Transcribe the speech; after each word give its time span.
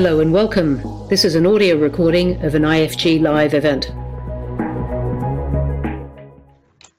Hello 0.00 0.20
and 0.20 0.32
welcome. 0.32 0.80
This 1.08 1.24
is 1.24 1.34
an 1.34 1.44
audio 1.44 1.76
recording 1.76 2.40
of 2.44 2.54
an 2.54 2.62
IFG 2.62 3.20
Live 3.20 3.52
event. 3.52 3.86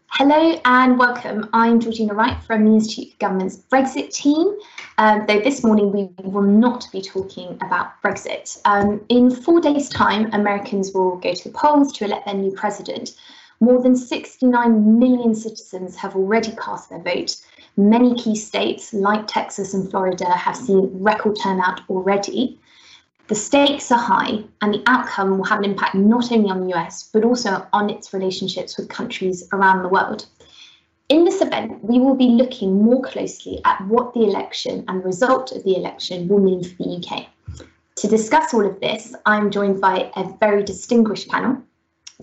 Hello 0.07 0.59
and 0.65 0.99
welcome. 0.99 1.49
I'm 1.53 1.79
Georgina 1.79 2.13
Wright 2.13 2.43
from 2.43 2.65
the 2.65 2.73
Institute 2.73 3.13
for 3.13 3.17
Government's 3.19 3.55
Brexit 3.55 4.11
team. 4.11 4.53
Um, 4.97 5.23
though 5.27 5.39
this 5.39 5.63
morning 5.63 5.93
we 5.93 6.09
will 6.29 6.41
not 6.41 6.87
be 6.91 7.01
talking 7.01 7.57
about 7.61 8.01
Brexit. 8.03 8.59
Um, 8.65 8.99
in 9.07 9.31
four 9.33 9.61
days' 9.61 9.87
time, 9.87 10.29
Americans 10.33 10.91
will 10.93 11.15
go 11.15 11.33
to 11.33 11.43
the 11.45 11.57
polls 11.57 11.93
to 11.93 12.03
elect 12.03 12.25
their 12.25 12.35
new 12.35 12.51
president. 12.51 13.15
More 13.61 13.81
than 13.81 13.95
69 13.95 14.99
million 14.99 15.35
citizens 15.35 15.95
have 15.95 16.17
already 16.17 16.51
cast 16.61 16.89
their 16.89 16.99
vote. 16.99 17.37
Many 17.77 18.13
key 18.15 18.35
states, 18.35 18.93
like 18.93 19.25
Texas 19.25 19.73
and 19.73 19.89
Florida, 19.89 20.29
have 20.29 20.57
seen 20.57 20.89
record 20.91 21.37
turnout 21.41 21.79
already. 21.89 22.59
The 23.29 23.35
stakes 23.35 23.91
are 23.91 23.99
high, 23.99 24.43
and 24.59 24.73
the 24.73 24.81
outcome 24.87 25.37
will 25.37 25.45
have 25.45 25.59
an 25.59 25.65
impact 25.65 25.93
not 25.93 26.31
only 26.31 26.49
on 26.49 26.65
the 26.65 26.73
US, 26.73 27.11
but 27.13 27.23
also 27.23 27.67
on 27.71 27.91
its 27.91 28.11
relationships 28.11 28.75
with 28.75 28.89
countries 28.89 29.47
around 29.53 29.83
the 29.83 29.87
world. 29.87 30.25
In 31.09 31.25
this 31.25 31.39
event, 31.39 31.83
we 31.83 31.99
will 31.99 32.15
be 32.15 32.29
looking 32.29 32.81
more 32.81 33.03
closely 33.03 33.61
at 33.65 33.85
what 33.87 34.15
the 34.15 34.23
election 34.23 34.83
and 34.87 34.99
the 34.99 35.05
result 35.05 35.51
of 35.51 35.63
the 35.63 35.75
election 35.75 36.27
will 36.27 36.39
mean 36.39 36.63
for 36.63 36.75
the 36.77 36.97
UK. 36.97 37.27
To 37.97 38.07
discuss 38.07 38.51
all 38.51 38.65
of 38.65 38.79
this, 38.79 39.13
I'm 39.27 39.51
joined 39.51 39.79
by 39.79 40.11
a 40.15 40.33
very 40.39 40.63
distinguished 40.63 41.29
panel. 41.29 41.61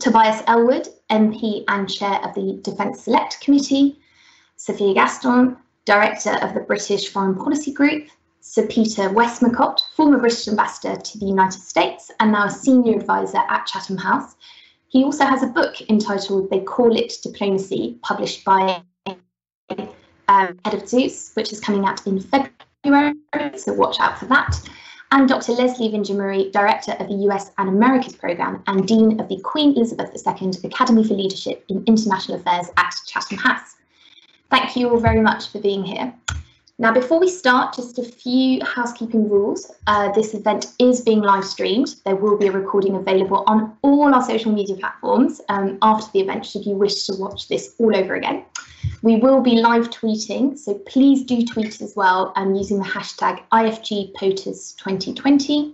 Tobias 0.01 0.43
Ellwood, 0.49 0.89
MP 1.09 1.63
and 1.69 1.89
Chair 1.89 2.21
of 2.25 2.35
the 2.35 2.59
Defence 2.63 3.05
Select 3.05 3.41
Committee, 3.41 4.01
Sophia 4.57 4.95
Gaston, 4.95 5.57
Director 5.85 6.37
of 6.43 6.53
the 6.55 6.61
British 6.67 7.11
Foreign 7.11 7.37
Policy 7.37 7.73
Group, 7.73 8.09
Sir 8.49 8.65
Peter 8.69 9.11
Westmacott, 9.11 9.81
former 9.95 10.19
British 10.19 10.47
ambassador 10.47 10.99
to 10.99 11.19
the 11.19 11.27
United 11.27 11.61
States 11.61 12.13
and 12.21 12.31
now 12.31 12.47
a 12.47 12.51
senior 12.51 12.97
advisor 12.97 13.39
at 13.39 13.67
Chatham 13.67 13.99
House. 13.99 14.37
He 14.89 15.03
also 15.03 15.25
has 15.25 15.43
a 15.43 15.49
book 15.49 15.75
entitled 15.91 16.49
They 16.49 16.61
Call 16.61 16.97
It 16.97 17.13
Diplomacy, 17.23 17.99
published 18.03 18.45
by 18.45 18.83
um, 19.09 20.59
Head 20.65 20.75
of 20.75 20.89
Zeus, 20.89 21.33
which 21.35 21.53
is 21.53 21.61
coming 21.61 21.85
out 21.85 22.07
in 22.07 22.21
February, 22.21 23.15
so 23.57 23.75
watch 23.75 23.99
out 23.99 24.17
for 24.17 24.27
that. 24.27 24.59
And 25.11 25.29
Dr. 25.29 25.53
Leslie 25.53 25.91
Vinjamuri, 25.91 26.53
Director 26.53 26.93
of 26.93 27.09
the 27.09 27.27
US 27.29 27.51
and 27.59 27.69
Americas 27.69 28.15
Programme 28.15 28.63
and 28.69 28.87
Dean 28.87 29.21
of 29.21 29.29
the 29.29 29.41
Queen 29.41 29.75
Elizabeth 29.75 30.15
II 30.15 30.53
Academy 30.65 31.03
for 31.03 31.15
Leadership 31.15 31.65
in 31.69 31.85
International 31.87 32.39
Affairs 32.39 32.69
at 32.77 32.95
Chatham 33.07 33.39
House. 33.39 33.75
Thank 34.51 34.77
you 34.77 34.89
all 34.89 35.01
very 35.01 35.21
much 35.21 35.49
for 35.49 35.59
being 35.61 35.83
here. 35.83 36.15
Now, 36.79 36.93
before 36.93 37.19
we 37.19 37.31
start, 37.31 37.75
just 37.75 37.99
a 37.99 38.03
few 38.03 38.63
housekeeping 38.63 39.31
rules. 39.31 39.73
Uh, 39.87 40.13
this 40.13 40.35
event 40.35 40.75
is 40.79 41.01
being 41.01 41.23
live 41.23 41.47
streamed. 41.47 41.95
There 42.05 42.17
will 42.17 42.37
be 42.37 42.49
a 42.49 42.53
recording 42.53 42.97
available 42.97 43.45
on 43.47 43.75
all 43.81 44.15
our 44.15 44.23
social 44.23 44.53
media 44.53 44.77
platforms 44.77 45.41
um, 45.49 45.79
after 45.81 46.13
the 46.13 46.21
event, 46.21 46.45
should 46.45 46.67
you 46.67 46.75
wish 46.75 47.05
to 47.05 47.15
watch 47.15 47.49
this 47.49 47.75
all 47.79 47.97
over 47.97 48.15
again. 48.15 48.45
We 49.01 49.17
will 49.17 49.41
be 49.41 49.53
live 49.53 49.89
tweeting, 49.89 50.59
so 50.59 50.75
please 50.75 51.25
do 51.25 51.47
tweet 51.47 51.81
as 51.81 51.95
well 51.97 52.35
um, 52.37 52.55
using 52.55 52.79
the 52.79 52.85
hashtag 52.85 53.43
IFGPOTUS2020. 53.53 55.73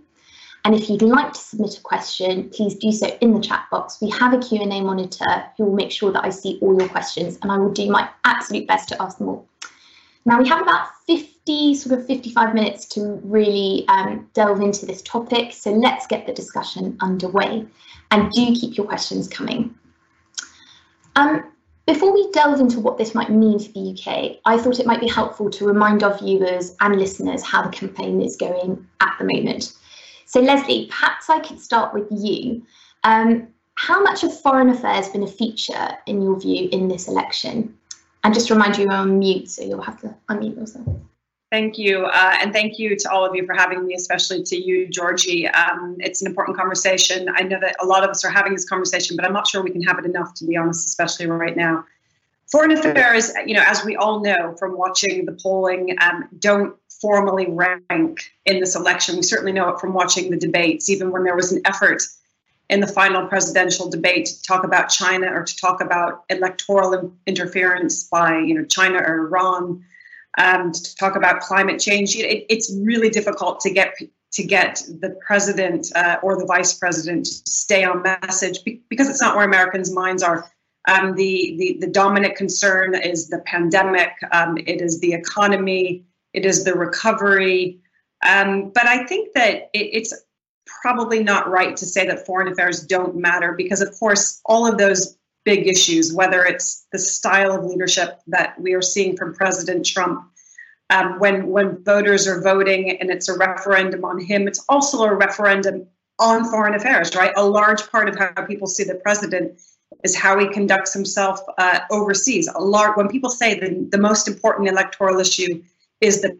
And 0.65 0.77
if 0.77 0.89
you'd 0.89 1.03
like 1.03 1.33
to 1.33 1.41
submit 1.41 1.79
a 1.79 1.81
question, 1.81 2.49
please 2.51 2.77
do 2.77 2.93
so 2.93 3.09
in 3.21 3.35
the 3.35 3.41
chat 3.41 3.67
box. 3.73 4.01
We 4.01 4.09
have 4.11 4.35
a 4.35 4.39
Q&A 4.39 4.81
monitor 4.81 5.47
who 5.57 5.65
will 5.65 5.75
make 5.75 5.91
sure 5.91 6.13
that 6.13 6.25
I 6.25 6.31
see 6.31 6.61
all 6.63 6.79
your 6.79 6.89
questions 6.89 7.41
and 7.43 7.51
I 7.51 7.59
will 7.59 7.73
do 7.73 7.91
my 7.91 8.09
absolute 8.23 8.69
best 8.69 8.89
to 8.91 9.03
ask 9.03 9.19
them 9.19 9.31
all. 9.31 9.49
Now 10.25 10.41
we 10.41 10.49
have 10.49 10.63
about 10.63 10.89
50, 11.07 11.75
sort 11.75 11.99
of 11.99 12.07
55 12.07 12.55
minutes 12.55 12.87
to 12.91 13.21
really 13.25 13.85
um, 13.89 14.29
delve 14.35 14.61
into 14.61 14.87
this 14.87 15.03
topic. 15.03 15.53
So 15.53 15.73
let's 15.73 16.07
get 16.07 16.27
the 16.27 16.33
discussion 16.33 16.97
underway 17.01 17.67
and 18.11 18.31
do 18.31 18.55
keep 18.55 18.77
your 18.77 18.87
questions 18.87 19.27
coming. 19.27 19.75
Um, 21.17 21.53
before 21.87 22.13
we 22.13 22.31
delve 22.31 22.61
into 22.61 22.79
what 22.79 22.97
this 22.97 23.15
might 23.15 23.31
mean 23.31 23.59
for 23.59 23.73
the 23.73 23.91
UK, 23.91 24.39
I 24.45 24.57
thought 24.57 24.79
it 24.79 24.87
might 24.87 25.01
be 25.01 25.09
helpful 25.09 25.51
to 25.51 25.67
remind 25.67 26.05
our 26.05 26.17
viewers 26.17 26.77
and 26.81 26.97
listeners 26.97 27.43
how 27.43 27.63
the 27.63 27.71
campaign 27.71 28.21
is 28.21 28.37
going 28.37 28.87
at 29.01 29.17
the 29.19 29.25
moment. 29.25 29.73
So 30.27 30.41
Leslie, 30.41 30.87
perhaps 30.87 31.29
I 31.29 31.41
could 31.41 31.61
start 31.61 31.93
with 31.93 32.07
you. 32.11 32.65
Um, 33.03 33.49
how 33.75 34.01
much 34.03 34.23
of 34.23 34.41
foreign 34.41 34.71
affairs 34.71 35.09
been 35.09 35.25
a 35.25 35.27
feature 35.27 35.89
in 36.07 36.23
your 36.23 36.39
view 36.39 36.69
in 36.71 36.87
this 36.87 37.09
election? 37.09 37.77
And 38.25 38.33
just 38.33 38.51
remind 38.51 38.77
you, 38.77 38.85
you're 38.85 38.93
on 38.93 39.19
mute, 39.19 39.51
so 39.51 39.63
you'll 39.63 39.83
have 39.83 40.01
to 40.01 40.15
unmute 40.31 40.57
yourself. 40.57 40.87
Thank 41.51 41.77
you. 41.77 42.07
Uh, 42.07 42.37
and 42.41 42.53
thank 42.53 42.79
you 42.79 42.97
to 42.97 43.11
all 43.11 43.27
of 43.27 43.35
you 43.35 43.45
for 43.45 43.53
having 43.53 43.85
me, 43.85 43.95
especially 43.95 44.43
to 44.45 44.57
you, 44.57 44.89
Georgie. 44.89 45.47
Um, 45.49 45.97
it's 46.01 46.23
an 46.23 46.29
important 46.29 46.57
conversation. 46.57 47.29
I 47.35 47.43
know 47.43 47.59
that 47.61 47.77
a 47.83 47.85
lot 47.85 48.05
of 48.05 48.11
us 48.11 48.25
are 48.25 48.31
having 48.31 48.55
this 48.55 48.67
conversation, 48.67 49.17
but 49.17 49.27
I'm 49.27 49.35
not 49.35 49.47
sure 49.47 49.63
we 49.63 49.71
can 49.71 49.83
have 49.83 49.99
it 49.99 50.07
enough, 50.07 50.33
to 50.37 50.47
be 50.47 50.57
honest, 50.57 50.87
especially 50.87 51.27
right 51.27 51.57
now. 51.57 51.85
Foreign 52.51 52.71
affairs, 52.71 53.33
you 53.47 53.55
know, 53.55 53.65
as 53.67 53.85
we 53.85 53.97
all 53.97 54.21
know 54.21 54.55
from 54.59 54.79
watching 54.79 55.27
the 55.27 55.33
polling, 55.33 55.97
um, 56.01 56.29
don't 56.39 56.75
formally 57.03 57.47
rank 57.49 58.33
in 58.47 58.61
this 58.61 58.75
election. 58.75 59.17
We 59.17 59.23
certainly 59.23 59.53
know 59.53 59.69
it 59.71 59.81
from 59.81 59.93
watching 59.93 60.31
the 60.31 60.39
debates, 60.39 60.89
even 60.89 61.11
when 61.11 61.25
there 61.25 61.37
was 61.37 61.53
an 61.53 61.61
effort 61.67 62.03
in 62.73 62.81
the 62.81 62.87
final 62.87 63.27
presidential 63.29 63.91
debate 63.91 64.25
to 64.25 64.43
talk 64.43 64.65
about 64.65 64.89
China 64.89 65.31
or 65.31 65.45
to 65.45 65.57
talk 65.57 65.83
about 65.83 66.25
electoral 66.31 67.13
interference 67.27 68.05
by 68.05 68.39
you 68.39 68.55
know 68.55 68.65
China 68.65 68.97
or 68.97 69.27
Iran, 69.27 69.85
um, 70.39 70.73
to 70.73 70.97
talk 70.97 71.15
about 71.15 71.43
climate 71.43 71.79
change. 71.79 72.17
It, 72.17 72.47
it's 72.49 72.75
really 72.83 73.11
difficult 73.11 73.61
to 73.61 73.71
get 73.71 73.95
to 74.33 74.43
get 74.43 74.83
the 75.01 75.11
president 75.27 75.93
uh, 75.95 76.17
or 76.23 76.39
the 76.39 76.47
vice 76.47 76.73
president 76.73 77.27
to 77.27 77.33
stay 77.51 77.85
on 77.85 78.03
message 78.03 78.61
because 78.89 79.11
it's 79.11 79.21
not 79.21 79.37
where 79.37 79.45
Americans' 79.45 79.93
minds 79.93 80.23
are. 80.23 80.51
Um, 80.89 81.15
the, 81.15 81.55
the 81.59 81.77
the 81.81 81.93
dominant 81.93 82.37
concern 82.37 82.95
is 82.95 83.29
the 83.29 83.41
pandemic. 83.41 84.13
Um, 84.33 84.57
it 84.57 84.81
is 84.81 84.99
the 85.01 85.13
economy. 85.13 86.07
It 86.33 86.47
is 86.47 86.65
the 86.65 86.73
recovery. 86.73 87.81
Um, 88.27 88.71
but 88.71 88.87
I 88.87 89.05
think 89.05 89.35
that 89.35 89.69
it, 89.75 89.91
it's 89.99 90.15
probably 90.81 91.23
not 91.23 91.51
right 91.51 91.77
to 91.77 91.87
say 91.87 92.07
that 92.07 92.27
foreign 92.27 92.53
affairs 92.53 92.85
don't 92.85 93.17
matter 93.17 93.53
because, 93.53 93.81
of 93.81 93.93
course, 93.99 94.41
all 94.47 94.67
of 94.67 94.79
those 94.79 95.17
big 95.45 95.67
issues, 95.67 96.13
whether 96.13 96.45
it's 96.45 96.87
the 96.93 96.99
style 96.99 97.53
of 97.53 97.65
leadership 97.65 98.21
that 98.29 98.61
we 98.61 98.75
are 98.75 98.83
seeing 98.83 99.17
from 99.17 99.35
President 99.35 99.85
Trump, 99.85 100.29
um, 100.91 101.19
when 101.19 101.47
when 101.47 101.83
voters 101.85 102.27
are 102.27 102.43
voting 102.43 102.99
and 103.01 103.11
it's 103.11 103.29
a 103.29 103.37
referendum 103.37 104.05
on 104.05 104.21
him, 104.21 104.47
it's 104.47 104.65
also 104.69 105.03
a 105.03 105.15
referendum 105.15 105.87
on 106.19 106.45
foreign 106.51 106.75
affairs, 106.75 107.15
right? 107.17 107.33
A 107.37 107.45
large 107.45 107.91
part 107.91 108.09
of 108.09 108.17
how 108.17 108.31
people 108.47 108.67
see 108.67 108.85
the 108.85 108.97
president 108.97 109.61
is 110.05 110.15
how 110.17 110.39
he 110.39 110.49
conducts 110.49 110.93
himself 110.93 111.41
uh, 111.59 111.81
overseas. 111.91 112.49
A 112.49 112.61
large 112.61 112.97
when 112.97 113.09
people 113.09 113.31
say 113.31 113.59
the 113.59 113.89
the 113.91 113.99
most 113.99 114.29
important 114.29 114.69
electoral 114.69 115.19
issue 115.19 115.63
is 116.01 116.21
the 116.21 116.37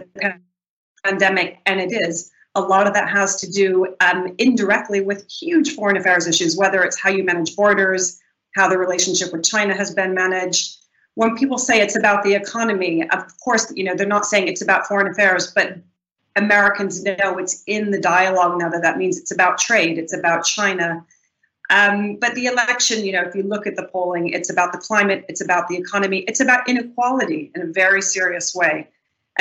pandemic, 1.05 1.59
and 1.67 1.81
it 1.81 1.93
is 1.93 2.32
a 2.55 2.61
lot 2.61 2.87
of 2.87 2.95
that 2.95 3.09
has 3.09 3.37
to 3.37 3.51
do 3.51 3.95
um, 4.01 4.35
indirectly 4.39 5.01
with 5.01 5.29
huge 5.31 5.75
foreign 5.75 5.97
affairs 5.97 6.27
issues, 6.27 6.57
whether 6.57 6.83
it's 6.83 6.99
how 6.99 7.11
you 7.11 7.25
manage 7.25 7.57
borders, 7.57 8.21
how 8.55 8.69
the 8.69 8.77
relationship 8.77 9.33
with 9.33 9.43
China 9.43 9.75
has 9.75 9.95
been 9.95 10.15
managed. 10.15 10.77
When 11.15 11.37
people 11.37 11.59
say 11.59 11.81
it's 11.81 11.97
about 11.97 12.23
the 12.23 12.35
economy, 12.35 13.09
of 13.09 13.25
course, 13.41 13.73
you 13.75 13.85
know, 13.85 13.95
they're 13.95 14.07
not 14.07 14.27
saying 14.27 14.49
it's 14.49 14.63
about 14.63 14.87
foreign 14.87 15.09
affairs, 15.09 15.53
but 15.55 15.79
Americans 16.37 17.03
know 17.03 17.39
it's 17.39 17.63
in 17.67 17.91
the 17.91 18.01
dialogue 18.01 18.59
now 18.59 18.69
that 18.71 18.83
that 18.83 18.99
means 18.99 19.19
it's 19.19 19.31
about 19.31 19.59
trade, 19.59 19.99
it's 19.99 20.15
about 20.15 20.45
China. 20.45 21.05
Um, 21.71 22.17
but 22.17 22.35
the 22.35 22.47
election, 22.47 23.05
you 23.05 23.13
know, 23.13 23.23
if 23.23 23.35
you 23.35 23.43
look 23.43 23.67
at 23.67 23.77
the 23.77 23.85
polling, 23.85 24.31
it's 24.31 24.51
about 24.51 24.73
the 24.73 24.79
climate, 24.79 25.25
it's 25.29 25.41
about 25.41 25.69
the 25.69 25.77
economy, 25.77 26.19
it's 26.29 26.41
about 26.41 26.69
inequality 26.69 27.51
in 27.55 27.63
a 27.63 27.67
very 27.67 28.03
serious 28.03 28.55
way 28.55 28.89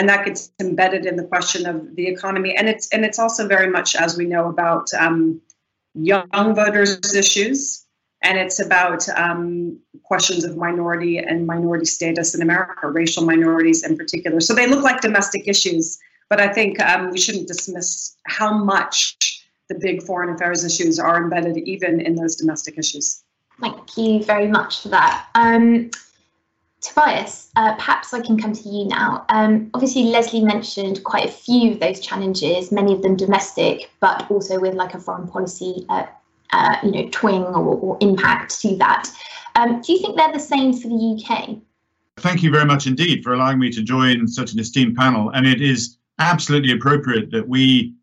and 0.01 0.09
that 0.09 0.25
gets 0.25 0.51
embedded 0.59 1.05
in 1.05 1.15
the 1.15 1.23
question 1.23 1.67
of 1.67 1.95
the 1.95 2.07
economy. 2.07 2.55
And 2.57 2.67
it's 2.67 2.89
and 2.89 3.05
it's 3.05 3.19
also 3.19 3.47
very 3.47 3.69
much 3.69 3.95
as 3.95 4.17
we 4.17 4.25
know 4.25 4.49
about 4.49 4.91
um, 4.95 5.39
young 5.93 6.55
voters 6.55 7.13
issues. 7.13 7.85
And 8.23 8.39
it's 8.39 8.59
about 8.59 9.07
um, 9.09 9.79
questions 10.01 10.43
of 10.43 10.57
minority 10.57 11.19
and 11.19 11.45
minority 11.45 11.85
status 11.85 12.33
in 12.33 12.41
america 12.41 12.87
racial 12.87 13.23
minorities 13.23 13.83
in 13.83 13.95
particular. 13.95 14.39
So 14.39 14.55
they 14.55 14.65
look 14.65 14.83
like 14.83 15.01
domestic 15.01 15.47
issues 15.47 15.99
but 16.29 16.39
i 16.39 16.47
think 16.47 16.79
um, 16.79 17.11
we 17.11 17.19
shouldn't 17.19 17.47
dismiss 17.47 18.15
how 18.25 18.51
much 18.53 19.45
the 19.69 19.75
big 19.79 20.01
foreign 20.03 20.33
affairs 20.33 20.63
issues 20.63 20.99
are 20.99 21.17
embedded 21.23 21.57
even 21.57 22.01
in 22.01 22.15
those 22.15 22.35
domestic 22.35 22.77
issues. 22.77 23.23
Thank 23.61 23.97
you 23.97 24.23
very 24.23 24.47
much 24.47 24.81
for 24.81 24.89
that. 24.89 25.27
Um, 25.35 25.91
Tobias, 26.81 27.51
uh, 27.55 27.75
perhaps 27.75 28.11
I 28.11 28.21
can 28.21 28.39
come 28.39 28.53
to 28.53 28.69
you 28.69 28.85
now. 28.85 29.23
Um, 29.29 29.69
obviously, 29.75 30.05
Leslie 30.05 30.43
mentioned 30.43 31.03
quite 31.03 31.25
a 31.25 31.31
few 31.31 31.73
of 31.73 31.79
those 31.79 31.99
challenges, 31.99 32.71
many 32.71 32.91
of 32.93 33.03
them 33.03 33.15
domestic, 33.15 33.91
but 33.99 34.29
also 34.31 34.59
with 34.59 34.73
like 34.73 34.95
a 34.95 34.99
foreign 34.99 35.27
policy, 35.27 35.85
uh, 35.89 36.07
uh, 36.53 36.75
you 36.83 36.91
know, 36.91 37.03
twing 37.09 37.43
or, 37.55 37.77
or, 37.77 37.97
impact 38.01 38.59
to 38.61 38.75
that. 38.77 39.07
Um, 39.55 39.81
do 39.81 39.93
you 39.93 39.99
think 39.99 40.17
they're 40.17 40.33
the 40.33 40.39
same 40.39 40.73
for 40.73 40.87
the 40.87 41.23
UK? 41.23 41.57
Thank 42.17 42.41
you 42.41 42.51
very 42.51 42.65
much 42.65 42.87
indeed 42.87 43.23
for 43.23 43.33
allowing 43.33 43.59
me 43.59 43.71
to 43.71 43.83
join 43.83 44.27
such 44.27 44.53
an 44.53 44.59
esteemed 44.59 44.95
panel. 44.95 45.29
And 45.29 45.45
it 45.45 45.61
is 45.61 45.97
absolutely 46.19 46.73
appropriate 46.73 47.31
that 47.31 47.47
we 47.47 47.93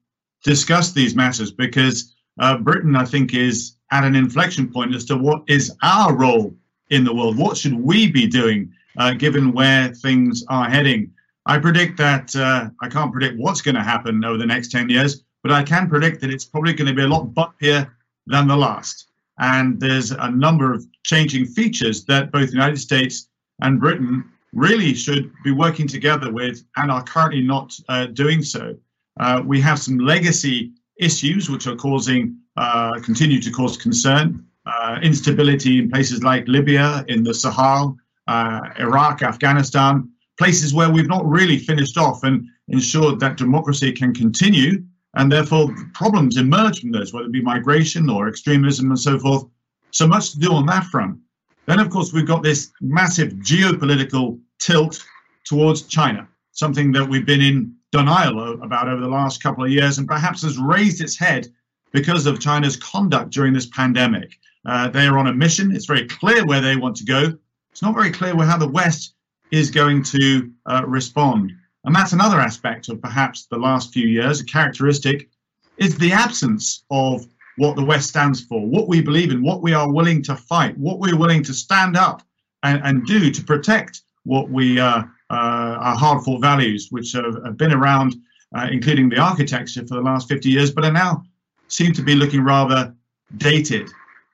discuss 0.44 0.92
these 0.92 1.16
matters 1.16 1.50
because 1.50 2.14
uh, 2.38 2.56
Britain, 2.58 2.94
I 2.94 3.04
think, 3.04 3.34
is 3.34 3.74
at 3.90 4.04
an 4.04 4.14
inflection 4.14 4.72
point 4.72 4.94
as 4.94 5.04
to 5.06 5.16
what 5.16 5.42
is 5.48 5.72
our 5.82 6.14
role 6.14 6.54
in 6.90 7.04
the 7.04 7.14
world. 7.14 7.36
What 7.36 7.56
should 7.56 7.74
we 7.74 8.10
be 8.10 8.26
doing 8.26 8.72
uh, 8.96 9.12
given 9.12 9.52
where 9.52 9.88
things 9.88 10.44
are 10.48 10.68
heading? 10.68 11.12
I 11.46 11.58
predict 11.58 11.96
that 11.98 12.34
uh, 12.36 12.68
I 12.82 12.88
can't 12.88 13.12
predict 13.12 13.38
what's 13.38 13.62
going 13.62 13.74
to 13.74 13.82
happen 13.82 14.24
over 14.24 14.36
the 14.36 14.46
next 14.46 14.70
10 14.70 14.90
years, 14.90 15.24
but 15.42 15.52
I 15.52 15.62
can 15.62 15.88
predict 15.88 16.20
that 16.20 16.30
it's 16.30 16.44
probably 16.44 16.74
going 16.74 16.88
to 16.88 16.94
be 16.94 17.02
a 17.02 17.08
lot 17.08 17.26
bumpier 17.28 17.90
than 18.26 18.48
the 18.48 18.56
last. 18.56 19.06
And 19.38 19.80
there's 19.80 20.10
a 20.10 20.30
number 20.30 20.74
of 20.74 20.84
changing 21.04 21.46
features 21.46 22.04
that 22.06 22.32
both 22.32 22.48
the 22.48 22.54
United 22.54 22.78
States 22.78 23.28
and 23.62 23.80
Britain 23.80 24.24
really 24.52 24.94
should 24.94 25.32
be 25.44 25.52
working 25.52 25.86
together 25.86 26.32
with 26.32 26.64
and 26.76 26.90
are 26.90 27.02
currently 27.02 27.42
not 27.42 27.72
uh, 27.88 28.06
doing 28.06 28.42
so. 28.42 28.76
Uh, 29.20 29.42
we 29.44 29.60
have 29.60 29.78
some 29.78 29.98
legacy 29.98 30.72
issues 30.98 31.48
which 31.48 31.66
are 31.66 31.76
causing, 31.76 32.36
uh, 32.56 32.98
continue 33.00 33.40
to 33.40 33.50
cause 33.50 33.76
concern. 33.76 34.44
Uh, 34.68 34.98
instability 35.02 35.78
in 35.78 35.90
places 35.90 36.22
like 36.22 36.46
Libya, 36.46 37.02
in 37.08 37.22
the 37.22 37.32
Sahel, 37.32 37.96
uh, 38.26 38.60
Iraq, 38.78 39.22
Afghanistan, 39.22 40.10
places 40.36 40.74
where 40.74 40.90
we've 40.90 41.08
not 41.08 41.24
really 41.26 41.58
finished 41.58 41.96
off 41.96 42.22
and 42.22 42.46
ensured 42.68 43.18
that 43.18 43.38
democracy 43.38 43.92
can 43.92 44.12
continue. 44.12 44.84
And 45.14 45.32
therefore, 45.32 45.74
problems 45.94 46.36
emerge 46.36 46.80
from 46.80 46.92
those, 46.92 47.14
whether 47.14 47.26
it 47.26 47.32
be 47.32 47.40
migration 47.40 48.10
or 48.10 48.28
extremism 48.28 48.90
and 48.90 48.98
so 48.98 49.18
forth. 49.18 49.46
So 49.90 50.06
much 50.06 50.32
to 50.32 50.38
do 50.38 50.52
on 50.52 50.66
that 50.66 50.84
front. 50.84 51.18
Then, 51.64 51.80
of 51.80 51.88
course, 51.88 52.12
we've 52.12 52.26
got 52.26 52.42
this 52.42 52.70
massive 52.82 53.32
geopolitical 53.34 54.38
tilt 54.58 55.02
towards 55.44 55.82
China, 55.82 56.28
something 56.52 56.92
that 56.92 57.08
we've 57.08 57.24
been 57.24 57.40
in 57.40 57.74
denial 57.90 58.62
about 58.62 58.88
over 58.88 59.00
the 59.00 59.08
last 59.08 59.42
couple 59.42 59.64
of 59.64 59.70
years 59.70 59.96
and 59.96 60.06
perhaps 60.06 60.42
has 60.42 60.58
raised 60.58 61.00
its 61.00 61.18
head 61.18 61.48
because 61.92 62.26
of 62.26 62.38
China's 62.38 62.76
conduct 62.76 63.30
during 63.30 63.54
this 63.54 63.66
pandemic. 63.66 64.38
Uh, 64.68 64.86
they 64.88 65.06
are 65.06 65.18
on 65.18 65.28
a 65.28 65.32
mission. 65.32 65.74
It's 65.74 65.86
very 65.86 66.06
clear 66.06 66.44
where 66.44 66.60
they 66.60 66.76
want 66.76 66.94
to 66.96 67.04
go. 67.04 67.32
It's 67.70 67.80
not 67.80 67.94
very 67.94 68.10
clear 68.10 68.36
how 68.36 68.58
the 68.58 68.68
West 68.68 69.14
is 69.50 69.70
going 69.70 70.02
to 70.04 70.50
uh, 70.66 70.82
respond. 70.86 71.52
And 71.84 71.94
that's 71.94 72.12
another 72.12 72.38
aspect 72.38 72.90
of 72.90 73.00
perhaps 73.00 73.46
the 73.46 73.56
last 73.56 73.94
few 73.94 74.06
years, 74.06 74.40
a 74.40 74.44
characteristic 74.44 75.30
is 75.78 75.96
the 75.96 76.12
absence 76.12 76.84
of 76.90 77.26
what 77.56 77.76
the 77.76 77.84
West 77.84 78.10
stands 78.10 78.44
for, 78.44 78.66
what 78.66 78.88
we 78.88 79.00
believe 79.00 79.30
in, 79.30 79.42
what 79.42 79.62
we 79.62 79.72
are 79.72 79.90
willing 79.90 80.22
to 80.24 80.36
fight, 80.36 80.76
what 80.76 80.98
we're 80.98 81.16
willing 81.16 81.42
to 81.44 81.54
stand 81.54 81.96
up 81.96 82.22
and, 82.62 82.82
and 82.84 83.06
do 83.06 83.30
to 83.30 83.42
protect 83.42 84.02
what 84.24 84.50
we 84.50 84.78
uh, 84.78 84.98
uh, 84.98 85.02
are 85.30 85.96
hard 85.96 86.22
fought 86.24 86.42
values, 86.42 86.88
which 86.90 87.12
have, 87.12 87.42
have 87.42 87.56
been 87.56 87.72
around, 87.72 88.16
uh, 88.54 88.68
including 88.70 89.08
the 89.08 89.18
architecture 89.18 89.86
for 89.86 89.94
the 89.94 90.02
last 90.02 90.28
50 90.28 90.50
years, 90.50 90.70
but 90.70 90.84
are 90.84 90.92
now 90.92 91.22
seem 91.68 91.92
to 91.94 92.02
be 92.02 92.14
looking 92.14 92.44
rather 92.44 92.94
dated. 93.38 93.88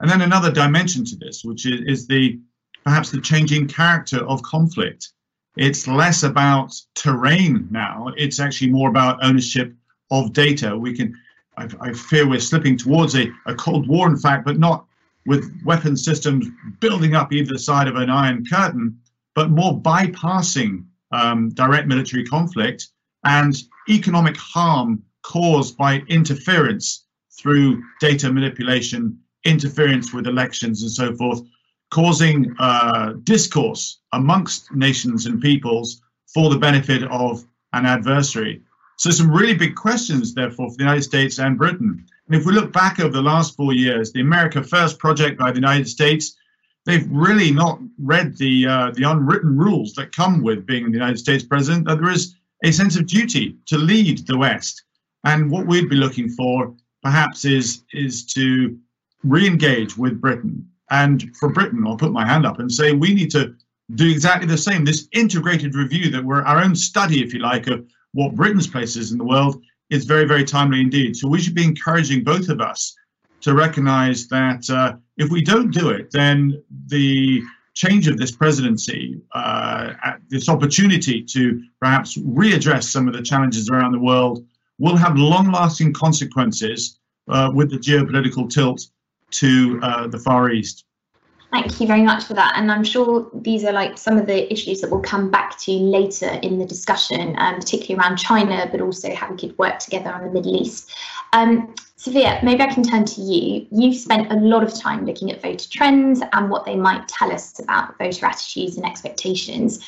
And 0.04 0.10
then 0.10 0.20
another 0.20 0.52
dimension 0.52 1.02
to 1.06 1.16
this, 1.16 1.44
which 1.44 1.64
is, 1.64 1.80
is 1.86 2.06
the 2.06 2.38
perhaps 2.84 3.10
the 3.10 3.22
changing 3.22 3.68
character 3.68 4.18
of 4.18 4.42
conflict. 4.42 5.08
It's 5.56 5.88
less 5.88 6.24
about 6.24 6.74
terrain 6.94 7.68
now. 7.70 8.08
It's 8.18 8.38
actually 8.38 8.70
more 8.70 8.90
about 8.90 9.24
ownership 9.24 9.72
of 10.10 10.34
data. 10.34 10.76
We 10.76 10.94
can 10.94 11.14
I, 11.56 11.68
I 11.80 11.92
fear 11.94 12.28
we're 12.28 12.40
slipping 12.40 12.76
towards 12.76 13.16
a, 13.16 13.32
a 13.46 13.54
Cold 13.54 13.88
War, 13.88 14.06
in 14.06 14.18
fact, 14.18 14.44
but 14.44 14.58
not 14.58 14.84
with 15.24 15.50
weapon 15.64 15.96
systems 15.96 16.48
building 16.80 17.14
up 17.14 17.32
either 17.32 17.56
side 17.56 17.88
of 17.88 17.96
an 17.96 18.10
iron 18.10 18.44
curtain, 18.44 19.00
but 19.34 19.48
more 19.48 19.80
bypassing 19.80 20.84
um, 21.12 21.48
direct 21.54 21.88
military 21.88 22.24
conflict 22.24 22.88
and 23.24 23.56
economic 23.88 24.36
harm 24.36 25.02
caused 25.22 25.78
by 25.78 26.02
interference 26.08 27.06
through 27.40 27.82
data 28.02 28.30
manipulation, 28.30 29.18
interference 29.44 30.12
with 30.12 30.26
elections, 30.26 30.82
and 30.82 30.90
so 30.90 31.14
forth, 31.14 31.40
causing 31.90 32.54
uh, 32.58 33.12
discourse 33.24 34.00
amongst 34.12 34.74
nations 34.74 35.26
and 35.26 35.40
peoples 35.40 36.00
for 36.32 36.50
the 36.50 36.58
benefit 36.58 37.02
of 37.04 37.44
an 37.72 37.86
adversary. 37.86 38.62
So 38.96 39.10
some 39.10 39.30
really 39.30 39.54
big 39.54 39.74
questions, 39.74 40.34
therefore, 40.34 40.70
for 40.70 40.76
the 40.76 40.84
United 40.84 41.02
States 41.02 41.38
and 41.38 41.58
Britain. 41.58 42.04
And 42.26 42.36
if 42.36 42.46
we 42.46 42.52
look 42.52 42.72
back 42.72 43.00
over 43.00 43.12
the 43.12 43.22
last 43.22 43.56
four 43.56 43.72
years, 43.72 44.12
the 44.12 44.20
America 44.20 44.62
First 44.62 44.98
project 44.98 45.38
by 45.38 45.50
the 45.50 45.58
United 45.58 45.88
States, 45.88 46.36
they've 46.86 47.08
really 47.10 47.50
not 47.50 47.80
read 47.98 48.36
the 48.36 48.66
uh, 48.66 48.90
the 48.92 49.04
unwritten 49.04 49.56
rules 49.56 49.92
that 49.94 50.12
come 50.12 50.42
with 50.42 50.66
being 50.66 50.86
the 50.86 50.98
United 50.98 51.18
States 51.18 51.44
president. 51.44 51.86
That 51.86 52.00
there 52.00 52.10
is 52.10 52.34
a 52.62 52.72
sense 52.72 52.96
of 52.96 53.06
duty 53.06 53.56
to 53.66 53.76
lead 53.76 54.26
the 54.26 54.38
West, 54.38 54.84
and 55.24 55.50
what 55.50 55.66
we'd 55.66 55.90
be 55.90 55.96
looking 55.96 56.30
for, 56.30 56.74
perhaps, 57.02 57.44
is 57.44 57.84
is 57.92 58.24
to 58.34 58.78
re-engage 59.24 59.96
with 59.96 60.20
Britain. 60.20 60.68
And 60.90 61.34
for 61.36 61.48
Britain, 61.48 61.84
I'll 61.86 61.96
put 61.96 62.12
my 62.12 62.26
hand 62.26 62.46
up 62.46 62.58
and 62.58 62.70
say 62.70 62.92
we 62.92 63.14
need 63.14 63.30
to 63.32 63.54
do 63.94 64.08
exactly 64.08 64.46
the 64.46 64.58
same. 64.58 64.84
This 64.84 65.08
integrated 65.12 65.74
review 65.74 66.10
that 66.10 66.24
we're 66.24 66.42
our 66.42 66.62
own 66.62 66.74
study, 66.74 67.22
if 67.22 67.34
you 67.34 67.40
like, 67.40 67.66
of 67.66 67.86
what 68.12 68.34
Britain's 68.34 68.66
place 68.66 68.96
is 68.96 69.12
in 69.12 69.18
the 69.18 69.24
world 69.24 69.60
is 69.90 70.04
very, 70.04 70.24
very 70.24 70.44
timely 70.44 70.80
indeed. 70.80 71.16
So 71.16 71.28
we 71.28 71.40
should 71.40 71.54
be 71.54 71.64
encouraging 71.64 72.24
both 72.24 72.48
of 72.48 72.60
us 72.60 72.94
to 73.42 73.54
recognize 73.54 74.26
that 74.28 74.68
uh, 74.70 74.96
if 75.18 75.30
we 75.30 75.42
don't 75.42 75.70
do 75.70 75.90
it, 75.90 76.10
then 76.10 76.62
the 76.86 77.42
change 77.74 78.08
of 78.08 78.16
this 78.16 78.30
presidency, 78.30 79.20
uh, 79.34 79.92
this 80.30 80.48
opportunity 80.48 81.22
to 81.22 81.62
perhaps 81.80 82.16
readdress 82.16 82.84
some 82.84 83.06
of 83.08 83.14
the 83.14 83.22
challenges 83.22 83.68
around 83.68 83.92
the 83.92 83.98
world, 83.98 84.46
will 84.78 84.96
have 84.96 85.16
long 85.16 85.50
lasting 85.52 85.92
consequences 85.92 86.98
uh, 87.28 87.50
with 87.52 87.70
the 87.70 87.76
geopolitical 87.76 88.48
tilt 88.48 88.86
to 89.34 89.80
uh, 89.82 90.06
the 90.06 90.18
Far 90.18 90.50
East. 90.50 90.84
Thank 91.54 91.80
you 91.80 91.86
very 91.86 92.02
much 92.02 92.24
for 92.24 92.34
that. 92.34 92.54
And 92.56 92.70
I'm 92.72 92.82
sure 92.82 93.30
these 93.32 93.64
are 93.64 93.70
like 93.70 93.96
some 93.96 94.18
of 94.18 94.26
the 94.26 94.52
issues 94.52 94.80
that 94.80 94.90
we'll 94.90 95.00
come 95.00 95.30
back 95.30 95.56
to 95.60 95.70
later 95.70 96.26
in 96.42 96.58
the 96.58 96.66
discussion, 96.66 97.36
um, 97.38 97.60
particularly 97.60 98.02
around 98.02 98.16
China, 98.16 98.68
but 98.72 98.80
also 98.80 99.14
how 99.14 99.30
we 99.30 99.36
could 99.36 99.56
work 99.56 99.78
together 99.78 100.10
on 100.10 100.24
the 100.24 100.30
Middle 100.32 100.60
East. 100.60 100.90
Um, 101.32 101.72
Sophia, 101.94 102.40
maybe 102.42 102.60
I 102.62 102.74
can 102.74 102.82
turn 102.82 103.04
to 103.04 103.20
you. 103.20 103.68
You've 103.70 103.94
spent 103.94 104.32
a 104.32 104.34
lot 104.34 104.64
of 104.64 104.74
time 104.74 105.06
looking 105.06 105.30
at 105.30 105.40
voter 105.40 105.70
trends 105.70 106.22
and 106.32 106.50
what 106.50 106.64
they 106.64 106.74
might 106.74 107.06
tell 107.06 107.32
us 107.32 107.58
about 107.60 107.96
voter 107.98 108.26
attitudes 108.26 108.76
and 108.76 108.84
expectations. 108.84 109.78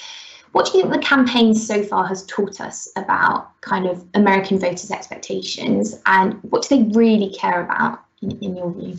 What 0.52 0.66
do 0.66 0.78
you 0.78 0.84
think 0.84 0.94
the 0.94 1.00
campaign 1.00 1.52
so 1.54 1.82
far 1.82 2.06
has 2.06 2.24
taught 2.26 2.60
us 2.60 2.88
about 2.96 3.60
kind 3.60 3.86
of 3.86 4.04
American 4.14 4.58
voters' 4.58 4.92
expectations 4.92 6.00
and 6.06 6.34
what 6.44 6.66
do 6.66 6.76
they 6.76 6.96
really 6.96 7.30
care 7.34 7.60
about 7.60 8.04
in, 8.22 8.38
in 8.38 8.56
your 8.56 8.72
view? 8.72 8.96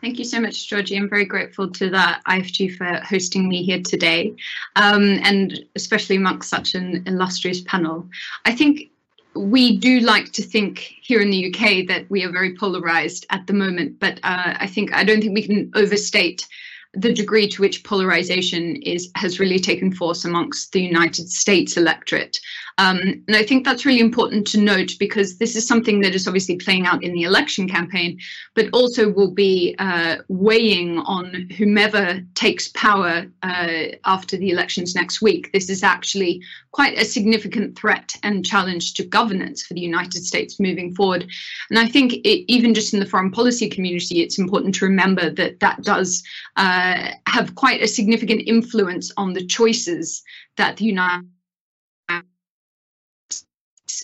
Thank 0.00 0.18
you 0.18 0.24
so 0.24 0.40
much, 0.40 0.66
Georgie. 0.66 0.96
I'm 0.96 1.10
very 1.10 1.26
grateful 1.26 1.70
to 1.72 1.90
the 1.90 2.16
IFG 2.26 2.76
for 2.76 2.86
hosting 3.04 3.48
me 3.48 3.62
here 3.62 3.82
today, 3.82 4.34
um, 4.76 5.20
and 5.22 5.62
especially 5.76 6.16
amongst 6.16 6.48
such 6.48 6.74
an 6.74 7.02
illustrious 7.06 7.60
panel. 7.60 8.08
I 8.46 8.54
think 8.54 8.90
we 9.34 9.76
do 9.76 10.00
like 10.00 10.32
to 10.32 10.42
think 10.42 10.94
here 11.02 11.20
in 11.20 11.30
the 11.30 11.48
UK 11.48 11.86
that 11.88 12.08
we 12.08 12.24
are 12.24 12.32
very 12.32 12.56
polarized 12.56 13.26
at 13.30 13.46
the 13.46 13.52
moment, 13.52 14.00
but 14.00 14.18
uh, 14.22 14.54
I 14.58 14.66
think 14.66 14.94
I 14.94 15.04
don't 15.04 15.20
think 15.20 15.34
we 15.34 15.46
can 15.46 15.70
overstate 15.74 16.48
the 16.94 17.12
degree 17.12 17.48
to 17.48 17.62
which 17.62 17.84
polarization 17.84 18.76
is 18.82 19.10
has 19.14 19.38
really 19.38 19.58
taken 19.58 19.92
force 19.92 20.24
amongst 20.24 20.72
the 20.72 20.82
United 20.82 21.28
States 21.28 21.76
electorate. 21.76 22.38
Um, 22.80 23.22
and 23.28 23.36
I 23.36 23.42
think 23.42 23.66
that's 23.66 23.84
really 23.84 24.00
important 24.00 24.46
to 24.48 24.58
note 24.58 24.92
because 24.98 25.36
this 25.36 25.54
is 25.54 25.68
something 25.68 26.00
that 26.00 26.14
is 26.14 26.26
obviously 26.26 26.56
playing 26.56 26.86
out 26.86 27.04
in 27.04 27.12
the 27.12 27.24
election 27.24 27.68
campaign, 27.68 28.18
but 28.54 28.70
also 28.72 29.12
will 29.12 29.32
be 29.32 29.76
uh, 29.78 30.16
weighing 30.28 30.98
on 31.00 31.46
whomever 31.58 32.22
takes 32.34 32.68
power 32.68 33.26
uh, 33.42 33.82
after 34.06 34.38
the 34.38 34.48
elections 34.48 34.94
next 34.94 35.20
week. 35.20 35.52
This 35.52 35.68
is 35.68 35.82
actually 35.82 36.40
quite 36.72 36.96
a 36.96 37.04
significant 37.04 37.78
threat 37.78 38.14
and 38.22 38.46
challenge 38.46 38.94
to 38.94 39.04
governance 39.04 39.62
for 39.62 39.74
the 39.74 39.80
United 39.80 40.24
States 40.24 40.58
moving 40.58 40.94
forward. 40.94 41.28
And 41.68 41.78
I 41.78 41.86
think 41.86 42.14
it, 42.14 42.50
even 42.50 42.72
just 42.72 42.94
in 42.94 43.00
the 43.00 43.04
foreign 43.04 43.30
policy 43.30 43.68
community, 43.68 44.22
it's 44.22 44.38
important 44.38 44.74
to 44.76 44.86
remember 44.86 45.28
that 45.28 45.60
that 45.60 45.82
does 45.82 46.22
uh, 46.56 47.10
have 47.26 47.54
quite 47.56 47.82
a 47.82 47.88
significant 47.88 48.40
influence 48.46 49.12
on 49.18 49.34
the 49.34 49.44
choices 49.44 50.22
that 50.56 50.78
the 50.78 50.86
United 50.86 51.28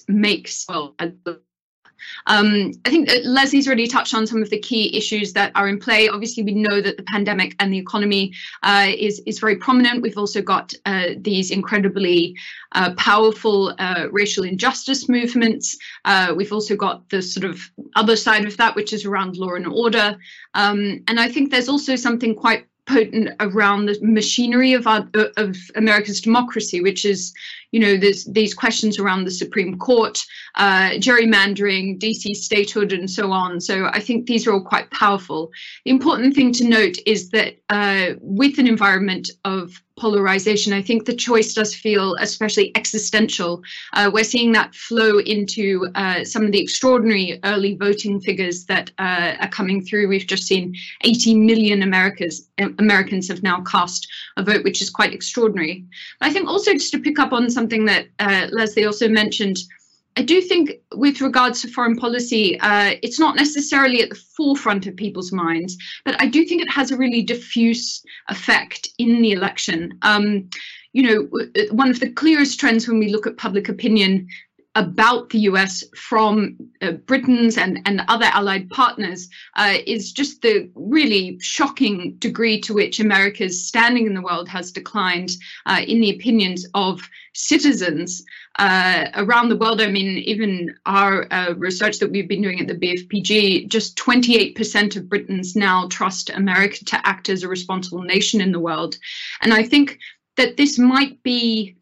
makes 0.09 0.65
well 0.69 0.95
um, 2.27 2.73
I 2.85 2.91
think 2.91 3.09
Leslie's 3.25 3.67
already 3.67 3.87
touched 3.87 4.15
on 4.15 4.27
some 4.27 4.43
of 4.43 4.51
the 4.51 4.59
key 4.59 4.97
issues 4.97 5.33
that 5.35 5.53
are 5.55 5.69
in 5.69 5.79
play. 5.79 6.09
Obviously, 6.09 6.43
we 6.43 6.55
know 6.55 6.81
that 6.81 6.97
the 6.97 7.03
pandemic 7.05 7.55
and 7.61 7.73
the 7.73 7.79
economy 7.79 8.33
uh, 8.63 8.89
is 8.97 9.21
is 9.27 9.39
very 9.39 9.57
prominent. 9.57 10.03
We've 10.03 10.19
also 10.19 10.43
got 10.43 10.73
uh, 10.85 11.11
these 11.19 11.51
incredibly 11.51 12.37
uh, 12.73 12.95
powerful 12.95 13.75
uh, 13.79 14.07
racial 14.11 14.45
injustice 14.45 15.09
movements. 15.09 15.77
Uh, 16.05 16.35
we've 16.37 16.53
also 16.53 16.77
got 16.77 17.09
the 17.11 17.23
sort 17.23 17.45
of 17.45 17.61
other 17.95 18.17
side 18.17 18.47
of 18.47 18.57
that, 18.57 18.75
which 18.75 18.93
is 18.93 19.05
around 19.05 19.37
law 19.37 19.55
and 19.55 19.67
order. 19.67 20.17
Um, 20.55 21.03
and 21.09 21.21
I 21.21 21.29
think 21.29 21.51
there's 21.51 21.69
also 21.69 21.97
something 21.97 22.35
quite 22.35 22.67
potent 22.87 23.31
around 23.41 23.87
the 23.87 23.99
machinery 24.01 24.73
of 24.73 24.87
our, 24.87 25.09
of 25.37 25.57
America's 25.75 26.21
democracy, 26.21 26.81
which 26.81 27.05
is, 27.05 27.35
you 27.73 27.81
know, 27.81 27.97
there's 27.97 28.25
these 28.25 28.55
questions 28.55 28.99
around 28.99 29.25
the 29.25 29.31
Supreme 29.31 29.79
Court, 29.79 30.23
uh, 30.57 30.91
gerrymandering, 30.99 31.99
DC 31.99 32.35
statehood, 32.35 32.93
and 32.93 33.11
so 33.11 33.33
on. 33.33 33.61
So 33.61 33.87
I 33.93 34.01
think 34.01 34.27
these 34.27 34.47
are 34.47 34.53
all 34.53 34.65
quite 34.65 34.91
powerful. 34.91 35.51
The 35.85 35.91
important 35.91 36.35
thing 36.35 36.53
to 36.53 36.69
note 36.69 36.97
is 37.07 37.31
that 37.31 37.57
uh, 37.71 38.15
with 38.21 38.59
an 38.59 38.67
environment 38.67 39.31
of 39.45 39.83
polarization. 39.99 40.73
I 40.73 40.83
think 40.83 41.05
the 41.05 41.15
choice 41.15 41.55
does 41.55 41.75
feel 41.75 42.17
especially 42.21 42.71
existential. 42.77 43.63
Uh, 43.95 44.11
we're 44.13 44.25
seeing 44.25 44.53
that 44.53 44.75
flow 44.75 45.19
into 45.21 45.89
uh, 45.95 46.23
some 46.25 46.45
of 46.45 46.53
the 46.53 46.61
extraordinary 46.61 47.41
early 47.45 47.77
voting 47.77 48.21
figures 48.21 48.67
that 48.67 48.91
uh, 48.99 49.37
are 49.41 49.49
coming 49.49 49.83
through. 49.83 50.09
We've 50.09 50.27
just 50.27 50.45
seen 50.45 50.75
80 51.03 51.39
million 51.39 51.83
Americans 51.83 52.49
Americans 52.59 53.29
have 53.29 53.43
now 53.43 53.63
cast 53.63 54.07
a 54.37 54.43
vote, 54.43 54.65
which 54.65 54.83
is 54.83 54.91
quite 54.91 55.15
extraordinary. 55.15 55.85
But 56.21 56.29
I 56.29 56.33
think 56.33 56.49
also 56.49 56.73
just 56.73 56.93
to 56.93 56.99
pick 56.99 57.19
up 57.19 57.33
on 57.33 57.49
something 57.57 57.87
that 57.87 58.07
uh, 58.19 58.47
Leslie 58.53 58.85
also 58.85 59.09
mentioned. 59.09 59.57
I 60.19 60.23
do 60.23 60.41
think, 60.41 60.65
with 60.95 61.21
regards 61.21 61.61
to 61.61 61.69
foreign 61.69 61.97
policy, 61.97 62.45
uh, 62.61 62.93
it's 63.03 63.21
not 63.25 63.37
necessarily 63.37 63.99
at 64.03 64.11
the 64.11 64.23
forefront 64.37 64.87
of 64.87 64.97
people's 64.97 65.33
minds, 65.33 65.77
but 66.07 66.15
I 66.25 66.27
do 66.27 66.45
think 66.47 66.63
it 66.63 66.71
has 66.71 66.91
a 66.91 66.97
really 66.97 67.23
diffuse 67.23 68.03
effect 68.29 68.89
in 68.99 69.21
the 69.23 69.33
election. 69.33 69.99
Um, 70.03 70.49
you 70.97 71.03
know, 71.03 71.19
one 71.83 71.91
of 71.91 72.01
the 72.01 72.11
clearest 72.21 72.59
trends 72.59 72.89
when 72.89 72.99
we 72.99 73.11
look 73.11 73.27
at 73.27 73.37
public 73.37 73.69
opinion 73.69 74.27
about 74.77 75.31
the 75.31 75.39
US 75.51 75.83
from 75.97 76.55
uh, 76.83 76.93
Britain's 76.93 77.57
and, 77.57 77.81
and 77.87 78.03
other 78.09 78.27
allied 78.27 78.69
partners 78.69 79.29
uh, 79.57 79.79
is 79.87 80.13
just 80.13 80.43
the 80.43 80.71
really 80.75 81.39
shocking 81.41 82.15
degree 82.19 82.61
to 82.61 82.75
which 82.75 83.01
America's 83.01 83.67
standing 83.67 84.07
in 84.07 84.13
the 84.13 84.21
world 84.21 84.49
has 84.49 84.71
declined 84.71 85.31
uh, 85.65 85.81
in 85.89 86.01
the 86.01 86.11
opinions 86.11 86.67
of 86.75 87.01
citizens 87.33 88.23
uh, 88.59 89.07
around 89.15 89.49
the 89.49 89.57
world. 89.57 89.81
I 89.81 89.91
mean, 89.91 90.19
even 90.19 90.75
our 90.85 91.27
uh, 91.33 91.55
research 91.55 91.99
that 91.99 92.11
we've 92.11 92.29
been 92.29 92.43
doing 92.43 92.61
at 92.61 92.69
the 92.69 92.75
BFPG, 92.75 93.69
just 93.69 93.97
28% 93.97 94.97
of 94.97 95.09
Britons 95.09 95.57
now 95.57 95.89
trust 95.89 96.29
America 96.31 96.85
to 96.85 97.07
act 97.07 97.31
as 97.31 97.43
a 97.43 97.49
responsible 97.49 98.03
nation 98.03 98.43
in 98.43 98.53
the 98.53 98.61
world. 98.61 98.99
And 99.41 99.55
I 99.55 99.63
think 99.63 99.99
that 100.37 100.59
this 100.59 100.79
might 100.79 101.23
be 101.23 101.77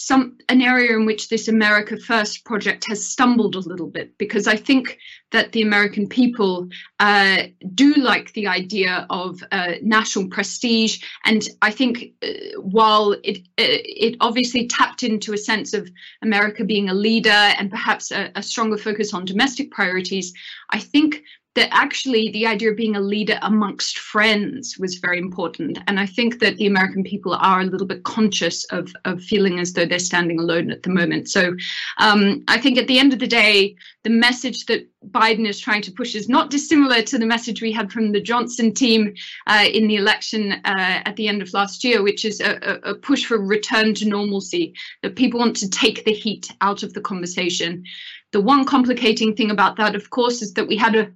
some 0.00 0.38
an 0.48 0.62
area 0.62 0.96
in 0.96 1.04
which 1.04 1.28
this 1.28 1.46
America 1.46 1.94
First 1.98 2.46
project 2.46 2.86
has 2.88 3.06
stumbled 3.06 3.54
a 3.54 3.60
little 3.60 3.86
bit 3.86 4.16
because 4.16 4.46
I 4.46 4.56
think 4.56 4.98
that 5.30 5.52
the 5.52 5.60
American 5.60 6.08
people 6.08 6.68
uh, 7.00 7.42
do 7.74 7.92
like 7.94 8.32
the 8.32 8.46
idea 8.46 9.06
of 9.10 9.42
uh, 9.52 9.74
national 9.82 10.28
prestige, 10.28 11.04
and 11.26 11.46
I 11.60 11.70
think 11.70 12.14
uh, 12.22 12.28
while 12.60 13.12
it 13.22 13.40
uh, 13.58 13.76
it 14.04 14.16
obviously 14.20 14.66
tapped 14.66 15.02
into 15.02 15.34
a 15.34 15.38
sense 15.38 15.74
of 15.74 15.90
America 16.22 16.64
being 16.64 16.88
a 16.88 16.94
leader 16.94 17.28
and 17.58 17.70
perhaps 17.70 18.10
a, 18.10 18.30
a 18.34 18.42
stronger 18.42 18.78
focus 18.78 19.12
on 19.12 19.26
domestic 19.26 19.70
priorities, 19.70 20.32
I 20.70 20.78
think 20.78 21.22
that 21.56 21.68
actually 21.72 22.30
the 22.30 22.46
idea 22.46 22.70
of 22.70 22.76
being 22.76 22.94
a 22.94 23.00
leader 23.00 23.38
amongst 23.42 23.98
friends 23.98 24.76
was 24.78 24.96
very 24.96 25.18
important. 25.18 25.78
And 25.88 25.98
I 25.98 26.06
think 26.06 26.38
that 26.38 26.56
the 26.56 26.66
American 26.66 27.02
people 27.02 27.34
are 27.34 27.60
a 27.60 27.64
little 27.64 27.86
bit 27.86 28.04
conscious 28.04 28.64
of, 28.66 28.92
of 29.04 29.20
feeling 29.20 29.58
as 29.58 29.72
though 29.72 29.84
they're 29.84 29.98
standing 29.98 30.38
alone 30.38 30.70
at 30.70 30.84
the 30.84 30.90
moment. 30.90 31.28
So 31.28 31.56
um, 31.98 32.44
I 32.46 32.58
think 32.58 32.78
at 32.78 32.86
the 32.86 33.00
end 33.00 33.12
of 33.12 33.18
the 33.18 33.26
day, 33.26 33.74
the 34.04 34.10
message 34.10 34.66
that 34.66 34.86
Biden 35.10 35.48
is 35.48 35.58
trying 35.58 35.82
to 35.82 35.92
push 35.92 36.14
is 36.14 36.28
not 36.28 36.50
dissimilar 36.50 37.02
to 37.02 37.18
the 37.18 37.26
message 37.26 37.60
we 37.60 37.72
had 37.72 37.90
from 37.90 38.12
the 38.12 38.20
Johnson 38.20 38.72
team 38.72 39.14
uh, 39.46 39.64
in 39.72 39.88
the 39.88 39.96
election 39.96 40.52
uh, 40.64 41.02
at 41.04 41.16
the 41.16 41.26
end 41.26 41.42
of 41.42 41.52
last 41.52 41.82
year, 41.82 42.02
which 42.02 42.24
is 42.24 42.40
a, 42.40 42.78
a 42.84 42.94
push 42.94 43.24
for 43.24 43.38
return 43.38 43.94
to 43.94 44.08
normalcy, 44.08 44.74
that 45.02 45.16
people 45.16 45.40
want 45.40 45.56
to 45.56 45.70
take 45.70 46.04
the 46.04 46.12
heat 46.12 46.52
out 46.60 46.82
of 46.82 46.92
the 46.92 47.00
conversation. 47.00 47.82
The 48.32 48.40
one 48.40 48.64
complicating 48.64 49.34
thing 49.34 49.50
about 49.50 49.76
that, 49.76 49.94
of 49.94 50.10
course, 50.10 50.42
is 50.42 50.54
that 50.54 50.68
we 50.68 50.76
had 50.76 50.94
a 50.94 51.10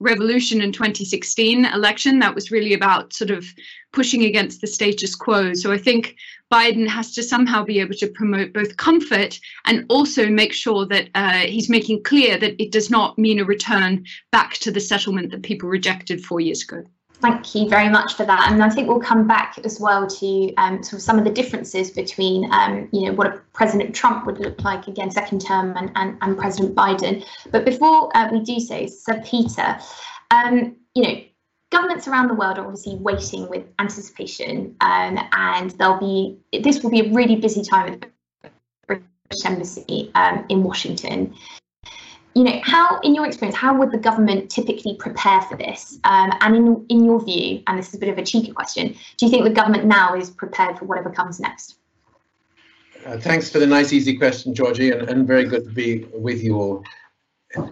revolution 0.00 0.60
in 0.60 0.72
2016 0.72 1.64
election 1.66 2.18
that 2.18 2.34
was 2.34 2.50
really 2.50 2.74
about 2.74 3.12
sort 3.14 3.30
of 3.30 3.46
pushing 3.92 4.24
against 4.24 4.60
the 4.60 4.66
status 4.66 5.14
quo. 5.14 5.54
So 5.54 5.72
i 5.72 5.78
think 5.78 6.16
biden 6.52 6.86
has 6.86 7.12
to 7.14 7.22
somehow 7.22 7.64
be 7.64 7.80
able 7.80 7.94
to 7.94 8.06
promote 8.08 8.52
both 8.52 8.76
comfort 8.76 9.40
and 9.64 9.86
also 9.88 10.28
make 10.28 10.52
sure 10.52 10.86
that 10.86 11.08
uh, 11.14 11.38
he's 11.38 11.70
making 11.70 12.02
clear 12.02 12.38
that 12.38 12.60
it 12.62 12.70
does 12.70 12.90
not 12.90 13.18
mean 13.18 13.40
a 13.40 13.44
return 13.44 14.04
back 14.30 14.54
to 14.54 14.70
the 14.70 14.80
settlement 14.80 15.30
that 15.30 15.42
people 15.42 15.68
rejected 15.68 16.24
four 16.24 16.40
years 16.40 16.62
ago 16.62 16.84
Thank 17.20 17.54
you 17.54 17.68
very 17.68 17.88
much 17.88 18.14
for 18.14 18.26
that. 18.26 18.50
And 18.52 18.62
I 18.62 18.68
think 18.68 18.88
we'll 18.88 19.00
come 19.00 19.26
back 19.26 19.58
as 19.64 19.80
well 19.80 20.06
to 20.06 20.54
um, 20.56 20.82
sort 20.82 20.94
of 20.94 21.02
some 21.02 21.18
of 21.18 21.24
the 21.24 21.30
differences 21.30 21.90
between, 21.90 22.52
um, 22.52 22.88
you 22.92 23.06
know, 23.06 23.12
what 23.12 23.26
a 23.26 23.40
President 23.54 23.94
Trump 23.94 24.26
would 24.26 24.38
look 24.38 24.62
like 24.62 24.86
again, 24.86 25.10
second 25.10 25.40
term, 25.40 25.74
and, 25.76 25.90
and, 25.94 26.18
and 26.20 26.36
President 26.36 26.74
Biden. 26.74 27.24
But 27.50 27.64
before 27.64 28.14
uh, 28.14 28.28
we 28.30 28.40
do 28.40 28.60
so, 28.60 28.86
Sir 28.86 29.22
Peter, 29.24 29.78
um, 30.30 30.76
you 30.94 31.02
know, 31.02 31.22
governments 31.70 32.06
around 32.06 32.28
the 32.28 32.34
world 32.34 32.58
are 32.58 32.64
obviously 32.66 32.96
waiting 32.96 33.48
with 33.48 33.64
anticipation, 33.78 34.76
um, 34.82 35.18
and 35.32 35.70
there'll 35.72 35.98
be 35.98 36.38
this 36.62 36.82
will 36.82 36.90
be 36.90 37.00
a 37.00 37.12
really 37.12 37.36
busy 37.36 37.62
time 37.62 37.94
at 37.94 38.00
the 38.02 38.10
British 38.86 39.44
Embassy 39.44 40.10
um, 40.14 40.44
in 40.50 40.62
Washington 40.62 41.34
you 42.36 42.44
know, 42.44 42.60
how, 42.62 43.00
in 43.00 43.14
your 43.14 43.24
experience, 43.24 43.56
how 43.56 43.74
would 43.78 43.90
the 43.90 43.96
government 43.96 44.50
typically 44.50 44.94
prepare 44.98 45.40
for 45.40 45.56
this? 45.56 45.98
Um, 46.04 46.30
and 46.42 46.54
in 46.54 46.86
in 46.90 47.02
your 47.02 47.24
view, 47.24 47.62
and 47.66 47.78
this 47.78 47.88
is 47.88 47.94
a 47.94 47.98
bit 47.98 48.10
of 48.10 48.18
a 48.18 48.22
cheeky 48.22 48.52
question, 48.52 48.94
do 49.16 49.24
you 49.24 49.30
think 49.30 49.44
the 49.44 49.50
government 49.50 49.86
now 49.86 50.14
is 50.14 50.28
prepared 50.28 50.78
for 50.78 50.84
whatever 50.84 51.08
comes 51.08 51.40
next? 51.40 51.78
Uh, 53.06 53.16
thanks 53.16 53.48
for 53.48 53.58
the 53.58 53.66
nice, 53.66 53.90
easy 53.90 54.18
question, 54.18 54.54
Georgie, 54.54 54.90
and, 54.90 55.08
and 55.08 55.26
very 55.26 55.44
good 55.44 55.64
to 55.64 55.70
be 55.70 56.04
with 56.12 56.44
you 56.44 56.56
all. 56.56 56.84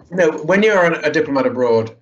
Know, 0.09 0.31
when 0.31 0.63
you're 0.63 0.93
a 0.93 1.11
diplomat 1.11 1.45
abroad, 1.45 1.95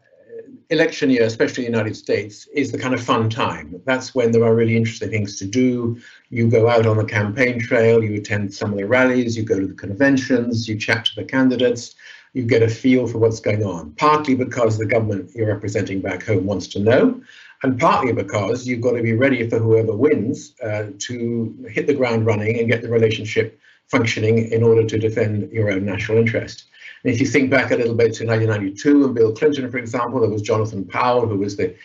election 0.70 1.10
year, 1.10 1.24
especially 1.24 1.66
in 1.66 1.74
the 1.74 1.78
United 1.78 1.98
States, 1.98 2.48
is 2.54 2.72
the 2.72 2.78
kind 2.78 2.94
of 2.94 3.04
fun 3.04 3.30
time. 3.30 3.82
That's 3.84 4.16
when 4.16 4.32
there 4.32 4.46
are 4.46 4.56
really 4.56 4.78
interesting 4.78 5.10
things 5.10 5.38
to 5.40 5.46
do. 5.46 6.00
You 6.30 6.50
go 6.50 6.70
out 6.70 6.86
on 6.86 6.96
the 6.96 7.04
campaign 7.04 7.60
trail, 7.60 8.02
you 8.02 8.14
attend 8.14 8.54
some 8.54 8.72
of 8.72 8.78
the 8.78 8.86
rallies, 8.86 9.36
you 9.36 9.44
go 9.44 9.60
to 9.60 9.68
the 9.68 9.74
conventions, 9.74 10.70
you 10.70 10.78
chat 10.78 11.04
to 11.06 11.16
the 11.18 11.26
candidates 11.26 11.96
you 12.34 12.44
get 12.44 12.64
a 12.64 12.68
feel 12.68 13.08
for 13.08 13.20
what's 13.20 13.40
going 13.40 13.64
on, 13.64 13.92
partly 13.94 14.36
because 14.36 14.78
the 14.78 14.86
government 14.86 15.32
you're 15.36 15.48
representing 15.48 16.02
back 16.02 16.26
home 16.26 16.46
wants 16.46 16.68
to 16.68 16.80
know, 16.80 17.22
and 17.62 17.80
partly 17.80 18.12
because 18.12 18.68
you've 18.68 18.82
got 18.82 18.94
to 18.94 19.04
be 19.04 19.14
ready 19.14 19.48
for 19.50 19.60
whoever 19.60 19.96
wins 19.96 20.54
uh, 20.62 20.88
to 21.00 21.68
hit 21.70 21.88
the 21.88 21.94
ground 21.94 22.26
running 22.26 22.60
and 22.60 22.68
get 22.68 22.82
the 22.82 22.90
relationship 22.90 23.60
functioning 23.88 24.52
in 24.52 24.64
order 24.64 24.84
to 24.84 24.98
defend 24.98 25.52
your 25.52 25.72
own 25.72 25.86
national 25.86 26.18
interest. 26.18 26.66
And 27.04 27.14
if 27.14 27.20
you 27.20 27.28
think 27.28 27.52
back 27.52 27.72
a 27.72 27.76
little 27.76 27.96
bit 27.96 28.14
to 28.16 28.26
1992 28.26 29.06
and 29.06 29.16
Bill 29.16 29.34
Clinton, 29.34 29.70
for 29.70 29.78
example, 29.78 30.22
there 30.22 30.30
was 30.30 30.42
Jonathan 30.42 30.86
Powell, 30.86 31.28
who 31.28 31.38
was 31.38 31.58
the 31.58 31.76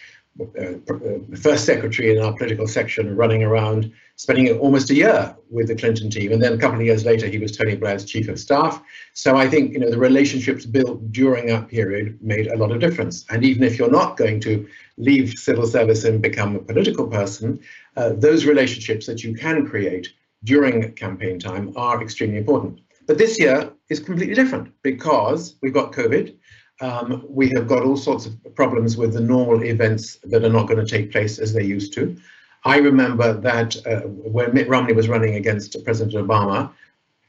uh, 0.40 0.74
uh, 0.92 1.36
first 1.36 1.64
secretary 1.64 2.16
in 2.16 2.22
our 2.22 2.32
political 2.32 2.68
section 2.68 3.16
running 3.16 3.42
around, 3.42 3.92
spending 4.18 4.58
almost 4.58 4.90
a 4.90 4.94
year 4.94 5.34
with 5.48 5.68
the 5.68 5.76
Clinton 5.76 6.10
team. 6.10 6.32
And 6.32 6.42
then 6.42 6.52
a 6.52 6.58
couple 6.58 6.80
of 6.80 6.84
years 6.84 7.04
later, 7.04 7.28
he 7.28 7.38
was 7.38 7.56
Tony 7.56 7.76
Blair's 7.76 8.04
chief 8.04 8.28
of 8.28 8.38
staff. 8.38 8.82
So 9.14 9.36
I 9.36 9.48
think 9.48 9.72
you 9.72 9.78
know 9.78 9.90
the 9.90 9.98
relationships 9.98 10.66
built 10.66 11.10
during 11.12 11.46
that 11.46 11.68
period 11.68 12.18
made 12.20 12.48
a 12.48 12.56
lot 12.56 12.72
of 12.72 12.80
difference. 12.80 13.24
And 13.30 13.44
even 13.44 13.62
if 13.62 13.78
you're 13.78 13.90
not 13.90 14.16
going 14.16 14.40
to 14.40 14.68
leave 14.98 15.38
civil 15.38 15.66
service 15.66 16.04
and 16.04 16.20
become 16.20 16.56
a 16.56 16.58
political 16.58 17.06
person, 17.06 17.60
uh, 17.96 18.10
those 18.10 18.44
relationships 18.44 19.06
that 19.06 19.22
you 19.22 19.34
can 19.34 19.66
create 19.66 20.12
during 20.44 20.92
campaign 20.94 21.38
time 21.38 21.72
are 21.76 22.02
extremely 22.02 22.38
important. 22.38 22.80
But 23.06 23.18
this 23.18 23.38
year 23.38 23.72
is 23.88 24.00
completely 24.00 24.34
different 24.34 24.72
because 24.82 25.54
we've 25.62 25.72
got 25.72 25.92
COVID 25.92 26.36
um, 26.80 27.24
we 27.28 27.48
have 27.50 27.66
got 27.66 27.82
all 27.82 27.96
sorts 27.96 28.26
of 28.26 28.54
problems 28.54 28.96
with 28.96 29.12
the 29.12 29.20
normal 29.20 29.64
events 29.64 30.18
that 30.24 30.44
are 30.44 30.48
not 30.48 30.68
going 30.68 30.84
to 30.84 30.86
take 30.86 31.10
place 31.10 31.38
as 31.38 31.52
they 31.52 31.64
used 31.64 31.92
to. 31.94 32.16
I 32.64 32.78
remember 32.78 33.32
that 33.32 33.76
uh, 33.86 34.00
when 34.08 34.54
Mitt 34.54 34.68
Romney 34.68 34.92
was 34.92 35.08
running 35.08 35.34
against 35.36 35.82
President 35.84 36.16
Obama 36.16 36.70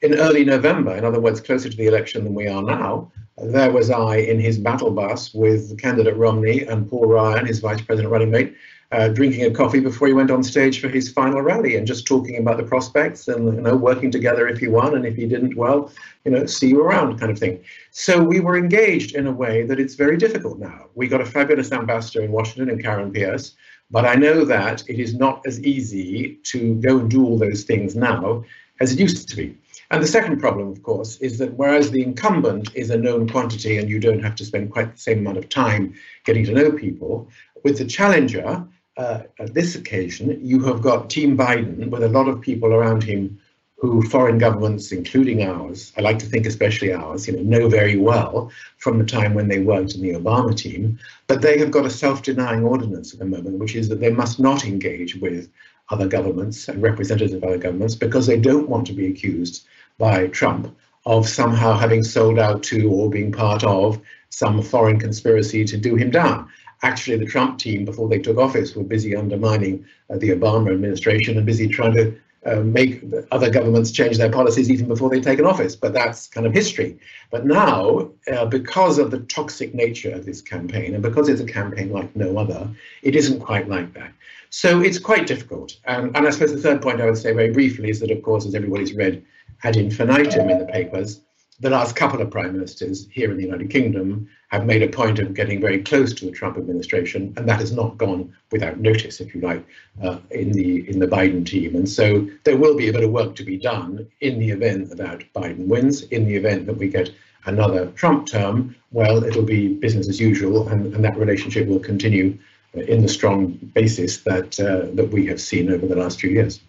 in 0.02 0.16
early 0.16 0.46
November, 0.46 0.96
in 0.96 1.06
other 1.06 1.20
words, 1.20 1.42
closer 1.42 1.70
to 1.70 1.78
the 1.78 1.88
election 1.88 2.24
than 2.24 2.34
we 2.34 2.48
are 2.48 2.64
now, 2.64 3.12
there 3.38 3.72
was 3.72 3.90
I 3.90 4.18
in 4.18 4.40
his 4.40 4.58
battle 4.58 4.92
bus 4.92 5.34
with 5.34 5.78
candidate 5.80 6.18
Romney 6.18 6.64
and 6.64 6.90
Paul 6.90 7.08
Ryan, 7.08 7.46
his 7.46 7.60
vice 7.60 7.82
president 7.82 8.12
running 8.12 8.32
mate, 8.32 8.56
uh, 8.92 9.08
drinking 9.10 9.46
a 9.46 9.52
coffee 9.52 9.80
before 9.80 10.08
he 10.08 10.14
went 10.14 10.32
on 10.32 10.42
stage 10.42 10.82
for 10.82 10.90
his 10.90 11.12
final 11.12 11.42
rally 11.42 11.76
and 11.76 11.86
just 11.86 12.08
talking 12.08 12.38
about 12.38 12.58
the 12.58 12.64
prospects 12.64 13.28
and 13.28 13.46
you 13.54 13.62
know 13.62 13.76
working 13.76 14.10
together 14.10 14.48
if 14.48 14.58
he 14.58 14.68
won 14.68 14.96
and 14.96 15.06
if 15.06 15.16
he 15.16 15.28
didn't 15.28 15.56
well 15.56 15.92
you 16.26 16.32
know 16.32 16.46
see 16.48 16.70
you 16.70 16.82
around 16.82 17.20
kind 17.20 17.32
of 17.32 17.38
thing. 17.38 17.64
So 17.92 18.24
we 18.24 18.40
were 18.40 18.58
engaged 18.58 19.16
in 19.16 19.28
a 19.28 19.32
way 19.32 19.64
that 19.64 19.80
it's 19.80 19.94
very 19.94 20.18
difficult 20.18 20.58
now. 20.58 20.88
We 20.96 21.08
got 21.08 21.22
a 21.22 21.26
fabulous 21.26 21.72
ambassador 21.72 22.24
in 22.24 22.32
washington 22.32 22.70
and 22.70 22.84
karen 22.84 23.12
pierce 23.12 23.56
but 23.92 24.06
i 24.06 24.16
know 24.16 24.46
that 24.46 24.84
it 24.90 25.00
is 25.00 25.16
not 25.16 25.42
as 25.46 25.60
easy 25.62 26.40
to 26.44 26.76
go 26.76 27.00
and 27.00 27.10
do 27.10 27.24
all 27.24 27.38
those 27.38 27.64
things 27.64 27.96
now 27.96 28.44
as 28.80 28.94
it 28.94 29.00
used 29.00 29.28
to 29.30 29.36
be. 29.36 29.58
And 29.92 30.04
the 30.04 30.08
second 30.08 30.40
problem, 30.40 30.70
of 30.70 30.84
course, 30.84 31.18
is 31.18 31.38
that 31.40 31.54
whereas 31.56 31.92
the 31.92 32.04
incumbent 32.04 32.70
is 32.76 32.90
a 32.90 32.98
known 32.98 33.28
quantity 33.28 33.78
and 33.78 33.90
you 33.90 34.00
don't 34.00 34.24
have 34.24 34.36
to 34.36 34.46
spend 34.46 34.72
quite 34.72 34.94
the 34.94 35.02
same 35.02 35.20
amount 35.20 35.38
of 35.38 35.50
time 35.50 35.96
getting 36.26 36.46
to 36.46 36.52
know 36.52 36.72
people, 36.72 37.28
with 37.64 37.78
the 37.78 37.86
challenger, 37.86 38.66
uh, 38.98 39.22
at 39.40 39.54
this 39.54 39.76
occasion, 39.76 40.40
you 40.46 40.60
have 40.64 40.82
got 40.82 41.10
Team 41.10 41.38
Biden 41.38 41.90
with 41.90 42.04
a 42.04 42.10
lot 42.10 42.28
of 42.28 42.42
people 42.42 42.74
around 42.74 43.04
him 43.04 43.40
who 43.80 44.02
foreign 44.10 44.38
governments, 44.38 44.92
including 44.92 45.42
ours, 45.44 45.94
I 45.98 46.02
like 46.02 46.20
to 46.20 46.26
think 46.26 46.46
especially 46.46 46.92
ours, 46.92 47.28
you 47.28 47.34
know, 47.34 47.60
know 47.60 47.70
very 47.70 47.96
well 47.96 48.52
from 48.78 49.00
the 49.00 49.06
time 49.06 49.34
when 49.34 49.48
they 49.48 49.60
worked 49.60 49.96
in 49.96 50.02
the 50.02 50.14
Obama 50.14 50.56
team, 50.56 51.00
but 51.28 51.42
they 51.42 51.58
have 51.60 51.72
got 51.72 51.86
a 51.86 51.90
self-denying 51.90 52.66
ordinance 52.66 53.14
at 53.14 53.20
the 53.20 53.26
moment, 53.26 53.58
which 53.58 53.76
is 53.76 53.88
that 53.88 54.02
they 54.02 54.12
must 54.12 54.38
not 54.38 54.66
engage 54.66 55.16
with 55.16 55.50
other 55.92 56.08
governments 56.08 56.68
and 56.68 56.82
representatives 56.82 57.34
of 57.34 57.44
other 57.44 57.58
governments 57.58 57.96
because 57.96 58.28
they 58.28 58.38
don't 58.38 58.70
want 58.70 58.86
to 58.88 58.94
be 58.94 59.08
accused 59.08 59.66
by 59.98 60.28
Trump 60.28 60.76
of 61.06 61.28
somehow 61.28 61.78
having 61.78 62.04
sold 62.04 62.38
out 62.38 62.62
to 62.62 62.92
or 62.92 63.10
being 63.10 63.32
part 63.32 63.64
of 63.64 64.00
some 64.30 64.62
foreign 64.62 65.00
conspiracy 65.00 65.64
to 65.64 65.78
do 65.78 65.96
him 65.96 66.12
down. 66.12 66.48
Actually, 66.84 67.18
the 67.18 67.26
Trump 67.26 67.58
team, 67.58 67.86
before 67.86 68.08
they 68.10 68.20
took 68.20 68.38
office, 68.38 68.76
were 68.76 68.84
busy 68.84 69.16
undermining 69.16 69.86
uh, 70.10 70.18
the 70.18 70.30
Obama 70.30 70.72
administration 70.72 71.38
and 71.38 71.46
busy 71.46 71.68
trying 71.68 71.94
to 71.94 72.14
uh, 72.46 72.62
make 72.62 73.04
other 73.32 73.50
governments 73.50 73.92
change 73.92 74.18
their 74.18 74.32
policies 74.32 74.70
even 74.72 74.88
before 74.88 75.10
they've 75.10 75.24
taken 75.24 75.46
office. 75.46 75.76
But 75.76 75.94
that's 75.94 76.28
kind 76.28 76.48
of 76.48 76.54
history. 76.54 76.98
But 77.32 77.46
now, 77.46 78.10
uh, 78.32 78.46
because 78.46 78.98
of 78.98 79.12
the 79.12 79.20
toxic 79.22 79.74
nature 79.74 80.12
of 80.12 80.26
this 80.26 80.42
campaign, 80.42 80.94
and 80.94 81.04
because 81.04 81.30
it's 81.30 81.42
a 81.42 81.46
campaign 81.46 81.92
like 81.92 82.16
no 82.16 82.38
other, 82.38 82.70
it 83.04 83.16
isn't 83.16 83.40
quite 83.40 83.68
like 83.68 83.94
that. 83.94 84.12
So 84.50 84.82
it's 84.82 84.98
quite 84.98 85.28
difficult. 85.28 85.78
Um, 85.86 86.12
and 86.16 86.26
I 86.28 86.30
suppose 86.32 86.52
the 86.52 86.62
third 86.62 86.82
point 86.82 87.02
I 87.02 87.06
would 87.06 87.18
say 87.18 87.34
very 87.34 87.52
briefly 87.52 87.90
is 87.90 88.00
that, 88.00 88.12
of 88.12 88.24
course, 88.24 88.46
as 88.46 88.56
everybody's 88.56 88.94
read 88.94 89.24
ad 89.64 89.76
infinitum 89.76 90.50
in 90.50 90.60
the 90.60 90.66
papers, 90.66 91.22
the 91.60 91.70
last 91.70 91.96
couple 91.96 92.22
of 92.22 92.32
prime 92.32 92.54
ministers 92.54 93.08
here 93.12 93.32
in 93.32 93.38
the 93.38 93.44
United 93.44 93.70
Kingdom 93.70 94.30
have 94.50 94.66
made 94.66 94.82
a 94.82 94.88
point 94.88 95.20
of 95.20 95.34
getting 95.34 95.60
very 95.60 95.82
close 95.82 96.14
to 96.14 96.26
the 96.26 96.32
Trump 96.32 96.58
administration, 96.58 97.34
and 97.38 97.48
that 97.48 97.60
has 97.60 97.72
not 97.72 97.98
gone 97.98 98.34
without 98.52 98.80
notice, 98.80 99.20
if 99.20 99.36
you 99.36 99.42
like, 99.42 99.64
uh, 100.02 100.18
in 100.32 100.52
the 100.52 100.90
in 100.90 101.00
the 101.00 101.08
Biden 101.08 101.46
team. 101.46 101.76
And 101.76 101.88
so 101.88 102.28
there 102.46 102.58
will 102.58 102.76
be 102.76 102.90
a 102.90 102.94
bit 102.94 103.04
of 103.04 103.12
work 103.12 103.36
to 103.36 103.44
be 103.44 103.58
done 103.58 104.08
in 104.22 104.40
the 104.40 104.50
event 104.50 104.98
that 104.98 105.22
Biden 105.34 105.68
wins. 105.68 106.04
In 106.04 106.26
the 106.26 106.36
event 106.36 106.66
that 106.66 106.78
we 106.78 106.88
get 106.88 107.12
another 107.46 107.88
Trump 107.92 108.28
term, 108.28 108.76
well, 108.92 109.24
it'll 109.24 109.44
be 109.44 109.76
business 109.76 110.08
as 110.08 110.20
usual, 110.20 110.68
and, 110.70 110.94
and 110.94 111.04
that 111.04 111.18
relationship 111.18 111.68
will 111.68 111.80
continue 111.80 112.38
in 112.74 113.02
the 113.02 113.08
strong 113.08 113.52
basis 113.74 114.18
that 114.22 114.60
uh, 114.60 114.94
that 114.96 115.10
we 115.12 115.26
have 115.26 115.42
seen 115.42 115.72
over 115.72 115.86
the 115.86 115.96
last 115.96 116.20
few 116.20 116.30
years. 116.30 116.62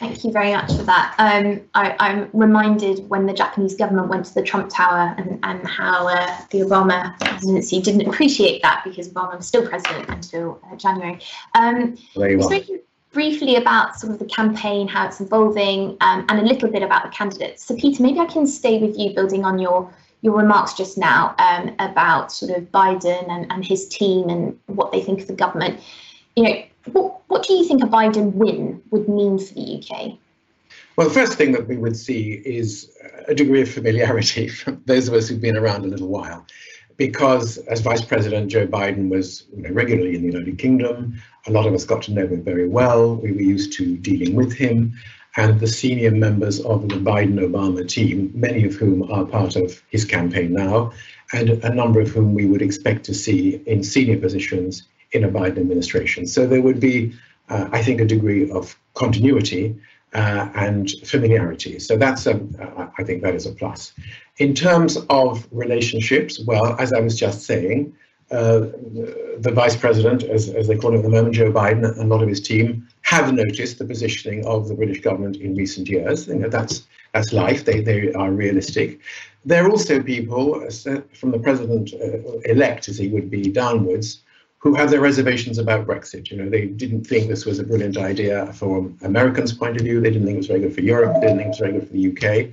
Thank 0.00 0.24
you 0.24 0.32
very 0.32 0.52
much 0.54 0.72
for 0.72 0.82
that. 0.84 1.14
Um, 1.18 1.60
I, 1.74 1.94
am 1.98 2.30
reminded 2.32 3.06
when 3.10 3.26
the 3.26 3.34
Japanese 3.34 3.74
government 3.74 4.08
went 4.08 4.24
to 4.24 4.34
the 4.34 4.40
Trump 4.42 4.70
Tower 4.70 5.14
and, 5.18 5.38
and 5.42 5.68
how 5.68 6.08
uh, 6.08 6.40
the 6.50 6.60
Obama 6.60 7.20
presidency 7.20 7.82
didn't 7.82 8.08
appreciate 8.08 8.62
that 8.62 8.80
because 8.82 9.10
Obama 9.10 9.36
was 9.36 9.46
still 9.46 9.68
president 9.68 10.08
until 10.08 10.58
uh, 10.72 10.76
January. 10.76 11.20
Um, 11.54 11.98
speaking 12.40 12.80
briefly 13.12 13.56
about 13.56 14.00
sort 14.00 14.14
of 14.14 14.18
the 14.18 14.24
campaign, 14.24 14.88
how 14.88 15.06
it's 15.06 15.20
evolving, 15.20 15.98
um, 16.00 16.24
and 16.30 16.40
a 16.40 16.42
little 16.44 16.70
bit 16.70 16.82
about 16.82 17.02
the 17.02 17.10
candidates. 17.10 17.66
So, 17.66 17.76
Peter, 17.76 18.02
maybe 18.02 18.20
I 18.20 18.26
can 18.26 18.46
stay 18.46 18.78
with 18.78 18.96
you, 18.96 19.14
building 19.14 19.44
on 19.44 19.58
your 19.58 19.92
your 20.22 20.34
remarks 20.34 20.72
just 20.72 20.96
now 20.96 21.34
um, 21.38 21.74
about 21.78 22.32
sort 22.32 22.56
of 22.56 22.64
Biden 22.72 23.28
and, 23.28 23.52
and 23.52 23.64
his 23.64 23.86
team 23.88 24.30
and 24.30 24.58
what 24.66 24.92
they 24.92 25.02
think 25.02 25.20
of 25.20 25.26
the 25.26 25.34
government. 25.34 25.78
You 26.36 26.44
know, 26.44 26.62
what, 26.92 27.20
what 27.28 27.42
do 27.42 27.54
you 27.54 27.64
think 27.64 27.82
a 27.82 27.86
Biden 27.86 28.32
win 28.34 28.82
would 28.90 29.08
mean 29.08 29.38
for 29.38 29.54
the 29.54 29.78
UK? 29.78 30.18
Well, 30.96 31.08
the 31.08 31.14
first 31.14 31.34
thing 31.34 31.52
that 31.52 31.66
we 31.66 31.76
would 31.76 31.96
see 31.96 32.42
is 32.44 32.90
a 33.26 33.34
degree 33.34 33.62
of 33.62 33.70
familiarity 33.70 34.48
from 34.60 34.82
those 34.86 35.08
of 35.08 35.14
us 35.14 35.28
who've 35.28 35.40
been 35.40 35.56
around 35.56 35.84
a 35.84 35.88
little 35.88 36.08
while. 36.08 36.46
Because 36.96 37.56
as 37.68 37.80
Vice 37.80 38.04
President, 38.04 38.50
Joe 38.50 38.66
Biden 38.66 39.08
was 39.08 39.44
you 39.56 39.62
know, 39.62 39.70
regularly 39.70 40.14
in 40.14 40.20
the 40.20 40.28
United 40.28 40.58
Kingdom. 40.58 41.18
A 41.46 41.50
lot 41.50 41.66
of 41.66 41.72
us 41.72 41.84
got 41.86 42.02
to 42.02 42.12
know 42.12 42.26
him 42.26 42.42
very 42.42 42.68
well. 42.68 43.16
We 43.16 43.32
were 43.32 43.40
used 43.40 43.72
to 43.78 43.96
dealing 43.96 44.34
with 44.34 44.52
him. 44.52 44.92
And 45.36 45.60
the 45.60 45.66
senior 45.66 46.10
members 46.10 46.60
of 46.60 46.88
the 46.88 46.96
Biden 46.96 47.38
Obama 47.38 47.88
team, 47.88 48.30
many 48.34 48.64
of 48.64 48.74
whom 48.74 49.10
are 49.10 49.24
part 49.24 49.56
of 49.56 49.82
his 49.88 50.04
campaign 50.04 50.52
now, 50.52 50.92
and 51.32 51.48
a 51.48 51.72
number 51.72 52.00
of 52.00 52.08
whom 52.08 52.34
we 52.34 52.44
would 52.44 52.60
expect 52.60 53.04
to 53.04 53.14
see 53.14 53.62
in 53.64 53.82
senior 53.82 54.18
positions 54.18 54.82
in 55.12 55.24
a 55.24 55.28
Biden 55.28 55.58
administration. 55.58 56.26
So 56.26 56.46
there 56.46 56.62
would 56.62 56.80
be, 56.80 57.12
uh, 57.48 57.68
I 57.72 57.82
think, 57.82 58.00
a 58.00 58.04
degree 58.04 58.50
of 58.50 58.78
continuity 58.94 59.76
uh, 60.14 60.48
and 60.54 60.90
familiarity. 61.04 61.78
So 61.78 61.96
that's, 61.96 62.26
a, 62.26 62.34
uh, 62.60 62.88
I 62.98 63.04
think 63.04 63.22
that 63.22 63.34
is 63.34 63.46
a 63.46 63.52
plus. 63.52 63.92
In 64.38 64.54
terms 64.54 64.96
of 65.08 65.46
relationships, 65.50 66.40
well, 66.46 66.76
as 66.78 66.92
I 66.92 67.00
was 67.00 67.18
just 67.18 67.42
saying, 67.42 67.94
uh, 68.30 68.60
the 69.38 69.52
vice 69.52 69.76
president, 69.76 70.22
as, 70.22 70.48
as 70.50 70.68
they 70.68 70.76
call 70.76 70.90
him 70.90 70.98
at 70.98 71.02
the 71.02 71.08
moment, 71.08 71.34
Joe 71.34 71.50
Biden, 71.50 71.84
and 71.84 71.98
a 71.98 72.04
lot 72.04 72.22
of 72.22 72.28
his 72.28 72.40
team 72.40 72.86
have 73.02 73.32
noticed 73.34 73.78
the 73.78 73.84
positioning 73.84 74.46
of 74.46 74.68
the 74.68 74.74
British 74.74 75.00
government 75.00 75.36
in 75.36 75.56
recent 75.56 75.88
years. 75.88 76.28
You 76.28 76.36
know, 76.36 76.48
that's 76.48 76.86
that's 77.12 77.32
life. 77.32 77.64
They 77.64 77.80
they 77.80 78.12
are 78.12 78.30
realistic. 78.30 79.00
There 79.44 79.64
are 79.64 79.70
also 79.70 80.00
people 80.00 80.62
uh, 80.64 81.00
from 81.12 81.32
the 81.32 81.40
president 81.40 81.92
uh, 81.94 82.38
elect, 82.44 82.88
as 82.88 82.98
he 82.98 83.08
would 83.08 83.30
be 83.30 83.42
downwards, 83.42 84.22
who 84.60 84.74
have 84.74 84.90
their 84.90 85.00
reservations 85.00 85.58
about 85.58 85.86
Brexit. 85.86 86.30
You 86.30 86.36
know, 86.36 86.48
they 86.48 86.66
didn't 86.66 87.04
think 87.04 87.28
this 87.28 87.46
was 87.46 87.58
a 87.58 87.64
brilliant 87.64 87.96
idea 87.96 88.52
from 88.52 88.96
Americans' 89.02 89.54
point 89.54 89.76
of 89.76 89.82
view. 89.82 90.00
They 90.00 90.10
didn't 90.10 90.26
think 90.26 90.34
it 90.34 90.38
was 90.38 90.46
very 90.48 90.60
good 90.60 90.74
for 90.74 90.82
Europe. 90.82 91.14
They 91.14 91.28
didn't 91.28 91.38
think 91.38 91.46
it 91.46 91.48
was 91.48 91.58
very 91.58 91.72
good 91.72 91.88
for 91.88 91.94
the 91.94 92.08
UK. 92.10 92.50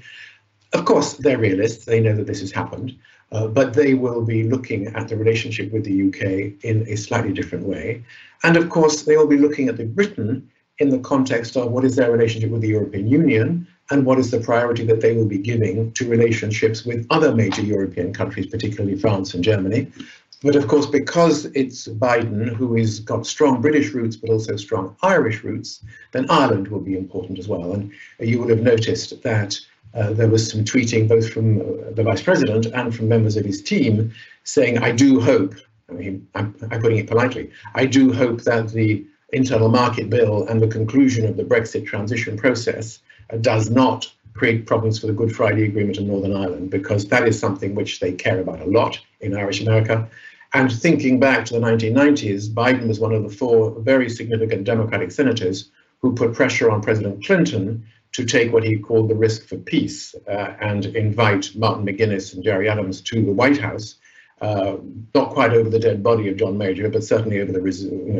Of 0.73 0.85
course, 0.85 1.13
they're 1.13 1.37
realists. 1.37 1.83
They 1.85 1.99
know 1.99 2.15
that 2.15 2.25
this 2.25 2.39
has 2.39 2.51
happened, 2.51 2.97
uh, 3.33 3.47
but 3.47 3.73
they 3.73 3.93
will 3.93 4.23
be 4.23 4.43
looking 4.43 4.87
at 4.87 5.09
the 5.09 5.17
relationship 5.17 5.71
with 5.73 5.83
the 5.83 6.07
UK 6.07 6.63
in 6.63 6.85
a 6.87 6.95
slightly 6.95 7.33
different 7.33 7.65
way. 7.65 8.03
And 8.43 8.55
of 8.55 8.69
course, 8.69 9.03
they 9.03 9.17
will 9.17 9.27
be 9.27 9.37
looking 9.37 9.67
at 9.67 9.75
the 9.75 9.85
Britain 9.85 10.49
in 10.79 10.89
the 10.89 10.99
context 10.99 11.57
of 11.57 11.71
what 11.71 11.83
is 11.83 11.97
their 11.97 12.11
relationship 12.11 12.51
with 12.51 12.61
the 12.61 12.69
European 12.69 13.07
Union 13.07 13.67
and 13.89 14.05
what 14.05 14.19
is 14.19 14.31
the 14.31 14.39
priority 14.39 14.85
that 14.85 15.01
they 15.01 15.13
will 15.13 15.25
be 15.25 15.37
giving 15.37 15.91
to 15.93 16.09
relationships 16.09 16.85
with 16.85 17.05
other 17.09 17.33
major 17.33 17.61
European 17.61 18.13
countries, 18.13 18.47
particularly 18.47 18.97
France 18.97 19.33
and 19.33 19.43
Germany. 19.43 19.91
But 20.43 20.55
of 20.55 20.67
course, 20.67 20.85
because 20.85 21.45
it's 21.45 21.87
Biden 21.87 22.47
who 22.55 22.75
has 22.75 22.99
got 22.99 23.25
strong 23.25 23.59
British 23.59 23.91
roots, 23.91 24.15
but 24.15 24.29
also 24.29 24.55
strong 24.55 24.95
Irish 25.01 25.43
roots, 25.43 25.83
then 26.11 26.29
Ireland 26.29 26.67
will 26.67 26.79
be 26.79 26.95
important 26.95 27.39
as 27.39 27.47
well. 27.47 27.73
And 27.73 27.91
you 28.19 28.39
will 28.39 28.49
have 28.49 28.61
noticed 28.61 29.23
that 29.23 29.59
uh, 29.95 30.13
there 30.13 30.27
was 30.27 30.51
some 30.51 30.63
tweeting 30.63 31.07
both 31.07 31.29
from 31.29 31.61
uh, 31.61 31.91
the 31.91 32.03
vice 32.03 32.21
president 32.21 32.67
and 32.67 32.95
from 32.95 33.09
members 33.09 33.35
of 33.35 33.45
his 33.45 33.63
team 33.63 34.13
saying, 34.43 34.77
I 34.77 34.91
do 34.91 35.19
hope, 35.19 35.55
I 35.89 35.93
mean, 35.93 36.27
I'm, 36.35 36.53
I'm 36.69 36.81
putting 36.81 36.99
it 36.99 37.07
politely, 37.07 37.49
I 37.73 37.87
do 37.87 38.13
hope 38.13 38.43
that 38.43 38.69
the 38.69 39.05
internal 39.33 39.69
market 39.69 40.09
bill 40.09 40.47
and 40.47 40.61
the 40.61 40.67
conclusion 40.67 41.25
of 41.25 41.35
the 41.35 41.43
Brexit 41.43 41.85
transition 41.85 42.37
process 42.37 42.99
uh, 43.31 43.37
does 43.37 43.71
not 43.71 44.11
create 44.35 44.67
problems 44.67 44.99
for 44.99 45.07
the 45.07 45.13
Good 45.13 45.35
Friday 45.35 45.63
Agreement 45.63 45.97
in 45.97 46.07
Northern 46.07 46.35
Ireland, 46.35 46.69
because 46.69 47.07
that 47.07 47.27
is 47.27 47.39
something 47.39 47.73
which 47.73 47.99
they 47.99 48.11
care 48.11 48.39
about 48.39 48.61
a 48.61 48.65
lot 48.65 48.99
in 49.19 49.35
Irish 49.35 49.61
America. 49.61 50.07
And 50.53 50.71
thinking 50.71 51.19
back 51.19 51.45
to 51.45 51.53
the 51.53 51.59
1990s, 51.59 52.49
Biden 52.49 52.87
was 52.87 52.99
one 52.99 53.13
of 53.13 53.23
the 53.23 53.29
four 53.29 53.71
very 53.79 54.09
significant 54.09 54.63
Democratic 54.63 55.11
senators 55.11 55.69
who 56.01 56.13
put 56.13 56.33
pressure 56.33 56.69
on 56.69 56.81
President 56.81 57.25
Clinton 57.25 57.85
to 58.13 58.25
take 58.25 58.53
what 58.53 58.63
he 58.63 58.77
called 58.77 59.09
the 59.09 59.15
risk 59.15 59.47
for 59.47 59.57
peace 59.57 60.15
uh, 60.27 60.53
and 60.61 60.85
invite 60.87 61.55
Martin 61.55 61.85
McGuinness 61.85 62.33
and 62.33 62.43
Gerry 62.43 62.69
Adams 62.69 63.01
to 63.01 63.23
the 63.23 63.31
White 63.31 63.57
House, 63.59 63.95
uh, 64.41 64.77
not 65.13 65.31
quite 65.31 65.51
over 65.51 65.69
the 65.69 65.79
dead 65.79 66.01
body 66.01 66.29
of 66.29 66.37
John 66.37 66.57
Major, 66.57 66.89
but 66.89 67.03
certainly 67.03 67.41
over 67.41 67.51
the 67.51 67.59
you 67.59 68.13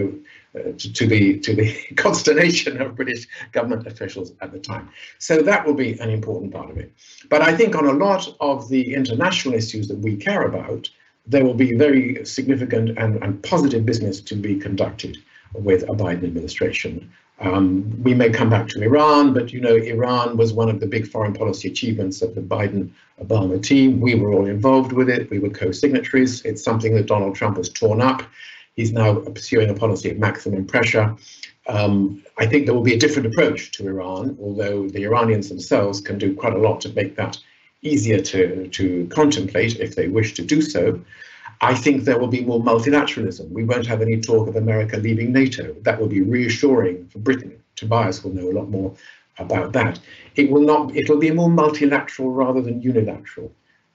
know 0.54 0.60
uh, 0.60 0.74
to, 0.78 0.94
to, 0.94 1.08
the 1.08 1.40
to 1.40 1.56
the 1.56 1.74
consternation 1.96 2.82
of 2.82 2.96
British 2.96 3.28
government 3.54 3.88
officials 3.88 4.34
at 4.42 4.52
the 4.52 4.60
time. 4.60 4.90
So 5.20 5.42
that 5.42 5.66
will 5.66 5.76
be 5.76 6.00
an 6.00 6.10
important 6.10 6.52
part 6.52 6.70
of 6.70 6.78
it. 6.78 6.94
But 7.30 7.42
I 7.42 7.56
think 7.56 7.76
on 7.76 7.86
a 7.86 7.94
lot 7.94 8.36
of 8.40 8.68
the 8.70 8.94
international 8.94 9.54
issues 9.54 9.88
that 9.88 10.00
we 10.00 10.18
care 10.18 10.44
about, 10.44 10.90
there 11.28 11.44
will 11.44 11.54
be 11.54 11.76
very 11.76 12.26
significant 12.26 12.98
and, 12.98 13.22
and 13.24 13.44
positive 13.44 13.86
business 13.86 14.22
to 14.22 14.36
be 14.36 14.56
conducted 14.56 15.18
with 15.54 15.84
a 15.84 15.94
Biden 15.94 16.24
administration. 16.24 17.12
Um, 17.40 18.02
we 18.02 18.13
may 18.13 18.30
come 18.30 18.50
back 18.50 18.68
to 18.70 18.82
Iran, 18.82 19.34
but 19.34 19.54
you 19.54 19.62
know, 19.62 19.76
Iran 19.76 20.38
was 20.38 20.54
one 20.54 20.70
of 20.70 20.80
the 20.80 20.88
big 20.88 21.08
foreign 21.08 21.34
policy 21.34 21.70
achievements 21.70 22.22
of 22.22 22.34
the 22.34 22.42
Biden 22.42 22.92
Obama 23.22 23.62
team. 23.62 24.00
We 24.00 24.16
were 24.16 24.34
all 24.34 24.48
involved 24.48 24.92
with 24.92 25.10
it. 25.10 25.30
We 25.30 25.40
were 25.40 25.50
co 25.50 25.72
signatories. 25.72 26.42
It's 26.44 26.63
something 26.63 26.96
that 26.96 27.06
Donald 27.06 27.36
Trump 27.36 27.58
has 27.58 27.70
torn 27.70 28.02
up. 28.02 28.24
He's 28.76 28.92
now 28.92 29.16
pursuing 29.16 29.70
a 29.70 29.74
policy 29.74 30.10
of 30.10 30.18
maximum 30.18 30.66
pressure. 30.66 31.16
Um, 31.68 32.24
I 32.38 32.46
think 32.46 32.66
there 32.66 32.74
will 32.74 32.82
be 32.82 32.94
a 32.94 33.00
different 33.00 33.28
approach 33.28 33.72
to 33.74 33.88
Iran, 33.88 34.38
although 34.42 34.88
the 34.88 35.04
Iranians 35.04 35.50
themselves 35.50 36.00
can 36.00 36.18
do 36.18 36.34
quite 36.34 36.54
a 36.54 36.60
lot 36.60 36.82
to 36.82 36.90
make 36.90 37.16
that 37.18 37.38
easier 37.88 38.21
to, 38.21 38.67
to 38.67 39.08
contemplate 39.08 39.80
if 39.80 39.95
they 39.95 40.08
wish 40.08 40.34
to 40.36 40.43
do 40.43 40.62
so. 40.62 41.02
I 41.62 41.73
think 41.73 42.04
there 42.04 42.19
will 42.19 42.28
be 42.28 42.43
more 42.45 42.62
multilateralism. 42.62 43.50
We 43.50 43.63
won't 43.63 43.88
have 43.88 44.02
any 44.02 44.21
talk 44.21 44.47
of 44.47 44.56
America 44.56 44.97
leaving 44.97 45.32
NATO. 45.32 45.76
That 45.82 46.00
will 46.00 46.08
be 46.08 46.21
reassuring 46.21 47.08
for 47.08 47.19
Britain. 47.19 47.62
Tobias 47.76 48.23
will 48.23 48.34
know 48.34 48.50
a 48.50 48.56
lot 48.60 48.69
more 48.69 48.93
about 49.39 49.73
that. 49.73 50.00
It 50.36 50.52
will 50.52 50.62
not. 50.62 50.95
It 50.95 51.10
will 51.10 51.17
be 51.17 51.32
more 51.32 51.50
multilateral 51.50 52.32
rather 52.32 52.62
than 52.62 52.82
unilateral. 52.82 53.52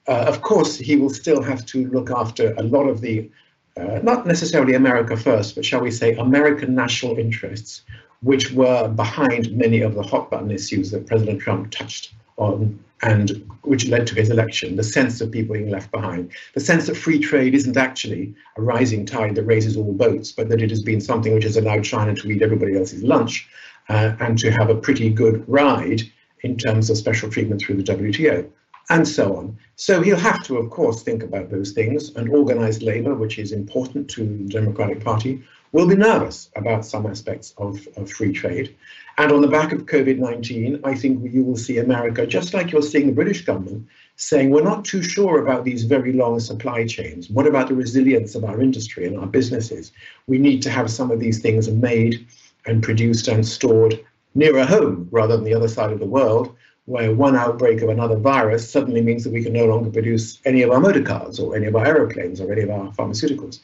Uh, 0.09 0.25
of 0.27 0.43
course, 0.43 0.77
he 0.77 0.97
will 0.97 1.11
still 1.11 1.43
have 1.43 1.65
to 1.67 1.87
look 1.89 2.11
after 2.11 2.55
a 2.55 2.63
lot 2.63 2.89
of 2.89 3.01
the 3.01 3.31
uh, 3.77 4.01
not 4.03 4.27
necessarily 4.27 4.75
America 4.75 5.17
first, 5.17 5.55
but 5.55 5.65
shall 5.65 5.81
we 5.81 5.91
say 5.91 6.15
American 6.17 6.75
national 6.75 7.17
interests, 7.17 7.83
which 8.21 8.53
were 8.53 8.89
behind 8.89 9.51
many 9.57 9.81
of 9.81 9.95
the 9.95 10.03
hot 10.03 10.31
button 10.31 10.51
issues 10.51 10.91
that 10.91 11.07
President 11.07 11.41
Trump 11.41 11.71
touched 11.71 12.13
on 12.37 12.79
and 13.03 13.51
which 13.63 13.89
led 13.89 14.07
to 14.07 14.15
his 14.15 14.31
election, 14.31 14.77
the 14.77 14.85
sense 14.85 15.21
of 15.21 15.31
people 15.31 15.55
being 15.55 15.71
left 15.71 15.91
behind, 15.91 16.31
the 16.55 16.61
sense 16.61 16.87
that 16.87 16.97
free 16.97 17.19
trade 17.19 17.55
isn't 17.55 17.77
actually 17.77 18.35
a 18.57 18.63
rising 18.63 19.05
tide 19.05 19.35
that 19.35 19.43
raises 19.43 19.77
all 19.77 19.93
boats, 19.93 20.31
but 20.31 20.49
that 20.49 20.63
it 20.63 20.71
has 20.71 20.83
been 20.83 21.01
something 21.01 21.35
which 21.35 21.45
has 21.45 21.57
allowed 21.57 21.83
China 21.83 22.15
to 22.15 22.31
eat 22.31 22.43
everybody 22.43 22.77
else's 22.77 23.03
lunch 23.03 23.49
uh, 23.89 24.15
and 24.21 24.39
to 24.39 24.51
have 24.53 24.71
a 24.71 24.75
pretty 24.75 25.11
good 25.11 25.45
ride 25.49 26.03
in 26.43 26.57
terms 26.57 26.91
of 26.91 26.97
special 26.97 27.29
treatment 27.29 27.61
through 27.61 27.77
the 27.77 27.83
WTO 27.83 28.49
and 28.91 29.07
so 29.07 29.37
on. 29.37 29.57
So 29.77 30.01
he'll 30.03 30.17
have 30.17 30.43
to, 30.45 30.59
of 30.59 30.71
course, 30.71 31.03
think 31.03 31.23
about 31.23 31.51
those 31.51 31.73
things, 31.73 32.15
and 32.17 32.29
organized 32.29 32.83
labor, 32.83 33.15
which 33.15 33.39
is 33.39 33.53
important 33.53 34.09
to 34.11 34.25
the 34.25 34.49
Democratic 34.49 35.03
Party, 35.03 35.43
will 35.73 35.89
be 35.89 35.95
nervous 35.95 36.51
about 36.57 36.85
some 36.85 37.07
aspects 37.07 37.55
of, 37.59 37.87
of 37.97 38.11
free 38.11 38.33
trade. 38.33 38.77
And 39.19 39.31
on 39.31 39.43
the 39.43 39.49
back 39.49 39.73
of 39.73 39.87
COVID 39.87 40.19
19, 40.19 40.81
I 40.85 40.95
think 40.95 41.33
you 41.33 41.45
will 41.45 41.57
see 41.57 41.79
America, 41.79 42.27
just 42.27 42.55
like 42.55 42.73
you're 42.73 42.83
seeing 42.83 43.09
the 43.09 43.13
British 43.13 43.45
government, 43.45 43.87
saying 44.17 44.51
we're 44.51 44.63
not 44.63 44.85
too 44.85 45.03
sure 45.03 45.43
about 45.43 45.65
these 45.65 45.85
very 45.85 46.13
long 46.13 46.41
supply 46.41 46.87
chains. 46.87 47.29
What 47.29 47.47
about 47.47 47.69
the 47.69 47.75
resilience 47.75 48.35
of 48.35 48.45
our 48.45 48.61
industry 48.61 49.07
and 49.07 49.19
our 49.19 49.27
businesses? 49.27 49.93
We 50.27 50.39
need 50.39 50.63
to 50.63 50.71
have 50.71 50.91
some 50.91 51.11
of 51.11 51.21
these 51.21 51.41
things 51.41 51.69
made 51.69 52.27
and 52.67 52.83
produced 52.83 53.29
and 53.29 53.47
stored 53.47 54.03
nearer 54.35 54.65
home 54.65 55.09
rather 55.11 55.37
than 55.37 55.45
the 55.45 55.55
other 55.55 55.69
side 55.69 55.93
of 55.93 55.99
the 55.99 56.07
world, 56.07 56.55
where 56.87 57.15
one 57.15 57.37
outbreak 57.37 57.83
of 57.83 57.91
another 57.91 58.17
virus 58.17 58.69
suddenly 58.69 59.03
means 59.03 59.25
that 59.25 59.33
we 59.33 59.43
can 59.43 59.53
no 59.53 59.67
longer 59.67 59.91
produce 59.91 60.41
any 60.45 60.63
of 60.63 60.71
our 60.71 60.81
motor 60.81 61.03
cars 61.03 61.39
or 61.39 61.55
any 61.55 61.67
of 61.67 61.77
our 61.77 61.87
aeroplanes 61.87 62.41
or 62.41 62.51
any 62.51 62.63
of 62.63 62.71
our 62.71 62.91
pharmaceuticals. 62.93 63.61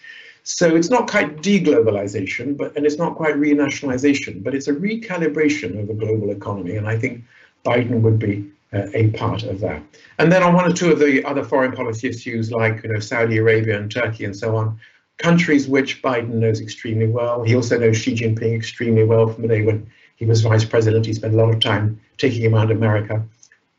So 0.50 0.74
it's 0.74 0.88
not 0.88 1.10
quite 1.10 1.42
deglobalization, 1.42 2.56
but 2.56 2.74
and 2.74 2.86
it's 2.86 2.96
not 2.96 3.16
quite 3.16 3.34
renationalization, 3.34 4.42
but 4.42 4.54
it's 4.54 4.66
a 4.66 4.72
recalibration 4.72 5.78
of 5.78 5.88
the 5.88 5.92
global 5.92 6.30
economy. 6.30 6.76
And 6.76 6.88
I 6.88 6.96
think 6.98 7.22
Biden 7.66 8.00
would 8.00 8.18
be 8.18 8.50
uh, 8.72 8.86
a 8.94 9.10
part 9.10 9.42
of 9.42 9.60
that. 9.60 9.82
And 10.18 10.32
then 10.32 10.42
on 10.42 10.54
one 10.54 10.64
or 10.64 10.72
two 10.72 10.90
of 10.90 11.00
the 11.00 11.22
other 11.24 11.44
foreign 11.44 11.72
policy 11.72 12.08
issues, 12.08 12.50
like 12.50 12.82
you 12.82 12.90
know 12.90 12.98
Saudi 12.98 13.36
Arabia 13.36 13.78
and 13.78 13.90
Turkey 13.90 14.24
and 14.24 14.34
so 14.34 14.56
on, 14.56 14.80
countries 15.18 15.68
which 15.68 16.00
Biden 16.00 16.40
knows 16.40 16.62
extremely 16.62 17.08
well. 17.08 17.42
He 17.42 17.54
also 17.54 17.78
knows 17.78 17.98
Xi 17.98 18.14
Jinping 18.14 18.56
extremely 18.56 19.04
well 19.04 19.28
from 19.28 19.42
the 19.42 19.48
day 19.48 19.62
when 19.66 19.86
he 20.16 20.24
was 20.24 20.40
vice 20.40 20.64
president. 20.64 21.04
He 21.04 21.12
spent 21.12 21.34
a 21.34 21.36
lot 21.36 21.52
of 21.52 21.60
time 21.60 22.00
taking 22.16 22.40
him 22.40 22.54
around 22.54 22.70
America. 22.70 23.22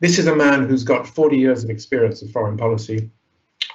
This 0.02 0.20
is 0.20 0.28
a 0.28 0.36
man 0.36 0.68
who's 0.70 0.84
got 0.84 1.08
40 1.08 1.36
years 1.36 1.64
of 1.64 1.72
experience 1.72 2.22
of 2.22 2.30
foreign 2.30 2.58
policy 2.58 3.10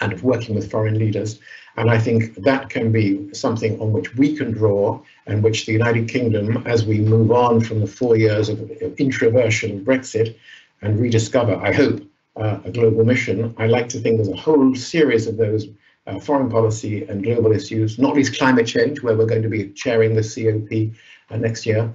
and 0.00 0.12
of 0.12 0.22
working 0.22 0.54
with 0.54 0.70
foreign 0.70 0.96
leaders. 0.96 1.40
And 1.76 1.90
I 1.90 1.98
think 1.98 2.36
that 2.44 2.70
can 2.70 2.92
be 2.92 3.32
something 3.34 3.80
on 3.80 3.92
which 3.92 4.14
we 4.14 4.36
can 4.36 4.52
draw 4.52 5.00
and 5.26 5.42
which 5.42 5.66
the 5.66 5.72
United 5.72 6.08
Kingdom, 6.08 6.62
as 6.66 6.84
we 6.84 7.00
move 7.00 7.32
on 7.32 7.60
from 7.60 7.80
the 7.80 7.86
four 7.86 8.16
years 8.16 8.48
of, 8.48 8.58
introversion 8.98 9.78
of 9.78 9.84
Brexit 9.84 10.36
and 10.82 11.00
rediscover, 11.00 11.56
I 11.56 11.72
hope, 11.72 12.00
uh, 12.36 12.58
a 12.64 12.70
global 12.70 13.04
mission, 13.04 13.54
I 13.58 13.66
like 13.66 13.88
to 13.90 14.00
think 14.00 14.16
there's 14.16 14.28
a 14.28 14.36
whole 14.36 14.74
series 14.74 15.26
of 15.26 15.36
those 15.36 15.68
uh, 16.06 16.18
foreign 16.18 16.50
policy 16.50 17.04
and 17.04 17.22
global 17.22 17.52
issues, 17.52 17.98
not 17.98 18.14
least 18.14 18.36
climate 18.36 18.66
change, 18.66 19.02
where 19.02 19.16
we're 19.16 19.26
going 19.26 19.42
to 19.42 19.48
be 19.48 19.70
chairing 19.70 20.14
the 20.14 20.22
COP 20.22 20.94
uh, 21.30 21.36
next 21.36 21.64
year, 21.64 21.92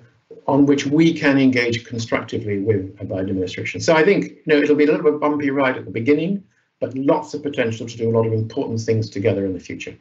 on 0.48 0.66
which 0.66 0.86
we 0.86 1.14
can 1.14 1.38
engage 1.38 1.86
constructively 1.86 2.60
with 2.60 2.96
a 3.00 3.06
Biden 3.06 3.30
administration. 3.30 3.80
So 3.82 3.96
I 3.96 4.04
think 4.04 4.26
you 4.26 4.44
know 4.48 4.58
it'll 4.58 4.76
be 4.76 4.86
a 4.86 4.92
little 4.92 5.12
bit 5.12 5.20
bumpy 5.20 5.52
ride 5.52 5.78
at 5.78 5.86
the 5.86 5.92
beginning, 5.92 6.44
but 6.80 6.96
lots 6.96 7.34
of 7.34 7.44
potential 7.44 7.88
to 7.88 7.98
do 7.98 8.10
a 8.10 8.14
lot 8.16 8.26
of 8.26 8.34
important 8.34 8.80
things 8.80 9.10
together 9.10 9.46
in 9.46 9.54
the 9.54 9.60
future. 9.60 9.96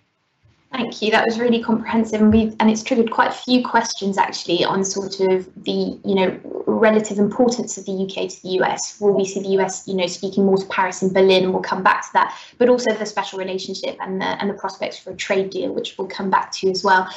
Thank 0.71 1.01
you. 1.01 1.11
That 1.11 1.25
was 1.27 1.39
really 1.39 1.63
comprehensive, 1.63 2.21
and, 2.21 2.31
we've, 2.31 2.55
and 2.61 2.71
it's 2.71 2.83
triggered 2.83 3.11
quite 3.11 3.31
a 3.31 3.35
few 3.35 3.67
questions 3.67 4.19
actually 4.19 4.65
on 4.65 4.85
sort 4.85 5.19
of 5.21 5.49
the 5.65 5.99
you 6.05 6.15
know 6.15 6.39
relative 6.67 7.19
importance 7.19 7.79
of 7.79 7.87
the 7.87 7.93
UK 7.93 8.29
to 8.29 8.43
the 8.43 8.51
US. 8.61 9.01
Will 9.01 9.15
we 9.15 9.25
see 9.25 9.41
the 9.41 9.61
US 9.61 9.89
you 9.89 9.95
know 9.95 10.07
speaking 10.07 10.45
more 10.45 10.59
to 10.59 10.67
Paris 10.67 11.01
and 11.01 11.13
Berlin, 11.13 11.45
and 11.45 11.55
we'll 11.55 11.63
come 11.63 11.83
back 11.83 12.03
to 12.03 12.13
that, 12.13 12.39
but 12.59 12.69
also 12.69 12.93
the 12.95 13.07
special 13.07 13.39
relationship 13.39 13.97
and 14.01 14.21
the 14.21 14.27
and 14.27 14.51
the 14.51 14.55
prospects 14.55 14.99
for 14.99 15.13
a 15.13 15.17
trade 15.17 15.49
deal, 15.49 15.73
which 15.73 15.97
we'll 15.97 16.07
come 16.07 16.29
back 16.29 16.53
to 16.53 16.71
as 16.71 16.85
well. 16.85 17.09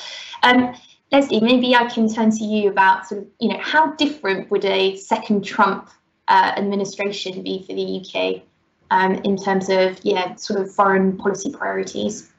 Um, 0.43 0.73
Leslie, 1.11 1.41
maybe 1.41 1.75
I 1.75 1.89
can 1.89 2.07
turn 2.07 2.31
to 2.31 2.45
you 2.45 2.69
about 2.69 3.05
sort 3.07 3.23
of 3.23 3.27
you 3.39 3.49
know 3.49 3.59
how 3.59 3.91
different 3.95 4.49
would 4.49 4.63
a 4.63 4.95
second 4.95 5.43
Trump 5.43 5.89
uh, 6.29 6.53
administration 6.55 7.43
be 7.43 7.65
for 7.67 7.73
the 7.73 7.99
UK 7.99 8.43
um, 8.91 9.15
in 9.23 9.37
terms 9.37 9.69
of 9.69 9.99
yeah 10.03 10.35
sort 10.35 10.61
of 10.61 10.71
foreign 10.71 11.17
policy 11.17 11.51
priorities? 11.51 12.29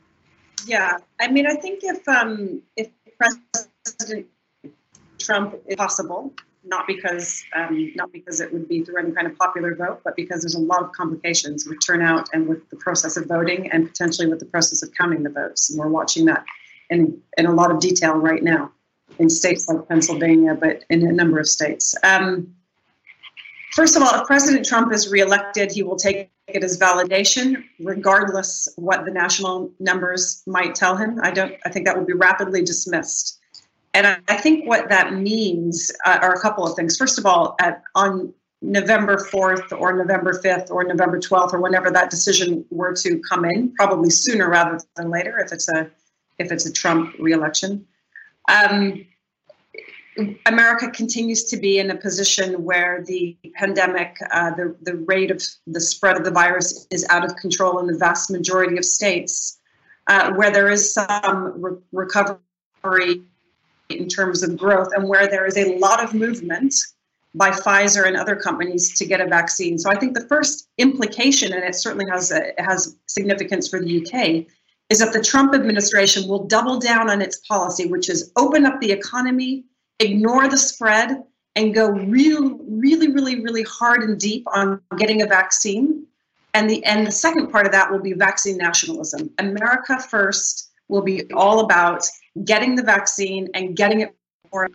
Yeah, 0.66 0.98
I 1.20 1.28
mean, 1.28 1.46
I 1.46 1.54
think 1.54 1.80
if 1.82 2.06
um, 2.06 2.62
if 2.76 2.88
President 3.18 4.26
Trump 5.18 5.56
is 5.66 5.76
possible, 5.76 6.32
not 6.64 6.86
because 6.86 7.42
um, 7.56 7.92
not 7.96 8.12
because 8.12 8.40
it 8.40 8.52
would 8.52 8.68
be 8.68 8.84
through 8.84 8.98
any 8.98 9.12
kind 9.12 9.26
of 9.26 9.36
popular 9.38 9.74
vote, 9.74 10.02
but 10.04 10.14
because 10.14 10.42
there's 10.42 10.54
a 10.54 10.60
lot 10.60 10.82
of 10.82 10.92
complications 10.92 11.66
with 11.66 11.78
turnout 11.84 12.28
and 12.32 12.46
with 12.46 12.68
the 12.70 12.76
process 12.76 13.16
of 13.16 13.26
voting, 13.26 13.70
and 13.72 13.88
potentially 13.88 14.28
with 14.28 14.38
the 14.38 14.46
process 14.46 14.82
of 14.82 14.90
counting 14.94 15.22
the 15.22 15.30
votes. 15.30 15.70
And 15.70 15.78
we're 15.78 15.88
watching 15.88 16.26
that 16.26 16.44
in 16.90 17.20
in 17.38 17.46
a 17.46 17.52
lot 17.52 17.70
of 17.70 17.80
detail 17.80 18.14
right 18.14 18.42
now 18.42 18.70
in 19.18 19.28
states 19.30 19.68
like 19.68 19.88
Pennsylvania, 19.88 20.54
but 20.54 20.84
in 20.90 21.06
a 21.06 21.12
number 21.12 21.38
of 21.38 21.48
states. 21.48 21.94
Um, 22.02 22.54
first 23.72 23.96
of 23.96 24.02
all, 24.02 24.20
if 24.20 24.26
President 24.26 24.66
Trump 24.66 24.92
is 24.92 25.10
reelected, 25.10 25.72
he 25.72 25.82
will 25.82 25.96
take 25.96 26.31
it 26.48 26.64
as 26.64 26.78
validation, 26.78 27.64
regardless 27.80 28.68
what 28.76 29.04
the 29.04 29.10
national 29.10 29.70
numbers 29.78 30.42
might 30.46 30.74
tell 30.74 30.96
him. 30.96 31.20
I 31.22 31.30
don't. 31.30 31.54
I 31.64 31.70
think 31.70 31.86
that 31.86 31.96
will 31.96 32.06
be 32.06 32.12
rapidly 32.12 32.62
dismissed. 32.62 33.38
And 33.94 34.06
I, 34.06 34.18
I 34.28 34.36
think 34.36 34.66
what 34.66 34.88
that 34.88 35.14
means 35.14 35.92
uh, 36.06 36.18
are 36.22 36.32
a 36.32 36.40
couple 36.40 36.66
of 36.66 36.74
things. 36.74 36.96
First 36.96 37.18
of 37.18 37.26
all, 37.26 37.56
at, 37.60 37.82
on 37.94 38.32
November 38.62 39.16
4th 39.16 39.78
or 39.78 39.92
November 39.92 40.32
5th 40.32 40.70
or 40.70 40.84
November 40.84 41.18
12th 41.18 41.52
or 41.52 41.60
whenever 41.60 41.90
that 41.90 42.10
decision 42.10 42.64
were 42.70 42.94
to 42.94 43.20
come 43.28 43.44
in, 43.44 43.74
probably 43.74 44.08
sooner 44.08 44.48
rather 44.48 44.80
than 44.96 45.10
later 45.10 45.38
if 45.44 45.52
it's 45.52 45.68
a 45.68 45.90
if 46.38 46.50
it's 46.50 46.64
a 46.64 46.72
Trump 46.72 47.14
reelection. 47.18 47.86
Um, 48.48 49.06
America 50.46 50.90
continues 50.90 51.44
to 51.44 51.56
be 51.56 51.78
in 51.78 51.90
a 51.90 51.96
position 51.96 52.64
where 52.64 53.02
the 53.06 53.36
pandemic, 53.54 54.16
uh, 54.30 54.50
the, 54.50 54.76
the 54.82 54.96
rate 54.96 55.30
of 55.30 55.42
the 55.66 55.80
spread 55.80 56.16
of 56.16 56.24
the 56.24 56.30
virus 56.30 56.86
is 56.90 57.06
out 57.08 57.24
of 57.24 57.34
control 57.36 57.78
in 57.78 57.86
the 57.86 57.96
vast 57.96 58.30
majority 58.30 58.76
of 58.76 58.84
states, 58.84 59.58
uh, 60.08 60.32
where 60.34 60.50
there 60.50 60.68
is 60.68 60.92
some 60.92 61.62
re- 61.62 61.78
recovery 61.92 63.22
in 63.88 64.08
terms 64.08 64.42
of 64.42 64.56
growth, 64.56 64.88
and 64.94 65.08
where 65.08 65.28
there 65.28 65.46
is 65.46 65.56
a 65.56 65.78
lot 65.78 66.02
of 66.02 66.12
movement 66.12 66.74
by 67.34 67.50
Pfizer 67.50 68.06
and 68.06 68.16
other 68.16 68.36
companies 68.36 68.96
to 68.98 69.06
get 69.06 69.20
a 69.20 69.26
vaccine. 69.26 69.78
So 69.78 69.90
I 69.90 69.98
think 69.98 70.14
the 70.14 70.26
first 70.28 70.68
implication, 70.76 71.54
and 71.54 71.64
it 71.64 71.74
certainly 71.74 72.06
has 72.10 72.30
a, 72.30 72.52
has 72.58 72.96
significance 73.06 73.68
for 73.68 73.80
the 73.80 74.02
UK, 74.02 74.46
is 74.90 74.98
that 74.98 75.14
the 75.14 75.22
Trump 75.22 75.54
administration 75.54 76.28
will 76.28 76.44
double 76.44 76.78
down 76.78 77.08
on 77.08 77.22
its 77.22 77.38
policy, 77.48 77.86
which 77.86 78.10
is 78.10 78.30
open 78.36 78.66
up 78.66 78.78
the 78.80 78.92
economy 78.92 79.64
ignore 79.98 80.48
the 80.48 80.58
spread 80.58 81.22
and 81.54 81.74
go 81.74 81.90
real, 81.90 82.58
really, 82.66 83.12
really, 83.12 83.40
really 83.40 83.62
hard 83.62 84.02
and 84.02 84.18
deep 84.18 84.44
on 84.54 84.80
getting 84.96 85.22
a 85.22 85.26
vaccine. 85.26 86.06
And 86.54 86.68
the 86.68 86.84
and 86.84 87.06
the 87.06 87.12
second 87.12 87.50
part 87.50 87.66
of 87.66 87.72
that 87.72 87.90
will 87.90 88.00
be 88.00 88.12
vaccine 88.12 88.58
nationalism. 88.58 89.30
America 89.38 89.98
first 89.98 90.70
will 90.88 91.02
be 91.02 91.30
all 91.32 91.60
about 91.60 92.06
getting 92.44 92.74
the 92.74 92.82
vaccine 92.82 93.48
and 93.54 93.76
getting 93.76 94.02
it 94.02 94.14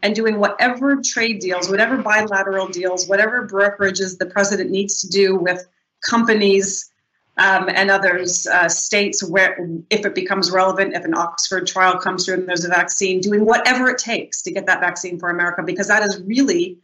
and 0.01 0.15
doing 0.15 0.39
whatever 0.39 0.99
trade 1.03 1.39
deals, 1.39 1.69
whatever 1.69 1.97
bilateral 1.97 2.67
deals, 2.67 3.07
whatever 3.07 3.47
brokerages 3.47 4.17
the 4.17 4.25
president 4.25 4.71
needs 4.71 5.01
to 5.01 5.07
do 5.07 5.35
with 5.35 5.67
companies 6.01 6.91
um, 7.37 7.69
and 7.69 7.91
others, 7.91 8.47
uh, 8.47 8.67
states 8.67 9.23
where, 9.23 9.57
if 9.89 10.05
it 10.05 10.15
becomes 10.15 10.49
relevant, 10.51 10.95
if 10.95 11.05
an 11.05 11.13
Oxford 11.13 11.67
trial 11.67 11.97
comes 11.99 12.25
through 12.25 12.35
and 12.35 12.49
there's 12.49 12.65
a 12.65 12.69
vaccine, 12.69 13.21
doing 13.21 13.45
whatever 13.45 13.89
it 13.89 13.97
takes 13.97 14.41
to 14.43 14.51
get 14.51 14.65
that 14.65 14.79
vaccine 14.79 15.19
for 15.19 15.29
America, 15.29 15.61
because 15.63 15.87
that 15.87 16.03
is 16.03 16.21
really 16.25 16.77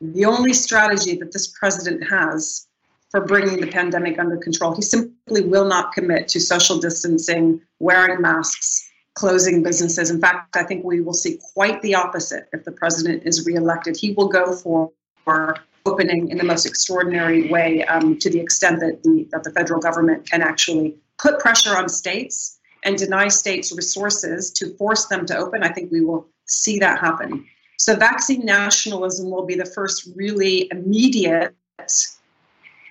the 0.00 0.24
only 0.24 0.52
strategy 0.52 1.16
that 1.16 1.32
this 1.32 1.46
president 1.48 2.08
has 2.08 2.66
for 3.10 3.20
bringing 3.20 3.60
the 3.60 3.66
pandemic 3.66 4.18
under 4.18 4.36
control. 4.36 4.74
He 4.74 4.82
simply 4.82 5.42
will 5.42 5.66
not 5.66 5.92
commit 5.92 6.28
to 6.28 6.40
social 6.40 6.78
distancing, 6.78 7.60
wearing 7.78 8.20
masks, 8.20 8.88
closing 9.14 9.62
businesses. 9.62 10.10
In 10.10 10.20
fact, 10.20 10.56
I 10.56 10.62
think 10.62 10.84
we 10.84 11.00
will 11.00 11.12
see 11.12 11.38
quite 11.54 11.82
the 11.82 11.94
opposite 11.96 12.48
if 12.52 12.64
the 12.64 12.72
president 12.72 13.24
is 13.26 13.46
reelected. 13.46 13.96
He 13.96 14.12
will 14.12 14.28
go 14.28 14.54
for, 14.54 14.92
for 15.24 15.56
opening 15.86 16.28
in 16.30 16.38
the 16.38 16.44
most 16.44 16.66
extraordinary 16.66 17.48
way 17.48 17.84
um, 17.84 18.18
to 18.18 18.30
the 18.30 18.40
extent 18.40 18.80
that 18.80 19.02
the, 19.02 19.26
that 19.30 19.44
the 19.44 19.50
federal 19.50 19.80
government 19.80 20.28
can 20.30 20.42
actually 20.42 20.96
put 21.18 21.38
pressure 21.38 21.76
on 21.76 21.88
states 21.88 22.58
and 22.82 22.96
deny 22.96 23.28
states 23.28 23.74
resources 23.74 24.50
to 24.50 24.74
force 24.76 25.06
them 25.06 25.26
to 25.26 25.36
open. 25.36 25.62
I 25.62 25.68
think 25.68 25.90
we 25.90 26.00
will 26.00 26.26
see 26.46 26.78
that 26.78 26.98
happen. 26.98 27.46
So, 27.78 27.96
vaccine 27.96 28.44
nationalism 28.44 29.30
will 29.30 29.46
be 29.46 29.54
the 29.54 29.64
first 29.64 30.08
really 30.14 30.68
immediate 30.70 31.54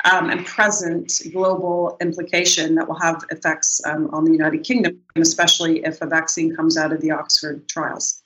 um, 0.06 0.30
and 0.30 0.46
present 0.46 1.12
global 1.32 1.98
implication 2.02 2.76
that 2.76 2.88
will 2.88 3.00
have 3.00 3.24
effects 3.30 3.82
um, 3.86 4.10
on 4.14 4.24
the 4.24 4.32
United 4.32 4.64
Kingdom, 4.64 5.00
especially 5.16 5.86
if 5.86 6.02
a 6.02 6.08
vaccine 6.08 6.56
comes 6.56 6.78
out 6.78 6.92
of 6.92 7.02
the 7.02 7.12
Oxford 7.12 7.68
trials. 7.68 8.24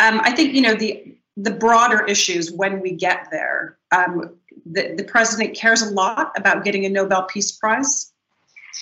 Um, 0.00 0.20
I 0.22 0.32
think 0.32 0.54
you 0.54 0.62
know 0.62 0.74
the 0.74 1.16
the 1.36 1.50
broader 1.50 2.04
issues 2.04 2.52
when 2.52 2.80
we 2.80 2.92
get 2.92 3.28
there. 3.30 3.76
Um, 3.92 4.36
the, 4.66 4.94
the 4.96 5.04
president 5.04 5.56
cares 5.56 5.82
a 5.82 5.90
lot 5.90 6.32
about 6.36 6.64
getting 6.64 6.84
a 6.84 6.88
Nobel 6.88 7.24
Peace 7.24 7.52
Prize. 7.52 8.12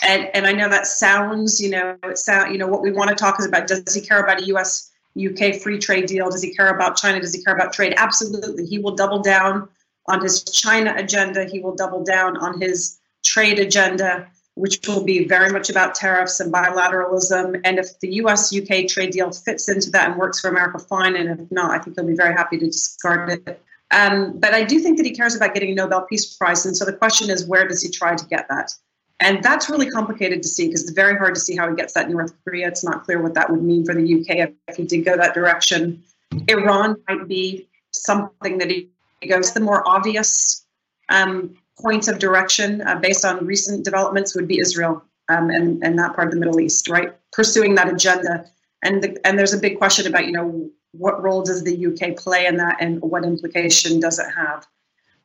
And, 0.03 0.29
and 0.35 0.47
I 0.47 0.53
know 0.53 0.69
that 0.69 0.87
sounds, 0.87 1.61
you 1.61 1.71
know, 1.71 1.97
it 2.05 2.19
sound, 2.19 2.53
you 2.53 2.59
know, 2.59 2.67
what 2.67 2.83
we 2.83 2.93
want 2.93 3.11
to 3.11 3.17
talk 3.17 3.39
is 3.39 3.47
about 3.47 3.67
does 3.67 3.95
he 3.95 4.01
care 4.01 4.23
about 4.23 4.41
a 4.41 4.45
US 4.47 4.91
UK 5.17 5.57
free 5.57 5.79
trade 5.79 6.07
deal? 6.07 6.31
Does 6.31 6.43
he 6.43 6.55
care 6.55 6.69
about 6.69 6.97
China? 6.97 7.21
Does 7.21 7.35
he 7.35 7.43
care 7.43 7.55
about 7.55 7.73
trade? 7.73 7.95
Absolutely. 7.97 8.67
He 8.67 8.79
will 8.79 8.95
double 8.95 9.21
down 9.21 9.69
on 10.07 10.21
his 10.23 10.45
China 10.45 10.95
agenda. 10.97 11.45
He 11.45 11.61
will 11.61 11.75
double 11.75 12.05
down 12.05 12.37
on 12.39 12.61
his 12.61 12.99
trade 13.25 13.59
agenda, 13.59 14.27
which 14.55 14.87
will 14.87 15.05
be 15.05 15.27
very 15.27 15.51
much 15.51 15.71
about 15.71 15.95
tariffs 15.95 16.41
and 16.41 16.53
bilateralism. 16.53 17.61
And 17.65 17.79
if 17.79 17.99
the 18.01 18.15
US 18.15 18.55
UK 18.55 18.87
trade 18.87 19.11
deal 19.11 19.31
fits 19.31 19.69
into 19.69 19.91
that 19.91 20.11
and 20.11 20.19
works 20.19 20.41
for 20.41 20.51
America, 20.51 20.79
fine. 20.79 21.17
And 21.17 21.41
if 21.41 21.51
not, 21.51 21.71
I 21.71 21.79
think 21.79 21.97
he'll 21.97 22.07
be 22.07 22.15
very 22.15 22.35
happy 22.35 22.59
to 22.59 22.67
discard 22.67 23.31
it. 23.31 23.63
Um, 23.91 24.39
but 24.39 24.55
I 24.55 24.65
do 24.65 24.79
think 24.81 24.97
that 24.99 25.07
he 25.07 25.15
cares 25.15 25.35
about 25.35 25.55
getting 25.55 25.73
a 25.73 25.75
Nobel 25.75 26.03
Peace 26.03 26.37
Prize. 26.37 26.65
And 26.67 26.77
so 26.77 26.85
the 26.85 26.93
question 26.93 27.31
is, 27.31 27.47
where 27.47 27.67
does 27.67 27.83
he 27.83 27.91
try 27.91 28.15
to 28.15 28.27
get 28.27 28.49
that? 28.49 28.73
And 29.21 29.43
that's 29.43 29.71
really 29.71 29.89
complicated 29.89 30.43
to 30.43 30.49
see 30.49 30.67
because 30.67 30.83
it's 30.83 30.93
very 30.93 31.17
hard 31.17 31.35
to 31.35 31.41
see 31.41 31.55
how 31.55 31.69
he 31.71 31.77
gets 31.77 31.95
that 31.95 32.07
in 32.07 32.13
North 32.13 32.33
Korea. 32.45 32.69
It's 32.69 32.83
not 32.83 33.05
clear 33.05 33.23
what 33.23 33.35
that 33.35 33.51
would 33.51 33.63
mean 33.63 33.85
for 33.85 33.95
the 33.95 34.03
UK 34.03 34.53
if 34.67 34.77
he 34.77 34.85
did 34.85 35.05
go 35.05 35.17
that 35.17 35.35
direction. 35.35 36.03
Iran 36.49 36.97
might 37.09 37.29
be 37.29 37.69
something 37.93 38.59
that 38.59 38.71
he 38.71 38.89
goes. 39.29 39.53
The 39.53 39.61
more 39.61 39.87
obvious 39.89 40.67
um, 41.09 41.57
points 41.83 42.09
of 42.09 42.19
direction 42.19 42.81
uh, 42.83 42.97
based 42.97 43.25
on 43.25 43.45
recent 43.45 43.85
developments 43.85 44.35
would 44.35 44.49
be 44.49 44.59
Israel 44.59 45.03
um, 45.29 45.51
and, 45.51 45.83
and 45.83 45.99
that 45.99 46.15
part 46.15 46.29
of 46.29 46.35
the 46.35 46.41
Middle 46.41 46.61
East, 46.61 46.89
right? 46.89 47.15
Pursuing 47.33 47.75
that 47.75 47.89
agenda. 47.89 48.47
And, 48.83 49.03
the, 49.03 49.27
and 49.27 49.39
there's 49.39 49.55
a 49.55 49.59
big 49.59 49.79
question 49.79 50.07
about, 50.07 50.27
you 50.27 50.33
know, 50.33 50.71
what 50.93 51.23
role 51.23 51.43
does 51.43 51.63
the 51.65 51.87
UK 51.87 52.17
play 52.17 52.47
in 52.47 52.57
that 52.59 52.77
and 52.81 53.01
what 53.01 53.25
implication 53.25 54.01
does 54.01 54.19
it 54.19 54.27
have? 54.35 54.67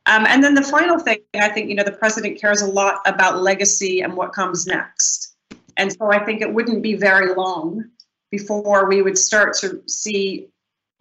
Um, 0.05 0.25
and 0.25 0.41
then 0.41 0.53
the 0.53 0.63
final 0.63 0.99
thing, 0.99 1.19
I 1.35 1.49
think, 1.49 1.69
you 1.69 1.75
know, 1.75 1.83
the 1.83 1.91
president 1.91 2.39
cares 2.39 2.61
a 2.61 2.67
lot 2.67 3.01
about 3.05 3.41
legacy 3.41 4.01
and 4.01 4.15
what 4.15 4.31
comes 4.31 4.65
next. 4.65 5.35
And 5.75 5.91
so 5.91 6.11
I 6.11 6.23
think 6.23 6.41
it 6.41 6.53
wouldn't 6.53 6.81
be 6.81 6.95
very 6.95 7.35
long 7.35 7.83
before 8.31 8.87
we 8.87 9.01
would 9.01 9.17
start 9.17 9.55
to 9.57 9.81
see 9.87 10.47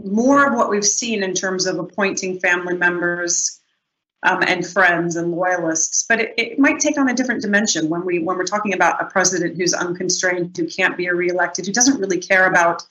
more 0.03 0.47
of 0.47 0.55
what 0.55 0.69
we've 0.69 0.85
seen 0.85 1.23
in 1.23 1.35
terms 1.35 1.67
of 1.67 1.79
appointing 1.79 2.41
family 2.41 2.77
members 2.77 3.61
um, 4.27 4.43
and 4.47 4.67
friends 4.67 5.17
and 5.17 5.33
loyalists. 5.33 6.05
But 6.09 6.21
it, 6.21 6.35
it, 6.37 6.59
might 6.59 6.81
take 6.81 6.99
on 6.99 7.09
a 7.09 7.15
different 7.15 7.43
dimension 7.43 7.89
when 7.89 8.05
we 8.05 8.19
when 8.19 8.37
we're 8.37 8.45
talking 8.45 8.75
about 8.75 9.01
a 9.01 9.07
president 9.07 9.57
who's 9.57 9.73
unconstrained, 9.73 10.57
who 10.57 10.67
can't 10.67 10.97
be 10.97 11.09
reelected, 11.09 11.67
who 11.67 11.73
doesn't 11.73 12.01
really 12.01 12.19
care 12.19 12.47
about 12.47 12.83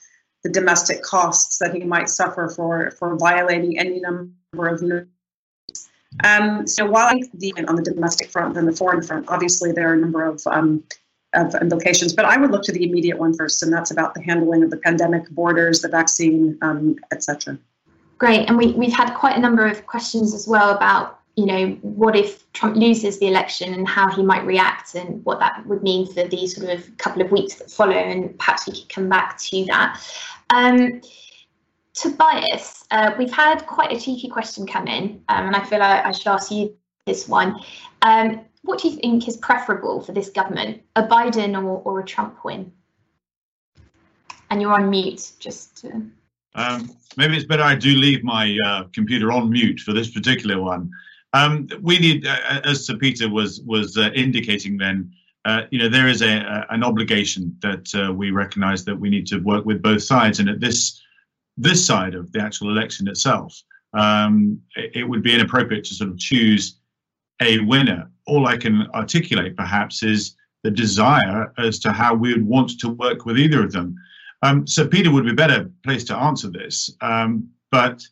the 0.42 0.50
domestic 0.50 1.02
costs 1.02 1.58
that 1.58 1.74
he 1.74 1.84
might 1.84 2.08
suffer 2.08 2.48
for 2.48 2.90
for 2.92 3.16
violating 3.16 3.78
any 3.78 4.00
number 4.00 4.68
of 4.68 4.82
um, 6.24 6.66
so 6.66 6.86
while 6.86 7.06
I 7.06 7.22
the 7.34 7.52
on 7.68 7.76
the 7.76 7.82
domestic 7.82 8.30
front 8.30 8.56
and 8.56 8.66
the 8.66 8.72
foreign 8.72 9.02
front, 9.02 9.28
obviously 9.28 9.72
there 9.72 9.90
are 9.90 9.94
a 9.94 9.98
number 9.98 10.24
of 10.24 10.42
um, 10.46 10.82
of 11.34 11.54
implications, 11.56 12.14
but 12.14 12.24
I 12.24 12.38
would 12.38 12.50
look 12.50 12.62
to 12.64 12.72
the 12.72 12.84
immediate 12.84 13.18
one 13.18 13.34
first, 13.34 13.62
and 13.62 13.72
that's 13.72 13.90
about 13.90 14.14
the 14.14 14.22
handling 14.22 14.62
of 14.62 14.70
the 14.70 14.78
pandemic, 14.78 15.28
borders, 15.30 15.82
the 15.82 15.88
vaccine, 15.88 16.56
um, 16.62 16.96
etc. 17.12 17.58
Great, 18.18 18.48
and 18.48 18.56
we, 18.56 18.72
we've 18.72 18.92
had 18.92 19.12
quite 19.14 19.36
a 19.36 19.40
number 19.40 19.66
of 19.66 19.86
questions 19.86 20.32
as 20.32 20.48
well 20.48 20.74
about 20.74 21.15
you 21.36 21.44
know 21.44 21.68
what 21.82 22.16
if 22.16 22.50
Trump 22.54 22.76
loses 22.76 23.18
the 23.18 23.28
election 23.28 23.74
and 23.74 23.86
how 23.86 24.10
he 24.10 24.22
might 24.22 24.44
react 24.46 24.94
and 24.94 25.22
what 25.24 25.38
that 25.38 25.64
would 25.66 25.82
mean 25.82 26.06
for 26.06 26.24
these 26.24 26.56
sort 26.56 26.70
of 26.70 26.96
couple 26.96 27.20
of 27.22 27.30
weeks 27.30 27.56
that 27.56 27.70
follow, 27.70 27.92
and 27.92 28.36
perhaps 28.38 28.66
we 28.66 28.72
could 28.72 28.88
come 28.88 29.08
back 29.08 29.38
to 29.38 29.64
that. 29.66 30.02
Um, 30.50 31.02
Tobias, 31.92 32.84
uh, 32.90 33.14
we've 33.18 33.32
had 33.32 33.66
quite 33.66 33.92
a 33.92 34.00
cheeky 34.00 34.28
question 34.28 34.66
come 34.66 34.86
in, 34.86 35.22
um, 35.28 35.46
and 35.46 35.56
I 35.56 35.64
feel 35.64 35.78
like 35.78 36.04
I 36.04 36.12
should 36.12 36.26
ask 36.26 36.50
you 36.50 36.74
this 37.06 37.28
one. 37.28 37.60
Um, 38.02 38.40
what 38.62 38.80
do 38.80 38.88
you 38.88 38.96
think 38.96 39.28
is 39.28 39.36
preferable 39.36 40.00
for 40.00 40.12
this 40.12 40.30
government, 40.30 40.82
a 40.96 41.02
Biden 41.02 41.54
or, 41.56 41.80
or 41.84 42.00
a 42.00 42.04
Trump 42.04 42.44
win? 42.44 42.72
And 44.50 44.60
you're 44.60 44.72
on 44.72 44.90
mute, 44.90 45.32
just 45.38 45.76
to... 45.78 46.02
Um, 46.54 46.90
maybe 47.16 47.36
it's 47.36 47.44
better 47.44 47.62
I 47.62 47.74
do 47.74 47.94
leave 47.94 48.24
my 48.24 48.56
uh, 48.66 48.84
computer 48.92 49.32
on 49.32 49.50
mute 49.50 49.80
for 49.80 49.92
this 49.92 50.10
particular 50.10 50.60
one. 50.60 50.90
Um, 51.36 51.68
we 51.82 51.98
need, 51.98 52.26
uh, 52.26 52.60
as 52.64 52.86
Sir 52.86 52.96
Peter 52.96 53.28
was 53.28 53.60
was 53.62 53.98
uh, 53.98 54.10
indicating, 54.14 54.78
then 54.78 55.12
uh, 55.44 55.62
you 55.70 55.78
know 55.78 55.88
there 55.88 56.08
is 56.08 56.22
a, 56.22 56.34
a 56.38 56.66
an 56.70 56.82
obligation 56.82 57.56
that 57.60 57.86
uh, 57.94 58.12
we 58.12 58.30
recognise 58.30 58.84
that 58.86 58.98
we 58.98 59.10
need 59.10 59.26
to 59.28 59.38
work 59.38 59.64
with 59.66 59.82
both 59.82 60.02
sides, 60.02 60.40
and 60.40 60.48
at 60.48 60.60
this 60.60 61.02
this 61.58 61.84
side 61.84 62.14
of 62.14 62.32
the 62.32 62.40
actual 62.40 62.70
election 62.70 63.06
itself, 63.08 63.62
um, 63.92 64.60
it, 64.76 64.90
it, 64.94 65.04
would 65.04 65.22
be 65.22 65.34
inappropriate 65.34 65.84
to 65.84 65.94
sort 65.94 66.10
of 66.10 66.18
choose 66.18 66.78
a 67.40 67.60
winner. 67.60 68.10
All 68.26 68.46
I 68.46 68.56
can 68.56 68.86
articulate, 68.94 69.56
perhaps, 69.56 70.02
is 70.02 70.36
the 70.64 70.70
desire 70.70 71.52
as 71.58 71.78
to 71.80 71.92
how 71.92 72.14
we 72.14 72.32
would 72.32 72.46
want 72.46 72.78
to 72.80 72.88
work 72.88 73.24
with 73.26 73.38
either 73.38 73.62
of 73.62 73.72
them. 73.72 73.94
Um, 74.42 74.66
so 74.66 74.86
Peter 74.86 75.10
would 75.10 75.24
be 75.24 75.32
better 75.32 75.70
placed 75.82 76.08
to 76.08 76.16
answer 76.16 76.48
this. 76.48 76.90
Um, 77.00 77.48
but 77.70 78.02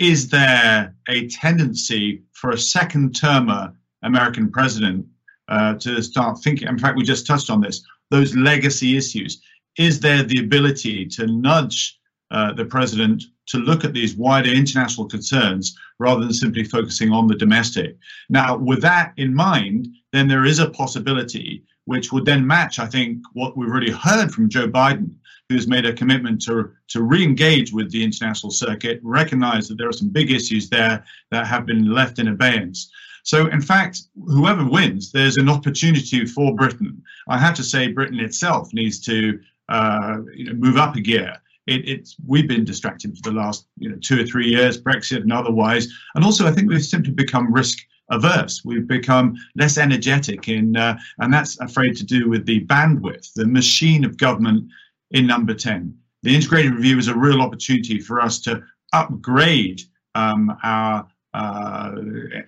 is 0.00 0.30
there 0.30 0.94
a 1.08 1.28
tendency 1.28 2.22
for 2.32 2.50
a 2.50 2.58
second 2.58 3.14
termer 3.14 3.72
American 4.02 4.50
president 4.50 5.06
uh, 5.48 5.74
to 5.74 6.02
start 6.02 6.38
thinking? 6.42 6.66
In 6.66 6.78
fact, 6.78 6.96
we 6.96 7.04
just 7.04 7.26
touched 7.26 7.50
on 7.50 7.60
this. 7.60 7.84
Those 8.10 8.34
legacy 8.34 8.96
issues. 8.96 9.40
Is 9.78 10.00
there 10.00 10.22
the 10.22 10.40
ability 10.40 11.06
to 11.06 11.26
nudge 11.26 12.00
uh, 12.30 12.52
the 12.52 12.64
president 12.64 13.24
to 13.48 13.58
look 13.58 13.84
at 13.84 13.92
these 13.92 14.14
wider 14.14 14.50
international 14.50 15.08
concerns 15.08 15.76
rather 15.98 16.20
than 16.20 16.32
simply 16.32 16.62
focusing 16.62 17.10
on 17.10 17.26
the 17.26 17.34
domestic. 17.34 17.96
Now, 18.28 18.56
with 18.56 18.80
that 18.82 19.12
in 19.16 19.34
mind, 19.34 19.88
then 20.12 20.28
there 20.28 20.44
is 20.44 20.60
a 20.60 20.70
possibility 20.70 21.64
which 21.84 22.12
would 22.12 22.24
then 22.24 22.46
match, 22.46 22.78
I 22.78 22.86
think, 22.86 23.22
what 23.32 23.56
we've 23.56 23.68
already 23.68 23.90
heard 23.90 24.32
from 24.32 24.48
Joe 24.48 24.68
Biden, 24.68 25.14
who's 25.48 25.66
made 25.66 25.86
a 25.86 25.92
commitment 25.92 26.42
to, 26.42 26.70
to 26.88 27.02
re 27.02 27.22
engage 27.22 27.72
with 27.72 27.90
the 27.90 28.04
international 28.04 28.50
circuit, 28.50 29.00
recognize 29.02 29.68
that 29.68 29.78
there 29.78 29.88
are 29.88 29.92
some 29.92 30.08
big 30.08 30.30
issues 30.30 30.68
there 30.68 31.04
that 31.30 31.46
have 31.46 31.66
been 31.66 31.92
left 31.92 32.18
in 32.18 32.28
abeyance. 32.28 32.90
So, 33.22 33.46
in 33.48 33.60
fact, 33.60 34.02
whoever 34.26 34.64
wins, 34.64 35.12
there's 35.12 35.36
an 35.36 35.48
opportunity 35.48 36.24
for 36.24 36.54
Britain. 36.54 37.02
I 37.28 37.38
have 37.38 37.54
to 37.56 37.64
say, 37.64 37.88
Britain 37.88 38.20
itself 38.20 38.72
needs 38.72 38.98
to 39.00 39.38
uh, 39.68 40.18
you 40.34 40.46
know, 40.46 40.54
move 40.54 40.76
up 40.76 40.96
a 40.96 41.00
gear 41.00 41.36
it, 41.70 41.88
it's 41.88 42.16
we've 42.26 42.48
been 42.48 42.64
distracted 42.64 43.16
for 43.16 43.30
the 43.30 43.36
last 43.36 43.66
you 43.78 43.88
know 43.88 43.96
two 44.00 44.20
or 44.20 44.24
three 44.24 44.48
years, 44.48 44.80
Brexit 44.80 45.22
and 45.22 45.32
otherwise, 45.32 45.88
and 46.14 46.24
also 46.24 46.46
I 46.46 46.52
think 46.52 46.68
we've 46.68 46.84
simply 46.84 47.12
become 47.12 47.52
risk 47.52 47.78
averse. 48.10 48.62
We've 48.64 48.86
become 48.86 49.36
less 49.56 49.78
energetic 49.78 50.48
in, 50.48 50.76
uh, 50.76 50.98
and 51.18 51.32
that's 51.32 51.58
afraid 51.60 51.96
to 51.96 52.04
do 52.04 52.28
with 52.28 52.44
the 52.46 52.66
bandwidth, 52.66 53.32
the 53.34 53.46
machine 53.46 54.04
of 54.04 54.16
government 54.16 54.68
in 55.12 55.26
number 55.26 55.54
10. 55.54 55.96
The 56.22 56.34
integrated 56.34 56.74
review 56.74 56.98
is 56.98 57.08
a 57.08 57.16
real 57.16 57.40
opportunity 57.40 57.98
for 57.98 58.20
us 58.20 58.40
to 58.40 58.62
upgrade 58.92 59.80
um, 60.14 60.56
our 60.62 61.06
uh, 61.32 61.92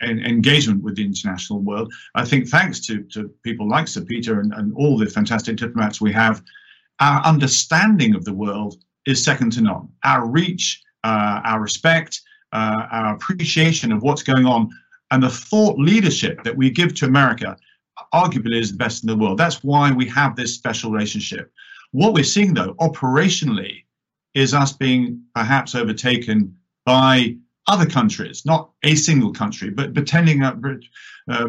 engagement 0.02 0.82
with 0.82 0.96
the 0.96 1.04
international 1.04 1.60
world. 1.60 1.92
I 2.14 2.24
think 2.24 2.48
thanks 2.48 2.80
to, 2.86 3.02
to 3.12 3.28
people 3.44 3.68
like 3.68 3.88
Sir 3.88 4.02
Peter 4.02 4.40
and, 4.40 4.52
and 4.52 4.74
all 4.74 4.98
the 4.98 5.06
fantastic 5.06 5.56
diplomats 5.56 6.00
we 6.00 6.12
have, 6.12 6.42
our 7.00 7.22
understanding 7.22 8.14
of 8.14 8.24
the 8.24 8.32
world 8.32 8.76
is 9.06 9.24
second 9.24 9.52
to 9.52 9.60
none. 9.60 9.88
Our 10.04 10.26
reach, 10.26 10.82
uh, 11.04 11.40
our 11.44 11.60
respect, 11.60 12.20
uh, 12.52 12.86
our 12.90 13.14
appreciation 13.14 13.92
of 13.92 14.02
what's 14.02 14.22
going 14.22 14.46
on, 14.46 14.70
and 15.12 15.22
the 15.22 15.28
thought 15.28 15.78
leadership 15.78 16.42
that 16.42 16.56
we 16.56 16.70
give 16.70 16.94
to 16.94 17.04
America 17.04 17.56
arguably 18.14 18.58
is 18.58 18.72
the 18.72 18.78
best 18.78 19.04
in 19.04 19.08
the 19.08 19.16
world. 19.16 19.38
That's 19.38 19.62
why 19.62 19.92
we 19.92 20.08
have 20.08 20.34
this 20.34 20.54
special 20.54 20.90
relationship. 20.90 21.52
What 21.92 22.14
we're 22.14 22.24
seeing, 22.24 22.54
though, 22.54 22.74
operationally, 22.80 23.84
is 24.34 24.54
us 24.54 24.72
being 24.72 25.22
perhaps 25.34 25.74
overtaken 25.74 26.56
by 26.86 27.36
other 27.68 27.84
countries, 27.84 28.46
not 28.46 28.70
a 28.82 28.94
single 28.94 29.32
country, 29.32 29.68
but 29.68 29.92
pretending 29.92 30.42
uh, 30.42 30.54
uh, 31.30 31.48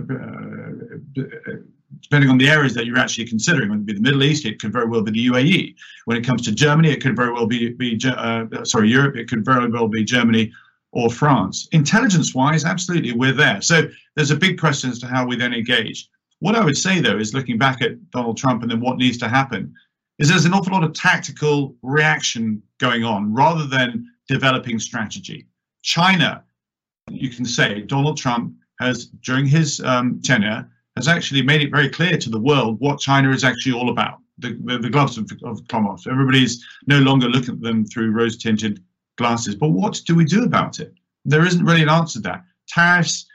depending 2.02 2.30
on 2.30 2.38
the 2.38 2.50
areas 2.50 2.74
that 2.74 2.86
you're 2.86 3.00
actually 3.00 3.26
considering. 3.26 3.70
When 3.70 3.80
it 3.80 3.86
be 3.86 3.94
the 3.94 4.02
Middle 4.02 4.24
East, 4.24 4.46
it 4.46 4.60
could 4.60 4.74
very 4.74 4.88
well 4.88 5.02
be 5.02 5.12
the 5.12 5.28
UAE. 5.28 5.76
When 6.04 6.18
it 6.18 6.26
comes 6.26 6.42
to 6.42 6.52
Germany, 6.52 6.90
it 6.90 7.02
could 7.02 7.16
very 7.16 7.32
well 7.32 7.48
be, 7.48 7.70
be 7.70 7.98
uh, 8.06 8.46
sorry, 8.66 8.90
Europe, 8.90 9.16
it 9.16 9.30
could 9.30 9.46
very 9.46 9.70
well 9.70 9.88
be 9.88 10.04
Germany 10.04 10.52
or 10.94 11.10
France. 11.10 11.68
Intelligence 11.72 12.34
wise, 12.34 12.66
absolutely, 12.66 13.12
we're 13.12 13.34
there. 13.34 13.62
So 13.62 13.84
there's 14.16 14.32
a 14.32 14.36
big 14.36 14.60
question 14.60 14.90
as 14.92 15.00
to 15.00 15.08
how 15.08 15.26
we 15.26 15.36
then 15.36 15.54
engage. 15.54 16.08
What 16.40 16.56
I 16.56 16.64
would 16.64 16.78
say, 16.78 17.02
though, 17.02 17.18
is 17.18 17.34
looking 17.34 17.58
back 17.58 17.82
at 17.82 18.10
Donald 18.12 18.38
Trump 18.38 18.62
and 18.62 18.72
then 18.72 18.80
what 18.80 18.98
needs 18.98 19.18
to 19.20 19.28
happen, 19.28 19.74
is 20.20 20.30
there's 20.30 20.46
an 20.46 20.54
awful 20.54 20.74
lot 20.74 20.84
of 20.84 20.94
tactical 20.94 21.76
reaction 21.82 22.62
going 22.80 23.04
on 23.04 23.34
rather 23.34 23.66
than 23.66 24.08
developing 24.28 24.78
strategy. 24.78 25.48
China, 25.82 26.44
you 27.10 27.30
can 27.30 27.46
say 27.46 27.82
Donald 27.82 28.18
Trump 28.18 28.54
has, 28.80 29.08
during 29.24 29.48
his 29.48 29.82
um, 29.82 30.22
tenure, 30.22 30.70
has 30.96 31.08
actually 31.08 31.42
made 31.42 31.62
it 31.62 31.72
very 31.72 31.90
clear 31.90 32.18
to 32.18 32.30
the 32.30 32.40
world 32.40 32.80
what 32.80 33.00
China 33.00 33.32
is 33.32 33.44
actually 33.44 33.74
all 33.74 33.90
about. 33.90 34.20
The, 34.40 34.54
the, 34.82 34.90
gloves 34.90 35.18
of, 35.18 35.32
of. 35.44 35.62
Everybody's 36.10 36.66
no 36.88 37.00
longer 37.00 37.30
looking 37.30 37.54
at 37.54 37.62
them 37.62 37.86
through 37.86 38.12
rose-tinted 38.12 38.84
glasses. 39.18 39.56
But 39.56 39.70
what 39.70 40.02
do 40.06 40.16
we 40.16 40.26
do 40.26 40.44
about 40.44 40.80
it? 40.80 40.94
There 41.26 41.46
isn't 41.46 41.66
really 41.66 41.84
an 41.84 41.90
answer 41.90 42.20
to 42.20 42.24
that. 42.24 42.44
Tariffs 42.68 43.26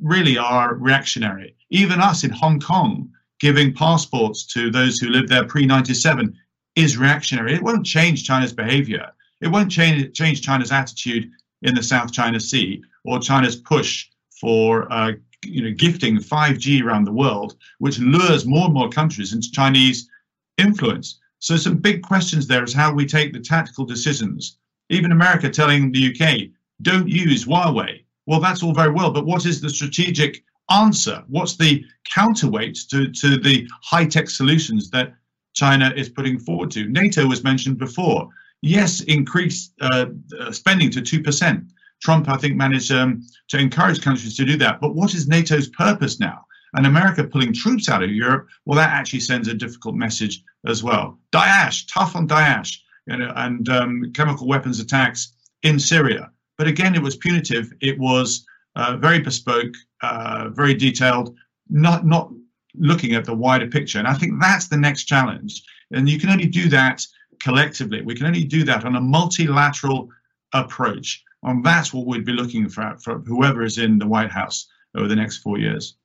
really 0.00 0.38
are 0.38 0.74
reactionary. 0.74 1.56
Even 1.70 2.00
us 2.00 2.24
in 2.24 2.30
Hong 2.30 2.60
Kong 2.60 3.10
giving 3.40 3.72
passports 3.72 4.44
to 4.46 4.70
those 4.70 4.98
who 4.98 5.08
lived 5.08 5.28
there 5.28 5.44
pre 5.44 5.66
97 5.66 6.36
is 6.76 6.96
reactionary. 6.96 7.54
It 7.54 7.62
won't 7.62 7.86
change 7.86 8.24
China's 8.24 8.52
behavior. 8.52 9.10
It 9.40 9.48
won't 9.48 9.70
change, 9.70 10.16
change 10.16 10.42
China's 10.42 10.72
attitude 10.72 11.30
in 11.62 11.74
the 11.74 11.82
South 11.82 12.12
China 12.12 12.40
Sea 12.40 12.82
or 13.04 13.18
China's 13.18 13.56
push 13.56 14.06
for 14.40 14.90
uh, 14.92 15.12
you 15.44 15.62
know, 15.62 15.74
gifting 15.76 16.18
5G 16.18 16.82
around 16.82 17.04
the 17.04 17.12
world, 17.12 17.56
which 17.78 17.98
lures 17.98 18.46
more 18.46 18.66
and 18.66 18.74
more 18.74 18.88
countries 18.88 19.32
into 19.32 19.50
Chinese 19.50 20.08
influence. 20.56 21.20
So 21.38 21.56
some 21.56 21.76
big 21.76 22.02
questions 22.02 22.46
there 22.46 22.64
is 22.64 22.72
how 22.72 22.92
we 22.92 23.06
take 23.06 23.32
the 23.32 23.40
tactical 23.40 23.84
decisions. 23.84 24.58
Even 24.90 25.12
America 25.12 25.50
telling 25.50 25.92
the 25.92 26.14
UK, 26.14 26.50
don't 26.82 27.08
use 27.08 27.44
Huawei. 27.44 28.04
Well, 28.26 28.40
that's 28.40 28.62
all 28.62 28.74
very 28.74 28.92
well, 28.92 29.10
but 29.10 29.26
what 29.26 29.46
is 29.46 29.60
the 29.60 29.70
strategic 29.70 30.42
answer? 30.70 31.24
What's 31.28 31.56
the 31.56 31.84
counterweight 32.12 32.78
to, 32.90 33.10
to 33.10 33.38
the 33.38 33.68
high-tech 33.82 34.28
solutions 34.30 34.90
that 34.90 35.14
China 35.54 35.92
is 35.96 36.08
putting 36.08 36.38
forward 36.38 36.70
to? 36.72 36.88
NATO 36.88 37.26
was 37.26 37.44
mentioned 37.44 37.78
before. 37.78 38.28
Yes, 38.60 39.00
increase 39.02 39.70
uh, 39.80 40.06
uh 40.38 40.52
spending 40.52 40.90
to 40.90 41.00
2%. 41.00 41.68
Trump, 42.00 42.28
I 42.28 42.36
think, 42.36 42.56
managed 42.56 42.92
um, 42.92 43.26
to 43.48 43.58
encourage 43.58 44.02
countries 44.02 44.36
to 44.36 44.44
do 44.44 44.56
that. 44.58 44.80
But 44.80 44.94
what 44.94 45.14
is 45.14 45.26
NATO's 45.26 45.68
purpose 45.68 46.20
now? 46.20 46.44
And 46.74 46.86
America 46.86 47.24
pulling 47.24 47.52
troops 47.52 47.88
out 47.88 48.02
of 48.02 48.10
Europe, 48.10 48.48
well, 48.66 48.76
that 48.76 48.90
actually 48.90 49.20
sends 49.20 49.48
a 49.48 49.54
difficult 49.54 49.94
message 49.94 50.44
as 50.66 50.82
well. 50.82 51.18
Daesh, 51.32 51.90
tough 51.92 52.14
on 52.14 52.28
Daesh, 52.28 52.78
you 53.08 53.16
know, 53.16 53.32
and 53.36 53.68
um, 53.68 54.12
chemical 54.12 54.46
weapons 54.46 54.80
attacks 54.80 55.32
in 55.62 55.78
Syria. 55.78 56.30
But 56.56 56.66
again, 56.66 56.94
it 56.94 57.02
was 57.02 57.16
punitive. 57.16 57.72
It 57.80 57.98
was 57.98 58.44
uh, 58.76 58.96
very 58.96 59.20
bespoke, 59.20 59.74
uh, 60.02 60.50
very 60.50 60.74
detailed, 60.74 61.36
not 61.68 62.06
not 62.06 62.30
looking 62.74 63.14
at 63.14 63.24
the 63.24 63.34
wider 63.34 63.66
picture. 63.66 63.98
And 63.98 64.06
I 64.06 64.14
think 64.14 64.40
that's 64.40 64.68
the 64.68 64.76
next 64.76 65.04
challenge. 65.04 65.62
And 65.90 66.08
you 66.08 66.18
can 66.18 66.30
only 66.30 66.46
do 66.46 66.68
that 66.68 67.04
collectively. 67.40 68.02
We 68.02 68.14
can 68.14 68.26
only 68.26 68.44
do 68.44 68.62
that 68.64 68.84
on 68.84 68.96
a 68.96 69.00
multilateral 69.00 70.08
approach. 70.52 71.24
And 71.42 71.64
that's 71.64 71.92
what 71.92 72.06
we'd 72.06 72.24
be 72.24 72.32
looking 72.32 72.68
for 72.68 72.96
for 72.98 73.18
whoever 73.20 73.62
is 73.62 73.78
in 73.78 73.98
the 73.98 74.06
White 74.06 74.30
House 74.30 74.68
over 74.96 75.08
the 75.08 75.16
next 75.16 75.38
four 75.38 75.58
years 75.58 75.97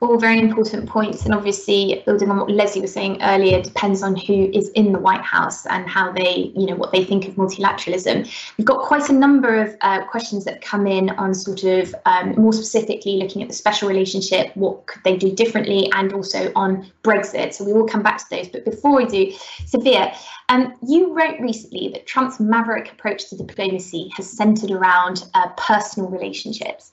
all 0.00 0.18
very 0.18 0.38
important 0.38 0.88
points. 0.88 1.24
And 1.26 1.34
obviously, 1.34 2.02
building 2.06 2.30
on 2.30 2.38
what 2.38 2.50
Leslie 2.50 2.80
was 2.80 2.92
saying 2.92 3.22
earlier, 3.22 3.60
depends 3.60 4.02
on 4.02 4.16
who 4.16 4.50
is 4.52 4.70
in 4.70 4.92
the 4.92 4.98
White 4.98 5.20
House 5.20 5.66
and 5.66 5.86
how 5.88 6.10
they, 6.10 6.52
you 6.56 6.66
know, 6.66 6.74
what 6.74 6.90
they 6.90 7.04
think 7.04 7.28
of 7.28 7.34
multilateralism. 7.34 8.26
We've 8.56 8.66
got 8.66 8.80
quite 8.80 9.10
a 9.10 9.12
number 9.12 9.62
of 9.62 9.76
uh, 9.82 10.04
questions 10.06 10.44
that 10.46 10.62
come 10.62 10.86
in 10.86 11.10
on 11.10 11.34
sort 11.34 11.64
of 11.64 11.94
um, 12.06 12.34
more 12.36 12.52
specifically 12.52 13.16
looking 13.16 13.42
at 13.42 13.48
the 13.48 13.54
special 13.54 13.88
relationship, 13.88 14.56
what 14.56 14.86
could 14.86 15.02
they 15.04 15.16
do 15.16 15.32
differently, 15.32 15.90
and 15.94 16.14
also 16.14 16.50
on 16.56 16.90
Brexit. 17.02 17.52
So 17.52 17.64
we 17.64 17.74
will 17.74 17.86
come 17.86 18.02
back 18.02 18.18
to 18.18 18.24
those. 18.30 18.48
But 18.48 18.64
before 18.64 18.96
we 18.96 19.04
do, 19.04 19.32
Sophia, 19.66 20.14
um, 20.48 20.74
you 20.82 21.14
wrote 21.14 21.38
recently 21.40 21.90
that 21.92 22.06
Trump's 22.06 22.40
maverick 22.40 22.90
approach 22.90 23.28
to 23.28 23.36
diplomacy 23.36 24.10
has 24.16 24.28
centered 24.30 24.70
around 24.70 25.26
uh, 25.34 25.48
personal 25.56 26.08
relationships. 26.08 26.92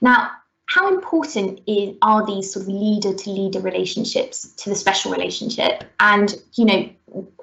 Now, 0.00 0.30
how 0.74 0.92
important 0.92 1.60
is, 1.68 1.94
are 2.02 2.26
these 2.26 2.52
sort 2.52 2.64
of 2.64 2.68
leader 2.68 3.14
to 3.14 3.30
leader 3.30 3.60
relationships 3.60 4.52
to 4.56 4.70
the 4.70 4.74
special 4.74 5.12
relationship? 5.12 5.84
And, 6.00 6.34
you 6.54 6.64
know, 6.64 6.90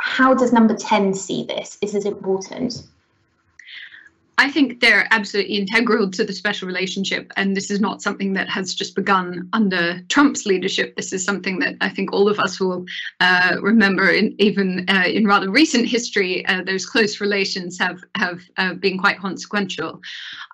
how 0.02 0.34
does 0.34 0.52
number 0.52 0.76
10 0.76 1.14
see 1.14 1.46
this? 1.46 1.78
Is 1.82 1.94
this 1.94 2.04
important? 2.04 2.84
I 4.38 4.52
think 4.52 4.82
they're 4.82 5.08
absolutely 5.12 5.56
integral 5.56 6.12
to 6.12 6.26
the 6.26 6.34
special 6.34 6.68
relationship. 6.68 7.32
And 7.38 7.56
this 7.56 7.72
is 7.72 7.80
not 7.80 8.02
something 8.02 8.34
that 8.34 8.50
has 8.50 8.74
just 8.74 8.96
begun 8.96 9.48
under 9.54 10.02
Trump's 10.10 10.46
leadership. 10.46 10.98
This 10.98 11.14
is 11.14 11.24
something 11.24 11.60
that 11.60 11.76
I 11.80 11.88
think 11.88 12.12
all 12.12 12.28
of 12.28 12.38
us 12.38 12.60
will 12.60 12.86
uh, 13.22 13.56
remember, 13.62 14.10
in, 14.10 14.36
even 14.40 14.84
uh, 14.90 15.06
in 15.08 15.26
rather 15.26 15.50
recent 15.50 15.88
history, 15.88 16.46
uh, 16.48 16.64
those 16.64 16.86
close 16.86 17.22
relations 17.22 17.80
have, 17.80 18.04
have 18.16 18.42
uh, 18.58 18.74
been 18.74 18.98
quite 18.98 19.20
consequential. 19.20 20.02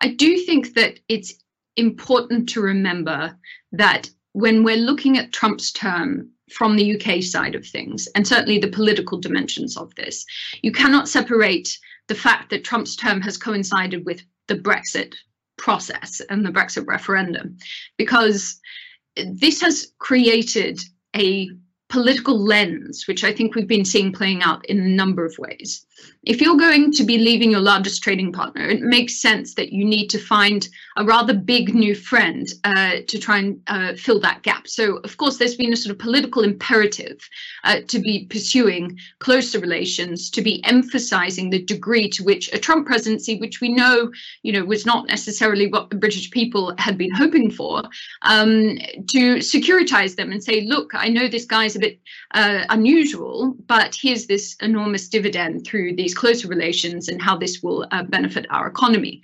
I 0.04 0.10
do 0.10 0.38
think 0.38 0.76
that 0.76 1.00
it's 1.08 1.34
important 1.78 2.50
to 2.50 2.62
remember 2.62 3.38
that 3.72 4.10
when 4.34 4.64
we're 4.64 4.78
looking 4.78 5.18
at 5.18 5.32
Trump's 5.32 5.72
term 5.72 6.30
from 6.52 6.76
the 6.76 6.96
UK 6.96 7.22
side 7.22 7.56
of 7.56 7.66
things, 7.66 8.08
and 8.16 8.28
certainly 8.28 8.60
the 8.60 8.68
political 8.68 9.20
dimensions 9.20 9.78
of 9.78 9.94
this, 9.96 10.26
you 10.62 10.72
cannot 10.72 11.10
separate 11.10 11.78
the 12.08 12.16
fact 12.16 12.50
that 12.50 12.64
Trump's 12.64 12.96
term 12.96 13.22
has 13.22 13.38
coincided 13.38 14.06
with 14.06 14.22
the 14.48 14.56
Brexit 14.56 15.16
process 15.58 16.22
and 16.30 16.46
the 16.46 16.52
Brexit 16.52 16.88
referendum, 16.88 17.58
because 17.98 18.60
this 19.16 19.62
has 19.62 19.92
created 20.00 20.80
a 21.16 21.50
political 21.90 22.38
lens, 22.38 23.08
which 23.08 23.24
I 23.24 23.34
think 23.34 23.56
we've 23.56 23.68
been 23.68 23.86
seeing 23.86 24.12
playing 24.12 24.44
out 24.44 24.66
in 24.66 24.80
a 24.80 24.88
number 24.88 25.26
of 25.26 25.38
ways. 25.38 25.86
If 26.24 26.42
you're 26.42 26.58
going 26.58 26.92
to 26.92 27.04
be 27.04 27.18
leaving 27.18 27.52
your 27.52 27.62
largest 27.62 28.04
trading 28.04 28.34
partner, 28.34 28.68
it 28.68 28.82
makes 28.82 29.22
sense 29.22 29.54
that 29.56 29.72
you 29.72 29.86
need 29.86 30.10
to 30.10 30.20
find 30.20 30.68
a 30.98 31.06
rather 31.06 31.34
big 31.34 31.74
new 31.74 31.96
friend 31.96 32.48
uh, 32.66 32.98
to 33.08 33.18
try 33.18 33.38
and 33.40 33.62
uh, 33.68 33.94
fill 33.96 34.20
that 34.20 34.44
gap. 34.44 34.68
So, 34.68 34.98
of 34.98 35.16
course, 35.18 35.38
there's 35.38 35.56
been 35.56 35.74
a 35.74 35.78
sort 35.78 35.92
of 35.92 36.00
political 36.00 36.44
imperative 36.44 37.18
uh, 37.64 37.80
to 37.88 38.00
be 38.00 38.28
pursuing 38.30 39.00
closer 39.20 39.60
relations, 39.60 40.30
to 40.32 40.42
be 40.42 40.64
emphasizing 40.66 41.50
the 41.50 41.64
degree 41.64 42.10
to 42.10 42.24
which 42.24 42.54
a 42.54 42.60
Trump 42.60 42.86
presidency, 42.86 43.40
which 43.40 43.62
we 43.62 43.70
know, 43.70 44.12
you 44.44 44.52
know, 44.52 44.66
was 44.66 44.86
not 44.86 45.08
necessarily 45.08 45.68
what 45.68 45.90
the 45.90 45.96
British 45.96 46.30
people 46.32 46.76
had 46.78 46.98
been 46.98 47.14
hoping 47.16 47.50
for, 47.50 47.84
um, 48.24 48.78
to 49.10 49.38
securitize 49.38 50.16
them 50.16 50.32
and 50.32 50.44
say, 50.44 50.62
look, 50.62 50.92
I 50.94 51.08
know 51.08 51.28
this 51.28 51.46
guy's 51.46 51.77
a 51.78 51.80
bit 51.80 52.00
uh, 52.34 52.64
unusual, 52.70 53.56
but 53.68 53.96
here's 54.00 54.26
this 54.28 54.56
enormous 54.62 55.08
dividend 55.08 55.66
through 55.66 55.96
these 55.96 56.14
closer 56.14 56.48
relations 56.48 57.08
and 57.08 57.22
how 57.22 57.38
this 57.38 57.62
will 57.64 57.88
uh, 57.92 58.04
benefit 58.04 58.46
our 58.50 58.68
economy. 58.68 59.22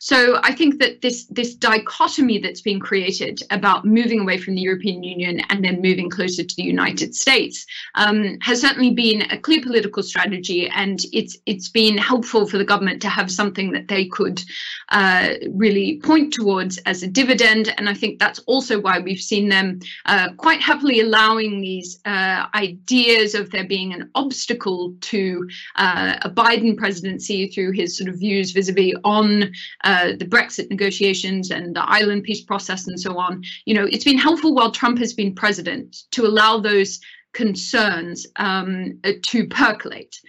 So 0.00 0.38
I 0.42 0.52
think 0.52 0.78
that 0.80 1.00
this 1.00 1.26
this 1.26 1.54
dichotomy 1.54 2.38
that's 2.38 2.60
been 2.60 2.80
created 2.80 3.40
about 3.50 3.84
moving 3.84 4.20
away 4.20 4.38
from 4.38 4.54
the 4.54 4.60
European 4.60 5.02
Union 5.02 5.40
and 5.48 5.64
then 5.64 5.80
moving 5.80 6.10
closer 6.10 6.44
to 6.44 6.56
the 6.56 6.62
United 6.62 7.14
States 7.14 7.66
um, 7.94 8.38
has 8.40 8.60
certainly 8.60 8.90
been 8.90 9.22
a 9.30 9.38
clear 9.38 9.62
political 9.62 10.02
strategy, 10.02 10.68
and 10.68 11.00
it's 11.12 11.38
it's 11.46 11.68
been 11.68 11.96
helpful 11.96 12.46
for 12.46 12.58
the 12.58 12.64
government 12.64 13.00
to 13.02 13.08
have 13.08 13.30
something 13.30 13.72
that 13.72 13.88
they 13.88 14.04
could 14.06 14.42
uh, 14.90 15.30
really 15.50 15.98
point 16.02 16.32
towards 16.32 16.78
as 16.78 17.02
a 17.02 17.08
dividend. 17.08 17.74
And 17.78 17.88
I 17.88 17.94
think 17.94 18.18
that's 18.18 18.40
also 18.40 18.78
why 18.80 18.98
we've 18.98 19.18
seen 19.18 19.48
them 19.48 19.80
uh, 20.04 20.28
quite 20.36 20.60
happily 20.60 21.00
allowing 21.00 21.60
these 21.60 21.95
uh, 22.04 22.46
ideas 22.54 23.34
of 23.34 23.50
there 23.50 23.66
being 23.66 23.92
an 23.92 24.10
obstacle 24.14 24.94
to 25.00 25.48
uh, 25.76 26.16
a 26.22 26.30
Biden 26.30 26.76
presidency 26.76 27.48
through 27.48 27.72
his 27.72 27.96
sort 27.96 28.08
of 28.08 28.18
views 28.18 28.52
vis-a-vis 28.52 28.94
on 29.04 29.52
uh, 29.84 30.12
the 30.18 30.24
Brexit 30.24 30.70
negotiations 30.70 31.50
and 31.50 31.74
the 31.74 31.82
Ireland 31.82 32.24
peace 32.24 32.42
process 32.42 32.86
and 32.86 33.00
so 33.00 33.18
on. 33.18 33.42
You 33.64 33.74
know, 33.74 33.84
it's 33.84 34.04
been 34.04 34.18
helpful 34.18 34.54
while 34.54 34.70
Trump 34.70 34.98
has 34.98 35.12
been 35.12 35.34
president 35.34 35.96
to 36.12 36.26
allow 36.26 36.58
those 36.58 37.00
concerns 37.32 38.26
um, 38.36 39.00
to 39.22 39.46
percolate. 39.48 40.20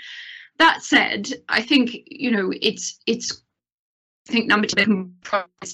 That 0.59 0.83
said, 0.83 1.29
I 1.49 1.61
think 1.61 1.91
you 2.07 2.31
know 2.31 2.51
it's 2.61 2.99
it's 3.05 3.43
I 4.27 4.31
think 4.33 4.47
number 4.47 4.67
two 4.67 5.09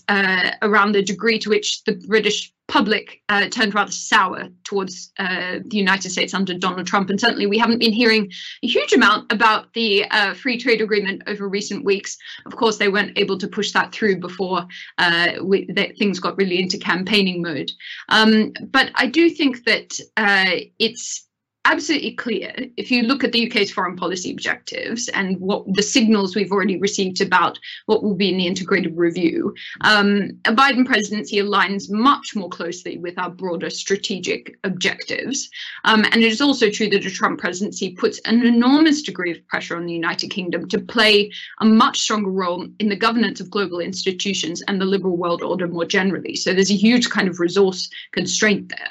uh, 0.09 0.51
around 0.61 0.91
the 0.91 1.01
degree 1.01 1.39
to 1.39 1.49
which 1.49 1.83
the 1.85 1.93
British 2.07 2.53
public 2.67 3.21
uh, 3.29 3.49
turned 3.49 3.75
rather 3.75 3.91
sour 3.91 4.47
towards 4.63 5.11
uh, 5.17 5.59
the 5.65 5.77
United 5.77 6.09
States 6.11 6.33
under 6.33 6.53
Donald 6.53 6.87
Trump. 6.87 7.09
And 7.09 7.19
certainly 7.19 7.45
we 7.45 7.57
haven't 7.57 7.79
been 7.79 7.91
hearing 7.91 8.31
a 8.63 8.67
huge 8.67 8.93
amount 8.93 9.31
about 9.31 9.73
the 9.73 10.05
uh, 10.11 10.33
free 10.33 10.57
trade 10.57 10.81
agreement 10.81 11.23
over 11.27 11.49
recent 11.49 11.83
weeks. 11.83 12.17
Of 12.45 12.55
course, 12.55 12.77
they 12.77 12.89
weren't 12.89 13.17
able 13.17 13.37
to 13.39 13.47
push 13.47 13.71
that 13.73 13.91
through 13.91 14.19
before 14.19 14.65
uh, 14.97 15.33
we, 15.43 15.65
things 15.97 16.19
got 16.19 16.37
really 16.37 16.59
into 16.59 16.77
campaigning 16.77 17.41
mode. 17.41 17.71
Um, 18.09 18.53
but 18.67 18.91
I 18.95 19.07
do 19.07 19.29
think 19.29 19.65
that 19.65 19.99
uh, 20.17 20.65
it's 20.79 21.27
absolutely 21.65 22.13
clear 22.13 22.53
if 22.75 22.91
you 22.91 23.03
look 23.03 23.23
at 23.23 23.31
the 23.31 23.47
UK's 23.47 23.71
foreign 23.71 23.95
policy 23.95 24.31
objectives 24.31 25.07
and 25.09 25.39
what 25.39 25.63
the 25.73 25.81
signals 25.81 26.35
we've 26.35 26.51
already 26.51 26.77
received 26.77 27.21
about 27.21 27.57
what 27.85 28.03
will 28.03 28.15
be 28.15 28.29
in 28.29 28.37
the 28.37 28.47
integrated 28.47 28.97
review. 28.97 29.53
Um, 29.81 30.31
a 30.45 30.53
Biden 30.53 30.85
presidency 30.85 31.37
aligns 31.37 31.89
much 31.89 32.35
more 32.35 32.49
closely 32.49 32.97
with 32.97 33.17
our 33.17 33.29
broader 33.29 33.69
strategic 33.69 34.57
objectives. 34.65 35.49
Um, 35.85 36.03
and 36.11 36.15
it 36.15 36.31
is 36.31 36.41
also 36.41 36.69
true 36.69 36.89
that 36.89 37.05
a 37.05 37.11
Trump 37.11 37.39
presidency 37.39 37.95
puts 37.95 38.19
an 38.25 38.45
enormous 38.45 39.01
degree 39.01 39.31
of 39.31 39.47
pressure 39.47 39.77
on 39.77 39.85
the 39.85 39.93
United 39.93 40.31
Kingdom 40.31 40.67
to 40.67 40.79
play 40.79 41.31
a 41.61 41.65
much 41.65 42.01
stronger 42.01 42.31
role 42.31 42.67
in 42.79 42.89
the 42.89 42.95
governance 42.95 43.39
of 43.39 43.49
global 43.49 43.79
institutions 43.79 44.61
and 44.67 44.81
the 44.81 44.85
liberal 44.85 45.15
world 45.15 45.41
order 45.41 45.67
more 45.67 45.85
generally. 45.85 46.35
So 46.35 46.53
there's 46.53 46.71
a 46.71 46.75
huge 46.75 47.09
kind 47.09 47.29
of 47.29 47.39
resource 47.39 47.89
constraint 48.11 48.69
there. 48.69 48.89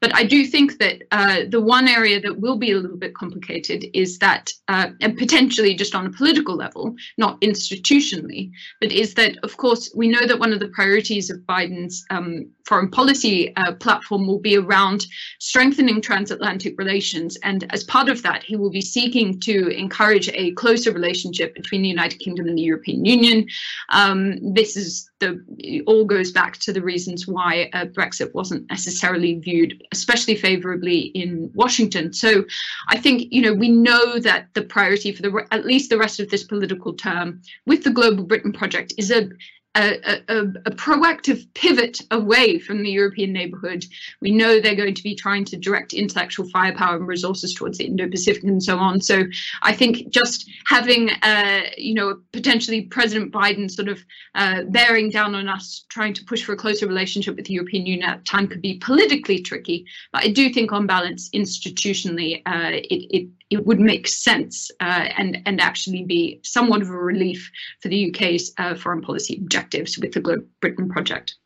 But 0.00 0.14
I 0.14 0.24
do 0.24 0.46
think 0.46 0.78
that 0.78 1.02
uh, 1.10 1.42
the 1.48 1.60
one 1.60 1.86
area 1.86 2.20
that 2.20 2.40
will 2.40 2.56
be 2.56 2.72
a 2.72 2.78
little 2.78 2.96
bit 2.96 3.14
complicated 3.14 3.84
is 3.92 4.18
that, 4.18 4.50
uh, 4.68 4.88
and 5.00 5.16
potentially 5.16 5.74
just 5.74 5.94
on 5.94 6.06
a 6.06 6.10
political 6.10 6.56
level, 6.56 6.94
not 7.18 7.40
institutionally, 7.42 8.50
but 8.80 8.92
is 8.92 9.14
that, 9.14 9.36
of 9.42 9.56
course, 9.56 9.92
we 9.94 10.08
know 10.08 10.26
that 10.26 10.38
one 10.38 10.52
of 10.52 10.60
the 10.60 10.68
priorities 10.68 11.28
of 11.28 11.40
Biden's 11.40 12.04
um, 12.10 12.50
foreign 12.64 12.90
policy 12.90 13.54
uh, 13.56 13.72
platform 13.72 14.26
will 14.26 14.38
be 14.38 14.56
around 14.56 15.04
strengthening 15.38 16.00
transatlantic 16.00 16.78
relations. 16.78 17.36
And 17.42 17.70
as 17.72 17.84
part 17.84 18.08
of 18.08 18.22
that, 18.22 18.42
he 18.42 18.56
will 18.56 18.70
be 18.70 18.80
seeking 18.80 19.38
to 19.40 19.68
encourage 19.68 20.30
a 20.30 20.52
closer 20.52 20.92
relationship 20.92 21.54
between 21.54 21.82
the 21.82 21.88
United 21.88 22.20
Kingdom 22.20 22.48
and 22.48 22.56
the 22.56 22.62
European 22.62 23.04
Union. 23.04 23.46
Um, 23.90 24.54
this 24.54 24.76
is 24.76 25.09
the 25.20 25.44
it 25.58 25.84
all 25.86 26.04
goes 26.04 26.32
back 26.32 26.56
to 26.58 26.72
the 26.72 26.82
reasons 26.82 27.26
why 27.26 27.70
uh, 27.72 27.84
Brexit 27.84 28.34
wasn't 28.34 28.68
necessarily 28.70 29.38
viewed 29.38 29.82
especially 29.92 30.34
favorably 30.34 30.98
in 30.98 31.50
Washington. 31.54 32.12
So 32.12 32.44
I 32.88 32.96
think 32.96 33.28
you 33.30 33.42
know 33.42 33.54
we 33.54 33.68
know 33.68 34.18
that 34.18 34.48
the 34.54 34.62
priority 34.62 35.12
for 35.12 35.22
the 35.22 35.46
at 35.52 35.64
least 35.64 35.90
the 35.90 35.98
rest 35.98 36.20
of 36.20 36.30
this 36.30 36.44
political 36.44 36.92
term 36.94 37.42
with 37.66 37.84
the 37.84 37.90
Global 37.90 38.24
Britain 38.24 38.52
project 38.52 38.94
is 38.98 39.10
a 39.10 39.28
a, 39.76 40.22
a, 40.28 40.40
a, 40.66 40.70
proactive 40.72 41.46
pivot 41.54 42.00
away 42.10 42.58
from 42.58 42.82
the 42.82 42.90
European 42.90 43.32
neighborhood. 43.32 43.84
We 44.20 44.32
know 44.32 44.58
they're 44.58 44.74
going 44.74 44.96
to 44.96 45.02
be 45.02 45.14
trying 45.14 45.44
to 45.46 45.56
direct 45.56 45.92
intellectual 45.92 46.48
firepower 46.48 46.96
and 46.96 47.06
resources 47.06 47.54
towards 47.54 47.78
the 47.78 47.84
Indo-Pacific 47.84 48.42
and 48.42 48.62
so 48.62 48.78
on. 48.78 49.00
So 49.00 49.22
I 49.62 49.72
think 49.72 50.10
just 50.10 50.50
having, 50.66 51.10
uh, 51.22 51.62
you 51.76 51.94
know, 51.94 52.18
potentially 52.32 52.82
President 52.82 53.32
Biden 53.32 53.70
sort 53.70 53.88
of 53.88 54.04
uh, 54.34 54.62
bearing 54.70 55.08
down 55.08 55.36
on 55.36 55.48
us, 55.48 55.84
trying 55.88 56.14
to 56.14 56.24
push 56.24 56.42
for 56.42 56.52
a 56.52 56.56
closer 56.56 56.88
relationship 56.88 57.36
with 57.36 57.46
the 57.46 57.54
European 57.54 57.86
Union 57.86 58.08
at 58.08 58.24
time 58.24 58.48
could 58.48 58.62
be 58.62 58.78
politically 58.78 59.40
tricky. 59.40 59.86
But 60.12 60.24
I 60.24 60.30
do 60.30 60.52
think, 60.52 60.72
on 60.72 60.88
balance, 60.88 61.28
institutionally, 61.30 62.42
uh, 62.44 62.70
it, 62.72 63.06
it 63.10 63.28
it 63.50 63.66
would 63.66 63.80
make 63.80 64.06
sense 64.08 64.70
uh, 64.80 65.08
and 65.18 65.42
and 65.44 65.60
actually 65.60 66.04
be 66.04 66.40
somewhat 66.42 66.82
of 66.82 66.88
a 66.88 66.96
relief 66.96 67.50
for 67.82 67.88
the 67.88 68.10
UK's 68.10 68.52
uh, 68.58 68.74
foreign 68.74 69.02
policy 69.02 69.38
objectives 69.42 69.98
with 69.98 70.12
the 70.12 70.20
Global 70.20 70.44
Britain 70.60 70.88
project. 70.88 71.36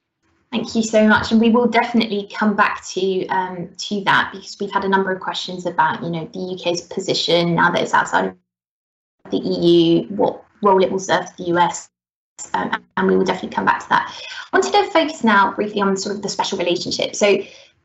Thank 0.53 0.77
you 0.77 0.83
so 0.85 1.09
much, 1.09 1.33
and 1.33 1.41
we 1.41 1.51
will 1.51 1.67
definitely 1.67 2.31
come 2.33 2.55
back 2.55 2.87
to 2.91 3.27
um, 3.27 3.71
to 3.77 4.05
that 4.05 4.31
because 4.33 4.57
we've 4.61 4.71
had 4.71 4.85
a 4.85 4.89
number 4.89 5.11
of 5.11 5.21
questions 5.21 5.67
about 5.67 6.03
you 6.03 6.11
know 6.11 6.29
the 6.33 6.55
UK's 6.55 6.83
position 6.83 7.57
now 7.57 7.73
that 7.73 7.83
it's 7.83 7.95
outside 7.95 8.27
of 8.27 8.37
the 9.31 9.39
EU, 9.39 10.07
what 10.09 10.45
role 10.63 10.83
it 10.85 10.93
will 10.93 10.99
serve 10.99 11.27
to 11.27 11.33
the 11.39 11.45
US, 11.55 11.89
um, 12.53 12.85
and 12.97 13.09
we 13.09 13.17
will 13.17 13.25
definitely 13.25 13.55
come 13.55 13.65
back 13.65 13.81
to 13.81 13.89
that. 13.89 14.15
I 14.53 14.57
wanted 14.57 14.73
to 14.73 14.91
focus 14.91 15.25
now 15.25 15.53
briefly 15.53 15.81
on 15.81 15.97
sort 15.97 16.15
of 16.15 16.23
the 16.23 16.29
special 16.29 16.59
relationship. 16.59 17.17
So 17.17 17.39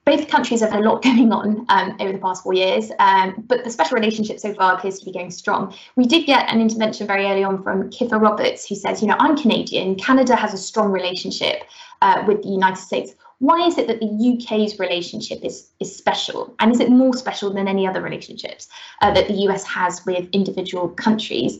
both 0.09 0.27
countries 0.27 0.61
have 0.61 0.71
had 0.71 0.81
a 0.81 0.89
lot 0.89 1.03
going 1.09 1.31
on 1.31 1.65
um, 1.69 1.95
over 1.99 2.11
the 2.11 2.17
past 2.17 2.43
four 2.43 2.53
years, 2.53 2.91
um, 2.99 3.43
but 3.47 3.63
the 3.63 3.69
special 3.69 3.95
relationship 3.95 4.39
so 4.39 4.53
far 4.53 4.75
appears 4.75 4.97
to 4.99 5.05
be 5.05 5.11
going 5.11 5.29
strong. 5.29 5.73
We 5.95 6.05
did 6.05 6.25
get 6.25 6.51
an 6.51 6.59
intervention 6.59 7.05
very 7.05 7.25
early 7.25 7.43
on 7.43 7.61
from 7.61 7.91
Kiffer 7.91 8.19
Roberts, 8.19 8.67
who 8.67 8.75
says, 8.75 9.01
you 9.01 9.07
know, 9.07 9.15
I'm 9.19 9.37
Canadian. 9.37 9.95
Canada 9.95 10.35
has 10.35 10.53
a 10.53 10.57
strong 10.57 10.91
relationship 10.91 11.63
uh, 12.01 12.23
with 12.27 12.41
the 12.41 12.49
United 12.49 12.81
States. 12.81 13.13
Why 13.37 13.67
is 13.67 13.77
it 13.77 13.87
that 13.87 13.99
the 13.99 14.07
UK's 14.33 14.79
relationship 14.79 15.45
is 15.45 15.69
is 15.79 15.95
special, 15.95 16.53
and 16.59 16.71
is 16.71 16.79
it 16.79 16.89
more 16.89 17.13
special 17.13 17.53
than 17.53 17.67
any 17.67 17.87
other 17.87 18.01
relationships 18.01 18.67
uh, 19.01 19.13
that 19.13 19.27
the 19.27 19.35
US 19.47 19.63
has 19.63 20.05
with 20.05 20.27
individual 20.33 20.89
countries? 20.89 21.59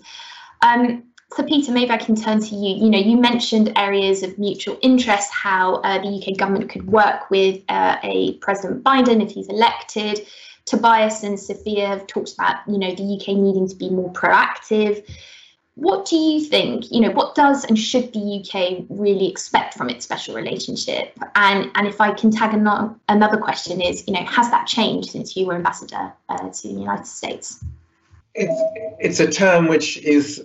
Um, 0.62 1.04
so 1.36 1.44
Peter, 1.44 1.72
maybe 1.72 1.92
I 1.92 1.98
can 1.98 2.16
turn 2.16 2.40
to 2.40 2.56
you. 2.56 2.84
You 2.84 2.90
know, 2.90 2.98
you 2.98 3.16
mentioned 3.16 3.72
areas 3.76 4.24
of 4.24 4.40
mutual 4.40 4.80
interest, 4.82 5.32
how 5.32 5.76
uh, 5.76 6.02
the 6.02 6.08
UK 6.08 6.38
government 6.38 6.70
could 6.70 6.88
work 6.88 7.30
with 7.30 7.62
uh, 7.70 7.98
a 8.02 8.34
President 8.38 8.84
Biden 8.84 9.22
if 9.24 9.32
he's 9.32 9.48
elected. 9.48 10.26
Tobias 10.66 11.24
and 11.24 11.40
Sophia 11.40 11.88
have 11.88 12.08
talked 12.08 12.34
about, 12.34 12.58
you 12.68 12.80
know, 12.80 12.94
the 12.96 13.16
UK 13.16 13.38
needing 13.38 13.68
to 13.68 13.76
be 13.76 13.90
more 13.90 14.12
proactive. 14.14 15.08
What 15.76 16.06
do 16.06 16.16
you 16.16 16.44
think? 16.44 16.92
You 16.92 17.02
know, 17.02 17.12
what 17.12 17.36
does 17.36 17.64
and 17.64 17.78
should 17.78 18.12
the 18.12 18.44
UK 18.44 18.86
really 18.90 19.30
expect 19.30 19.76
from 19.76 19.90
its 19.90 20.04
special 20.04 20.36
relationship? 20.36 21.18
And 21.36 21.72
and 21.76 21.88
if 21.88 22.02
I 22.02 22.12
can 22.12 22.32
tag 22.32 22.54
another, 22.54 22.94
another 23.08 23.38
question 23.38 23.82
is, 23.82 24.04
you 24.08 24.14
know, 24.14 24.24
has 24.26 24.50
that 24.50 24.68
changed 24.68 25.12
since 25.12 25.38
you 25.38 25.46
were 25.46 25.56
ambassador 25.56 26.12
uh, 26.28 26.50
to 26.50 26.68
the 26.68 26.74
United 26.74 27.08
States? 27.08 27.64
It's 28.36 28.62
it's 29.00 29.20
a 29.20 29.32
term 29.32 29.68
which 29.68 29.98
is 29.98 30.44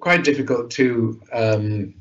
quite 0.00 0.24
difficult 0.24 0.70
to 0.72 1.20
um, 1.32 1.94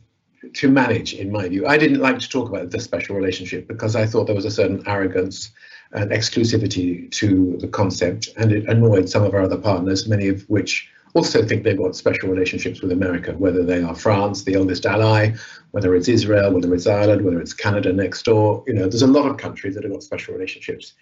to 0.54 0.70
manage, 0.70 1.14
in 1.14 1.32
my 1.32 1.48
view. 1.50 1.68
I 1.68 1.78
didn't 1.78 2.00
like 2.00 2.20
to 2.20 2.30
talk 2.30 2.50
about 2.50 2.72
the 2.72 2.80
special 2.80 3.16
relationship 3.16 3.68
because 3.68 3.96
I 3.96 4.06
thought 4.06 4.26
there 4.26 4.36
was 4.36 4.46
a 4.46 4.52
certain 4.52 4.84
arrogance 4.88 5.52
and 5.92 6.12
exclusivity 6.12 7.10
to 7.12 7.58
the 7.60 7.68
concept, 7.68 8.30
and 8.38 8.52
it 8.52 8.68
annoyed 8.68 9.10
some 9.10 9.24
of 9.24 9.34
our 9.34 9.42
other 9.42 9.58
partners, 9.58 10.08
many 10.08 10.28
of 10.28 10.44
which 10.50 10.90
also 11.14 11.44
think 11.44 11.64
they've 11.64 11.78
got 11.78 11.96
special 11.96 12.30
relationships 12.30 12.82
with 12.82 12.92
America, 12.92 13.34
whether 13.34 13.64
they 13.64 13.82
are 13.82 13.96
France, 13.96 14.44
the 14.44 14.56
oldest 14.56 14.86
ally, 14.86 15.34
whether 15.72 15.96
it's 15.96 16.08
Israel, 16.08 16.54
whether 16.54 16.74
it's 16.74 16.86
Ireland, 16.86 17.24
whether 17.24 17.42
it's 17.42 17.54
Canada 17.54 17.92
next 17.94 18.24
door. 18.24 18.64
You 18.68 18.74
know, 18.74 18.88
there's 18.88 19.02
a 19.02 19.08
lot 19.08 19.30
of 19.30 19.38
countries 19.38 19.76
that 19.76 19.84
have 19.84 19.94
got 19.94 20.04
special 20.04 20.34
relationships. 20.34 20.94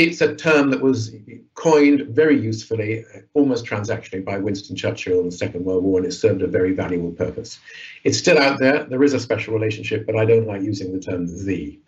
It's 0.00 0.22
a 0.22 0.34
term 0.34 0.70
that 0.70 0.80
was 0.80 1.14
coined 1.52 2.06
very 2.08 2.40
usefully, 2.40 3.04
almost 3.34 3.66
transactionally, 3.66 4.24
by 4.24 4.38
Winston 4.38 4.74
Churchill 4.74 5.20
in 5.20 5.26
the 5.26 5.30
Second 5.30 5.66
World 5.66 5.84
War, 5.84 5.98
and 5.98 6.06
it 6.06 6.12
served 6.12 6.40
a 6.40 6.46
very 6.46 6.72
valuable 6.72 7.12
purpose. 7.12 7.58
It's 8.02 8.16
still 8.16 8.38
out 8.38 8.58
there. 8.60 8.84
There 8.84 9.04
is 9.04 9.12
a 9.12 9.20
special 9.20 9.52
relationship, 9.52 10.06
but 10.06 10.16
I 10.16 10.24
don't 10.24 10.46
like 10.46 10.62
using 10.62 10.90
the 10.94 11.00
term 11.00 11.26
the. 11.44 11.78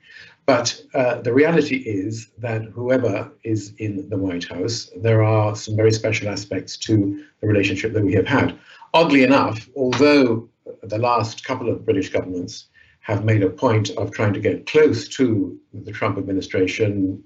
But 0.45 0.79
uh, 0.93 1.23
the 1.23 1.33
reality 1.33 1.77
is 1.77 2.29
that 2.37 2.65
whoever 2.65 3.33
is 3.45 3.73
in 3.79 4.07
the 4.11 4.19
White 4.19 4.45
House, 4.45 4.91
there 4.95 5.23
are 5.23 5.57
some 5.57 5.75
very 5.75 5.93
special 5.93 6.29
aspects 6.29 6.77
to 6.89 7.25
the 7.41 7.47
relationship 7.47 7.95
that 7.95 8.05
we 8.05 8.13
have 8.13 8.27
had. 8.27 8.59
Oddly 8.93 9.23
enough, 9.23 9.71
although 9.75 10.51
the 10.83 10.99
last 10.99 11.47
couple 11.47 11.71
of 11.71 11.87
British 11.87 12.11
governments 12.11 12.67
have 13.01 13.25
made 13.25 13.43
a 13.43 13.49
point 13.49 13.89
of 13.97 14.11
trying 14.11 14.35
to 14.35 14.41
get 14.41 14.67
close 14.67 15.09
to 15.09 15.59
the 15.73 15.93
Trump 15.93 16.19
administration, 16.19 17.25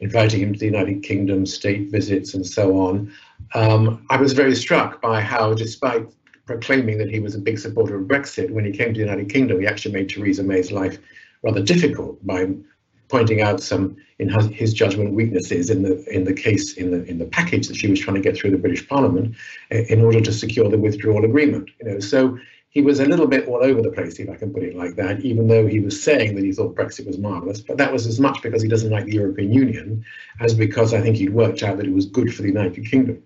inviting 0.00 0.40
him 0.40 0.52
to 0.52 0.58
the 0.58 0.66
United 0.66 1.02
Kingdom, 1.02 1.46
state 1.46 1.90
visits, 1.90 2.34
and 2.34 2.46
so 2.46 2.78
on. 2.78 3.12
Um, 3.54 4.06
I 4.10 4.16
was 4.16 4.32
very 4.32 4.54
struck 4.54 5.00
by 5.00 5.20
how, 5.20 5.54
despite 5.54 6.06
proclaiming 6.46 6.98
that 6.98 7.10
he 7.10 7.20
was 7.20 7.34
a 7.34 7.38
big 7.38 7.58
supporter 7.58 7.96
of 7.96 8.08
Brexit, 8.08 8.50
when 8.50 8.64
he 8.64 8.72
came 8.72 8.88
to 8.88 8.98
the 8.98 9.04
United 9.04 9.28
Kingdom, 9.28 9.60
he 9.60 9.66
actually 9.66 9.94
made 9.94 10.08
Theresa 10.08 10.42
May's 10.42 10.72
life 10.72 10.98
rather 11.42 11.62
difficult 11.62 12.24
by 12.26 12.48
pointing 13.08 13.40
out 13.42 13.60
some, 13.60 13.96
in 14.18 14.28
his 14.52 14.72
judgment, 14.72 15.14
weaknesses 15.14 15.68
in 15.68 15.82
the 15.82 16.04
in 16.14 16.24
the 16.24 16.32
case 16.32 16.74
in 16.74 16.90
the 16.90 17.02
in 17.04 17.18
the 17.18 17.24
package 17.24 17.66
that 17.68 17.76
she 17.76 17.88
was 17.88 17.98
trying 17.98 18.14
to 18.14 18.20
get 18.20 18.36
through 18.36 18.52
the 18.52 18.58
British 18.58 18.88
Parliament 18.88 19.34
eh, 19.70 19.84
in 19.88 20.00
order 20.00 20.20
to 20.20 20.32
secure 20.32 20.68
the 20.70 20.78
withdrawal 20.78 21.24
agreement. 21.24 21.70
You 21.80 21.90
know, 21.90 22.00
so 22.00 22.38
he 22.70 22.80
was 22.80 23.00
a 23.00 23.04
little 23.04 23.26
bit 23.26 23.48
all 23.48 23.62
over 23.62 23.82
the 23.82 23.90
place, 23.90 24.18
if 24.20 24.30
I 24.30 24.36
can 24.36 24.52
put 24.52 24.62
it 24.62 24.76
like 24.76 24.94
that, 24.94 25.20
even 25.20 25.48
though 25.48 25.66
he 25.66 25.80
was 25.80 26.00
saying 26.00 26.36
that 26.36 26.44
he 26.44 26.52
thought 26.52 26.76
Brexit 26.76 27.06
was 27.06 27.18
marvellous. 27.18 27.60
But 27.60 27.76
that 27.78 27.92
was 27.92 28.06
as 28.06 28.20
much 28.20 28.40
because 28.42 28.62
he 28.62 28.68
doesn't 28.68 28.90
like 28.90 29.06
the 29.06 29.14
European 29.14 29.52
Union 29.52 30.04
as 30.38 30.54
because 30.54 30.94
I 30.94 31.00
think 31.00 31.16
he'd 31.16 31.34
worked 31.34 31.64
out 31.64 31.78
that 31.78 31.86
it 31.86 31.92
was 31.92 32.06
good 32.06 32.32
for 32.32 32.42
the 32.42 32.48
United 32.48 32.86
Kingdom. 32.86 33.22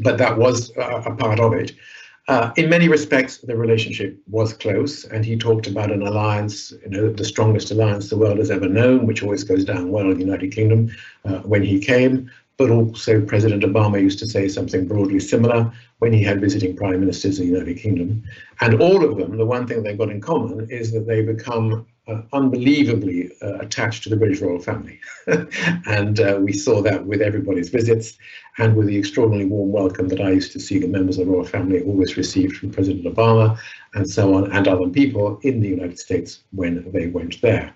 But 0.00 0.18
that 0.18 0.36
was 0.36 0.76
a, 0.76 0.96
a 1.06 1.16
part 1.16 1.40
of 1.40 1.54
it. 1.54 1.72
Uh, 2.28 2.52
in 2.56 2.68
many 2.68 2.88
respects, 2.88 3.38
the 3.38 3.56
relationship 3.56 4.18
was 4.28 4.52
close, 4.52 5.04
and 5.04 5.24
he 5.24 5.38
talked 5.38 5.68
about 5.68 5.92
an 5.92 6.02
alliance, 6.02 6.72
you 6.82 6.90
know, 6.90 7.10
the 7.10 7.24
strongest 7.24 7.70
alliance 7.70 8.10
the 8.10 8.18
world 8.18 8.36
has 8.38 8.50
ever 8.50 8.68
known, 8.68 9.06
which 9.06 9.22
always 9.22 9.44
goes 9.44 9.64
down 9.64 9.90
well 9.90 10.10
in 10.10 10.18
the 10.18 10.24
United 10.24 10.52
Kingdom 10.52 10.94
uh, 11.24 11.38
when 11.38 11.62
he 11.62 11.78
came. 11.78 12.30
But 12.58 12.70
also, 12.70 13.20
President 13.20 13.62
Obama 13.64 14.00
used 14.00 14.18
to 14.20 14.26
say 14.26 14.48
something 14.48 14.86
broadly 14.86 15.20
similar 15.20 15.70
when 15.98 16.12
he 16.12 16.22
had 16.22 16.40
visiting 16.40 16.74
prime 16.74 17.00
ministers 17.00 17.38
of 17.38 17.44
the 17.46 17.52
United 17.52 17.78
Kingdom. 17.78 18.22
And 18.60 18.80
all 18.80 19.04
of 19.04 19.18
them, 19.18 19.36
the 19.36 19.44
one 19.44 19.66
thing 19.66 19.82
they've 19.82 19.98
got 19.98 20.10
in 20.10 20.22
common 20.22 20.70
is 20.70 20.90
that 20.92 21.06
they 21.06 21.20
become 21.20 21.86
uh, 22.08 22.22
unbelievably 22.32 23.30
uh, 23.42 23.58
attached 23.58 24.04
to 24.04 24.08
the 24.08 24.16
British 24.16 24.40
royal 24.40 24.60
family. 24.60 24.98
and 25.86 26.20
uh, 26.20 26.38
we 26.40 26.52
saw 26.52 26.80
that 26.80 27.04
with 27.04 27.20
everybody's 27.20 27.68
visits 27.68 28.16
and 28.58 28.74
with 28.74 28.86
the 28.86 28.96
extraordinarily 28.96 29.48
warm 29.48 29.72
welcome 29.72 30.08
that 30.08 30.20
I 30.20 30.30
used 30.30 30.52
to 30.52 30.60
see 30.60 30.78
the 30.78 30.88
members 30.88 31.18
of 31.18 31.26
the 31.26 31.32
royal 31.32 31.44
family 31.44 31.82
always 31.82 32.16
received 32.16 32.56
from 32.56 32.70
President 32.70 33.04
Obama 33.04 33.58
and 33.94 34.08
so 34.08 34.34
on, 34.34 34.52
and 34.52 34.68
other 34.68 34.88
people 34.88 35.38
in 35.42 35.60
the 35.60 35.68
United 35.68 35.98
States 35.98 36.40
when 36.52 36.90
they 36.92 37.08
went 37.08 37.40
there. 37.40 37.74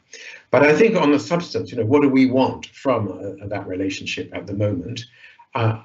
But 0.50 0.64
I 0.64 0.76
think 0.76 0.96
on 0.96 1.12
the 1.12 1.20
substance, 1.20 1.70
you 1.70 1.78
know, 1.78 1.86
what 1.86 2.02
do 2.02 2.08
we 2.08 2.26
want 2.26 2.66
from 2.66 3.08
uh, 3.08 3.46
that 3.46 3.66
relationship 3.66 4.30
at 4.34 4.46
the 4.46 4.54
moment? 4.54 5.04
Uh, 5.54 5.80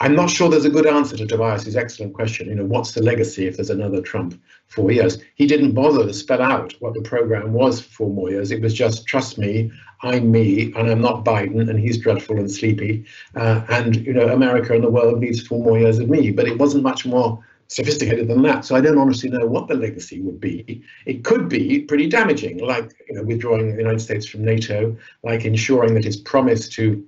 I'm 0.00 0.14
not 0.14 0.30
sure 0.30 0.48
there's 0.48 0.64
a 0.64 0.70
good 0.70 0.86
answer 0.86 1.16
to 1.16 1.26
Tobias's 1.26 1.74
excellent 1.74 2.14
question. 2.14 2.48
You 2.48 2.54
know, 2.54 2.64
what's 2.64 2.92
the 2.92 3.02
legacy 3.02 3.48
if 3.48 3.56
there's 3.56 3.70
another 3.70 4.00
Trump 4.00 4.40
four 4.68 4.92
years? 4.92 5.18
He 5.34 5.46
didn't 5.46 5.72
bother 5.72 6.06
to 6.06 6.14
spell 6.14 6.40
out 6.40 6.72
what 6.78 6.94
the 6.94 7.02
program 7.02 7.52
was 7.52 7.80
for 7.80 7.90
four 7.90 8.10
more 8.10 8.30
years. 8.30 8.52
It 8.52 8.62
was 8.62 8.74
just, 8.74 9.06
trust 9.06 9.38
me, 9.38 9.72
I'm 10.02 10.30
me, 10.30 10.72
and 10.74 10.88
I'm 10.88 11.00
not 11.00 11.24
Biden, 11.24 11.68
and 11.68 11.80
he's 11.80 11.98
dreadful 11.98 12.38
and 12.38 12.50
sleepy, 12.50 13.04
uh, 13.34 13.62
and 13.68 13.96
you 13.96 14.12
know, 14.12 14.28
America 14.28 14.72
and 14.72 14.84
the 14.84 14.90
world 14.90 15.18
needs 15.18 15.44
four 15.44 15.62
more 15.64 15.78
years 15.78 15.98
of 15.98 16.08
me. 16.08 16.30
But 16.30 16.46
it 16.46 16.58
wasn't 16.58 16.84
much 16.84 17.04
more 17.04 17.44
sophisticated 17.68 18.28
than 18.28 18.42
that. 18.42 18.64
So 18.64 18.74
I 18.74 18.80
don't 18.80 18.98
honestly 18.98 19.28
know 19.30 19.46
what 19.46 19.68
the 19.68 19.74
legacy 19.74 20.20
would 20.20 20.40
be. 20.40 20.82
It 21.06 21.24
could 21.24 21.48
be 21.48 21.82
pretty 21.82 22.08
damaging, 22.08 22.58
like 22.58 22.90
you 23.08 23.14
know, 23.14 23.22
withdrawing 23.22 23.70
the 23.70 23.82
United 23.82 24.00
States 24.00 24.26
from 24.26 24.44
NATO, 24.44 24.96
like 25.22 25.44
ensuring 25.44 25.94
that 25.94 26.04
his 26.04 26.16
promise 26.16 26.68
to 26.70 27.06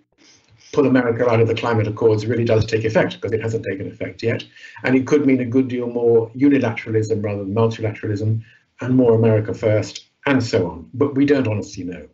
pull 0.73 0.87
America 0.87 1.29
out 1.29 1.41
of 1.41 1.49
the 1.49 1.55
climate 1.55 1.89
accords 1.89 2.27
really 2.27 2.45
does 2.45 2.65
take 2.65 2.85
effect 2.85 3.15
because 3.15 3.33
it 3.33 3.43
hasn't 3.43 3.65
taken 3.65 3.91
effect 3.91 4.23
yet. 4.23 4.45
And 4.85 4.95
it 4.95 5.07
could 5.07 5.27
mean 5.27 5.41
a 5.41 5.45
good 5.45 5.69
deal 5.69 5.89
more 5.89 6.31
unilateralism 6.31 7.25
rather 7.25 7.43
than 7.43 7.55
multilateralism 7.55 8.43
and 8.81 8.95
more 8.95 9.15
America 9.15 9.53
first 9.55 10.07
and 10.27 10.43
so 10.43 10.71
on. 10.71 10.89
But 10.95 11.15
we 11.15 11.27
don't 11.27 11.49
honestly 11.49 11.85
know. 11.85 12.07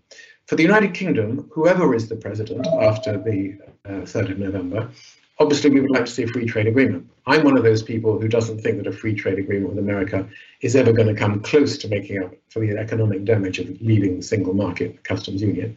For 0.47 0.55
the 0.55 0.62
United 0.62 0.94
Kingdom, 0.94 1.51
whoever 1.53 1.94
is 1.94 2.09
the 2.09 2.16
president 2.16 2.66
after 2.80 3.18
the 3.18 3.59
uh, 3.84 4.03
3rd 4.03 4.32
of 4.32 4.38
November, 4.38 4.90
obviously 5.39 5.70
we 5.70 5.80
would 5.80 5.91
like 5.91 6.07
to 6.07 6.11
see 6.11 6.22
a 6.22 6.28
free 6.28 6.47
trade 6.47 6.66
agreement. 6.66 7.09
I'm 7.26 7.45
one 7.45 7.57
of 7.57 7.64
those 7.64 7.82
people 7.82 8.20
who 8.20 8.28
doesn't 8.28 8.61
think 8.61 8.78
that 8.78 8.87
a 8.87 8.93
free 8.93 9.14
trade 9.14 9.39
agreement 9.39 9.70
with 9.70 9.78
America 9.78 10.28
is 10.61 10.76
ever 10.76 10.93
going 10.93 11.09
to 11.09 11.14
come 11.14 11.41
close 11.41 11.76
to 11.78 11.89
making 11.89 12.22
up 12.22 12.32
for 12.49 12.61
the 12.61 12.76
economic 12.78 13.24
damage 13.24 13.59
of 13.59 13.80
leaving 13.80 14.16
the 14.16 14.22
single 14.22 14.55
market 14.55 15.03
customs 15.05 15.43
union. 15.43 15.76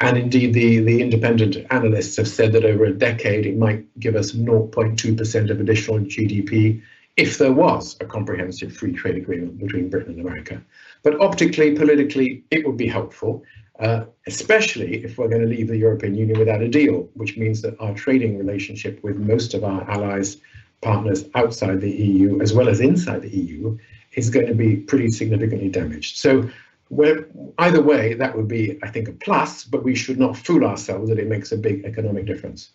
And 0.00 0.16
indeed, 0.16 0.54
the, 0.54 0.80
the 0.80 1.00
independent 1.00 1.56
analysts 1.70 2.16
have 2.16 2.28
said 2.28 2.52
that 2.52 2.64
over 2.64 2.84
a 2.84 2.92
decade, 2.92 3.46
it 3.46 3.56
might 3.56 3.86
give 4.00 4.16
us 4.16 4.32
0.2% 4.32 5.50
of 5.50 5.60
additional 5.60 6.00
GDP 6.00 6.82
if 7.16 7.38
there 7.38 7.52
was 7.52 7.96
a 8.00 8.04
comprehensive 8.04 8.76
free 8.76 8.92
trade 8.92 9.16
agreement 9.16 9.58
between 9.58 9.88
Britain 9.88 10.14
and 10.14 10.26
America. 10.26 10.60
But 11.04 11.20
optically, 11.20 11.76
politically, 11.76 12.42
it 12.50 12.66
would 12.66 12.76
be 12.76 12.88
helpful, 12.88 13.44
uh, 13.80 14.04
especially 14.26 15.04
if 15.04 15.18
we're 15.18 15.28
going 15.28 15.42
to 15.42 15.48
leave 15.48 15.68
the 15.68 15.76
European 15.76 16.14
Union 16.14 16.38
without 16.38 16.62
a 16.62 16.68
deal, 16.68 17.08
which 17.14 17.36
means 17.36 17.60
that 17.62 17.78
our 17.80 17.94
trading 17.94 18.38
relationship 18.38 19.02
with 19.02 19.16
most 19.16 19.54
of 19.54 19.64
our 19.64 19.88
allies, 19.90 20.36
partners 20.80 21.24
outside 21.34 21.80
the 21.80 21.90
EU, 21.90 22.40
as 22.40 22.52
well 22.52 22.68
as 22.68 22.80
inside 22.80 23.22
the 23.22 23.36
EU, 23.36 23.76
is 24.12 24.30
going 24.30 24.46
to 24.46 24.54
be 24.54 24.76
pretty 24.76 25.10
significantly 25.10 25.68
damaged. 25.68 26.18
So 26.18 26.48
where, 26.88 27.26
either 27.58 27.82
way, 27.82 28.14
that 28.14 28.36
would 28.36 28.46
be, 28.46 28.78
I 28.82 28.88
think, 28.88 29.08
a 29.08 29.12
plus, 29.12 29.64
but 29.64 29.82
we 29.82 29.94
should 29.94 30.18
not 30.18 30.36
fool 30.36 30.64
ourselves 30.64 31.08
that 31.08 31.18
it 31.18 31.28
makes 31.28 31.50
a 31.50 31.56
big 31.56 31.84
economic 31.84 32.26
difference. 32.26 32.70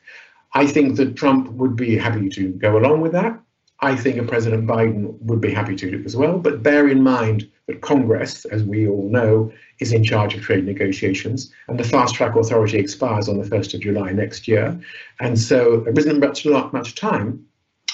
I 0.54 0.66
think 0.66 0.97
that 0.97 1.16
Trump 1.16 1.50
would 1.52 1.76
be 1.76 1.97
happy 1.97 2.28
to 2.30 2.50
go 2.50 2.78
along 2.78 3.02
with 3.02 3.12
that. 3.14 3.39
I 3.82 3.95
think 3.95 4.17
a 4.17 4.23
President 4.23 4.67
Biden 4.67 5.17
would 5.21 5.39
be 5.39 5.53
happy 5.53 5.75
to 5.75 5.91
do 5.91 6.03
as 6.05 6.15
well. 6.15 6.38
But 6.38 6.61
bear 6.61 6.89
in 6.89 7.01
mind 7.01 7.49
that 7.67 7.82
Congress, 7.82 8.45
as 8.45 8.63
we 8.63 8.88
all 8.88 9.09
know, 9.09 9.51
is 9.80 9.93
in 9.93 10.03
charge 10.03 10.36
of 10.36 10.41
trade 10.41 10.65
negotiations, 10.65 11.51
and 11.67 11.80
the 11.80 11.86
fast 11.86 12.15
track 12.15 12.36
authority 12.36 12.77
expires 12.77 13.30
on 13.30 13.38
the 13.38 13.47
1st 13.47 13.75
of 13.75 13.80
July 13.82 14.11
next 14.11 14.47
year. 14.47 14.80
And 15.21 15.39
so 15.39 15.80
there 15.80 15.93
isn't 15.97 16.19
much, 16.19 16.45
much 16.45 16.95
time 16.95 17.45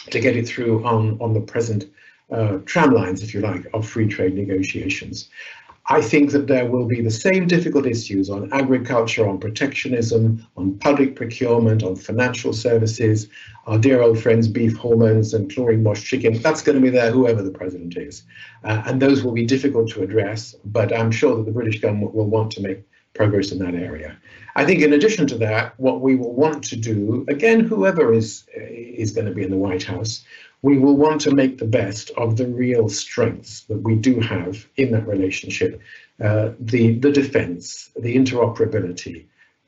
to 0.10 0.20
get 0.20 0.36
it 0.36 0.48
through 0.48 0.84
on, 0.86 1.20
on 1.22 1.34
the 1.34 1.42
present 1.42 1.86
uh, 2.32 2.58
tram 2.66 2.92
lines, 2.92 3.22
if 3.22 3.34
you 3.34 3.42
like, 3.42 3.68
of 3.74 3.88
free 3.88 4.08
trade 4.08 4.34
negotiations. 4.34 5.30
I 5.88 6.02
think 6.02 6.32
that 6.32 6.48
there 6.48 6.66
will 6.66 6.86
be 6.86 7.02
the 7.02 7.12
same 7.12 7.46
difficult 7.46 7.86
issues 7.86 8.32
on 8.32 8.52
agriculture, 8.52 9.28
on 9.28 9.40
protectionism, 9.40 10.46
on 10.58 10.80
public 10.80 11.16
procurement, 11.16 11.84
on 11.84 11.96
financial 11.96 12.54
services, 12.54 13.28
our 13.66 13.80
dear 13.80 14.02
old 14.02 14.20
friends 14.20 14.48
beef 14.48 14.76
hormones 14.78 15.34
and 15.34 15.54
chlorine 15.54 15.84
washed 15.84 16.06
chicken. 16.06 16.40
That's 16.42 16.62
going 16.62 16.76
to 16.76 16.82
be 16.82 16.90
there 16.90 17.12
whoever 17.12 17.42
the 17.42 17.52
president 17.52 17.98
is. 17.98 18.24
Uh, 18.64 18.84
and 18.86 19.02
those 19.02 19.24
will 19.24 19.32
be 19.32 19.46
difficult 19.46 19.90
to 19.92 20.04
address, 20.04 20.56
but 20.66 20.96
I'm 20.96 21.12
sure 21.12 21.36
that 21.36 21.46
the 21.46 21.52
British 21.52 21.82
government 21.82 22.14
will 22.14 22.30
want 22.30 22.52
to 22.52 22.62
make 22.62 22.84
progress 23.14 23.52
in 23.52 23.60
that 23.60 23.76
area. 23.76 24.18
I 24.56 24.66
think 24.66 24.82
in 24.82 24.94
addition 24.94 25.28
to 25.28 25.38
that, 25.40 25.78
what 25.80 26.02
we 26.02 26.16
will 26.16 26.34
want 26.34 26.64
to 26.66 26.76
do, 26.76 27.26
again, 27.28 27.62
whoever 27.62 28.14
is, 28.14 28.46
is 28.56 29.12
going 29.12 29.28
to 29.28 29.34
be 29.34 29.44
in 29.44 29.52
the 29.52 29.58
White 29.58 29.84
House, 29.84 30.24
we 30.62 30.78
will 30.78 30.96
want 30.96 31.22
to 31.22 31.34
make 31.34 31.58
the 31.58 31.66
best 31.66 32.12
of 32.18 32.38
the 32.38 32.48
real 32.48 32.90
strengths 32.90 33.62
that 33.64 33.82
we 33.82 33.96
do 33.96 34.20
have 34.20 34.68
in 34.78 34.92
that 34.92 35.08
relationship 35.08 35.80
uh, 36.24 36.52
the, 36.60 36.98
the 37.00 37.12
defense, 37.12 37.92
the 37.96 38.16
interoperability, 38.16 39.26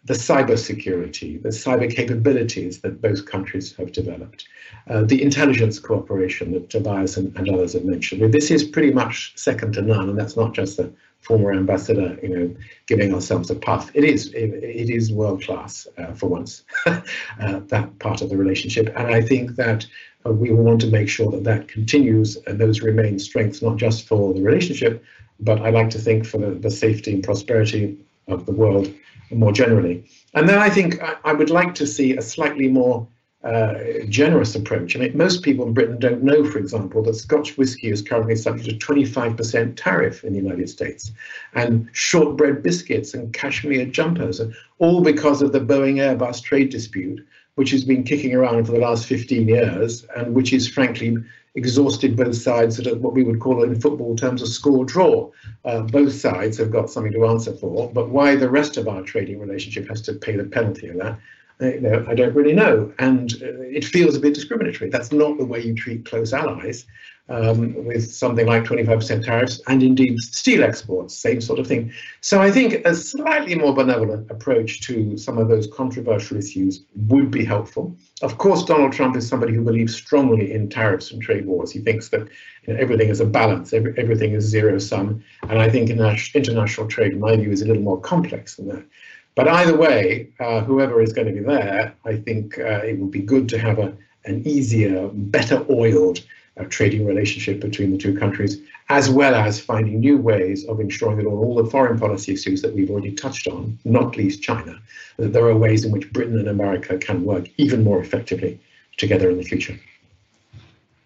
the 0.08 0.14
cyber 0.14 0.58
security, 0.58 1.38
the 1.38 1.50
cyber 1.50 1.94
capabilities 1.94 2.80
that 2.80 3.02
both 3.02 3.26
countries 3.26 3.76
have 3.76 3.92
developed, 3.92 4.48
uh, 4.90 5.04
the 5.04 5.22
intelligence 5.22 5.80
cooperation 5.80 6.54
that 6.54 6.70
Tobias 6.70 7.18
and, 7.18 7.36
and, 7.36 7.50
others 7.50 7.74
have 7.74 7.84
mentioned. 7.84 8.34
This 8.34 8.50
is 8.50 8.64
pretty 8.64 8.92
much 8.92 9.34
second 9.36 9.74
to 9.74 9.82
none, 9.82 10.08
and 10.10 10.18
that's 10.18 10.38
not 10.38 10.54
just 10.54 10.78
the 10.78 10.94
former 11.20 11.52
ambassador, 11.52 12.18
you 12.24 12.30
know, 12.30 12.56
giving 12.86 13.14
ourselves 13.14 13.50
a 13.50 13.56
puff. 13.56 13.92
It 13.94 14.06
is 14.06 14.28
it, 14.34 14.54
it 14.64 14.90
is 14.90 15.12
world 15.12 15.44
class 15.44 15.88
uh, 15.98 16.14
for 16.14 16.28
once, 16.28 16.64
uh, 16.86 17.02
that 17.40 18.00
part 18.00 18.22
of 18.22 18.30
the 18.30 18.38
relationship, 18.38 18.88
and 18.96 19.08
I 19.08 19.22
think 19.22 19.58
that 19.58 19.86
uh, 20.26 20.32
we 20.32 20.52
want 20.52 20.80
to 20.82 20.88
make 20.88 21.10
sure 21.10 21.30
that 21.32 21.44
that 21.44 21.68
continues 21.68 22.38
and 22.48 22.58
those 22.58 22.82
remain 22.82 23.20
strengths, 23.20 23.62
not 23.62 23.76
just 23.76 24.08
for 24.08 24.34
the 24.34 24.42
relationship, 24.42 25.04
but 25.42 25.62
I 25.62 25.70
like 25.70 25.90
to 25.92 26.00
think 26.00 26.26
for 26.26 26.38
the, 26.38 26.52
the 26.52 26.72
safety 26.72 27.14
and 27.14 27.24
prosperity 27.24 27.98
of 28.28 28.46
the 28.46 28.52
world 28.52 28.94
more 29.32 29.52
generally. 29.52 30.06
And 30.34 30.48
then 30.48 30.60
I 30.60 30.70
think 30.70 31.00
I, 31.24 31.34
would 31.34 31.50
like 31.50 31.76
to 31.76 31.88
see 31.88 32.16
a 32.16 32.22
slightly 32.22 32.68
more 32.68 33.08
uh, 33.44 33.76
generous 34.10 34.56
approach. 34.56 34.96
I 34.96 35.00
mean, 35.00 35.18
most 35.18 35.44
people 35.44 35.66
in 35.66 35.74
Britain 35.74 36.00
don't 36.00 36.24
know, 36.24 36.44
for 36.44 36.58
example, 36.58 37.04
that 37.04 37.16
Scotch 37.16 37.58
whisky 37.58 37.90
is 37.90 38.02
currently 38.02 38.36
subject 38.36 38.80
to 38.80 38.86
25% 38.86 39.74
tariff 39.76 40.24
in 40.24 40.34
the 40.34 40.40
United 40.40 40.70
States, 40.70 41.12
and 41.54 41.90
shortbread 41.92 42.64
biscuits 42.64 43.14
and 43.14 43.34
cashmere 43.34 43.86
jumpers, 43.86 44.42
all 44.80 45.02
because 45.02 45.42
of 45.42 45.52
the 45.52 45.60
Boeing 45.60 45.96
Airbus 45.96 46.42
trade 46.42 46.70
dispute, 46.70 47.26
which 47.56 47.72
has 47.72 47.84
been 47.84 48.04
kicking 48.04 48.36
around 48.36 48.66
for 48.66 48.72
the 48.72 48.80
last 48.80 49.06
15 49.06 49.48
years 49.48 50.06
and 50.16 50.34
which 50.36 50.54
is 50.54 50.68
frankly 50.68 51.18
exhausted 51.58 52.16
both 52.16 52.36
sides 52.36 52.80
at 52.80 53.00
what 53.00 53.14
we 53.14 53.24
would 53.24 53.40
call 53.40 53.64
in 53.64 53.82
football 53.82 54.16
terms 54.16 54.42
a 54.44 54.48
score 54.48 54.86
draw. 54.86 55.30
Uh, 55.66 55.82
both 55.82 56.14
sides 56.14 56.58
have 56.58 56.72
got 56.72 56.90
something 56.90 57.12
to 57.12 57.26
answer 57.26 57.52
for, 57.52 57.92
but 57.92 58.10
why 58.10 58.36
the 58.36 58.50
rest 58.50 58.78
of 58.78 58.88
our 58.88 59.02
trading 59.02 59.40
relationship 59.40 59.90
has 59.90 60.02
to 60.02 60.14
pay 60.14 60.36
the 60.36 60.44
penalty 60.44 60.88
of 60.88 60.98
that, 60.98 61.20
uh, 61.60 61.66
you 61.66 61.82
know, 61.82 62.06
I 62.08 62.14
don't 62.14 62.36
really 62.36 62.54
know. 62.54 62.94
And 63.00 63.34
uh, 63.42 63.60
it 63.62 63.84
feels 63.84 64.16
a 64.16 64.20
bit 64.20 64.36
discriminatory. 64.36 64.92
That's 64.92 65.12
not 65.12 65.40
the 65.40 65.46
way 65.46 65.64
you 65.64 65.74
treat 65.74 66.06
close 66.06 66.32
allies 66.32 66.86
um, 67.30 67.86
with 67.86 68.10
something 68.12 68.46
like 68.46 68.64
25% 68.64 69.26
tariffs, 69.26 69.62
and 69.68 69.84
indeed 69.84 70.18
steel 70.20 70.64
exports, 70.64 71.16
same 71.16 71.42
sort 71.42 71.60
of 71.60 71.68
thing. 71.68 71.92
So 72.22 72.42
I 72.42 72.52
think 72.52 72.86
a 72.86 72.96
slightly 72.96 73.56
more 73.56 73.74
benevolent 73.74 74.30
approach 74.32 74.82
to 74.82 75.18
some 75.18 75.38
of 75.38 75.48
those 75.48 75.68
controversial 75.68 76.38
issues 76.38 76.84
would 77.08 77.30
be 77.32 77.44
helpful. 77.44 77.96
Of 78.22 78.38
course, 78.38 78.64
Donald 78.64 78.94
Trump 78.94 79.16
is 79.16 79.28
somebody 79.28 79.54
who 79.54 79.64
believes 79.64 79.96
strongly 79.96 80.54
in 80.54 80.70
tariffs 80.70 81.12
and 81.12 81.22
trade 81.22 81.46
wars. 81.46 81.72
He 81.72 81.80
thinks 81.80 82.10
that 82.10 82.28
you 82.64 82.74
know, 82.74 82.80
everything 82.80 83.10
is 83.10 83.20
a 83.20 83.26
balance, 83.26 83.74
every, 83.74 83.94
everything 83.98 84.34
is 84.34 84.46
zero 84.46 84.80
sum, 84.80 85.24
and 85.50 85.60
I 85.60 85.70
think 85.70 85.90
international 85.90 86.88
trade, 86.88 87.14
in 87.14 87.20
my 87.20 87.36
view, 87.36 87.52
is 87.52 87.62
a 87.62 87.66
little 87.66 87.84
more 87.84 88.00
complex 88.00 88.56
than 88.56 88.70
that. 88.70 88.86
But 89.36 89.48
either 89.48 89.78
way, 89.78 90.30
uh, 90.40 90.62
whoever 90.62 91.00
is 91.00 91.14
going 91.14 91.28
to 91.28 91.34
be 91.34 91.42
there, 91.42 91.96
I 92.06 92.16
think 92.16 92.58
uh, 92.58 92.82
it 92.84 92.98
would 92.98 93.12
be 93.12 93.22
good 93.22 93.48
to 93.50 93.60
have 93.60 93.78
a, 93.78 93.96
an 94.26 94.48
easier, 94.48 95.10
better 95.14 95.64
oiled 95.70 96.24
a 96.58 96.66
trading 96.66 97.06
relationship 97.06 97.60
between 97.60 97.92
the 97.92 97.98
two 97.98 98.18
countries, 98.18 98.62
as 98.90 99.10
well 99.10 99.36
as 99.36 99.60
finding 99.60 100.00
new 100.00 100.18
ways 100.18 100.66
of 100.66 100.80
ensuring 100.80 101.18
that 101.18 101.26
on 101.26 101.34
all 101.34 101.56
the 101.56 101.70
foreign 101.70 102.00
policy 102.00 102.34
issues 102.34 102.62
that 102.62 102.74
we've 102.74 102.90
already 102.90 103.12
touched 103.12 103.48
on, 103.48 103.78
not 103.86 104.18
least 104.18 104.42
China, 104.42 104.80
that 105.18 105.34
there 105.34 105.46
are 105.46 105.56
ways 105.56 105.86
in 105.86 105.92
which 105.92 106.12
Britain 106.14 106.40
and 106.40 106.48
America 106.48 106.98
can 106.98 107.24
work 107.24 107.48
even 107.58 107.84
more 107.84 108.02
effectively 108.02 108.60
together 108.98 109.30
in 109.30 109.38
the 109.38 109.44
future. 109.44 109.78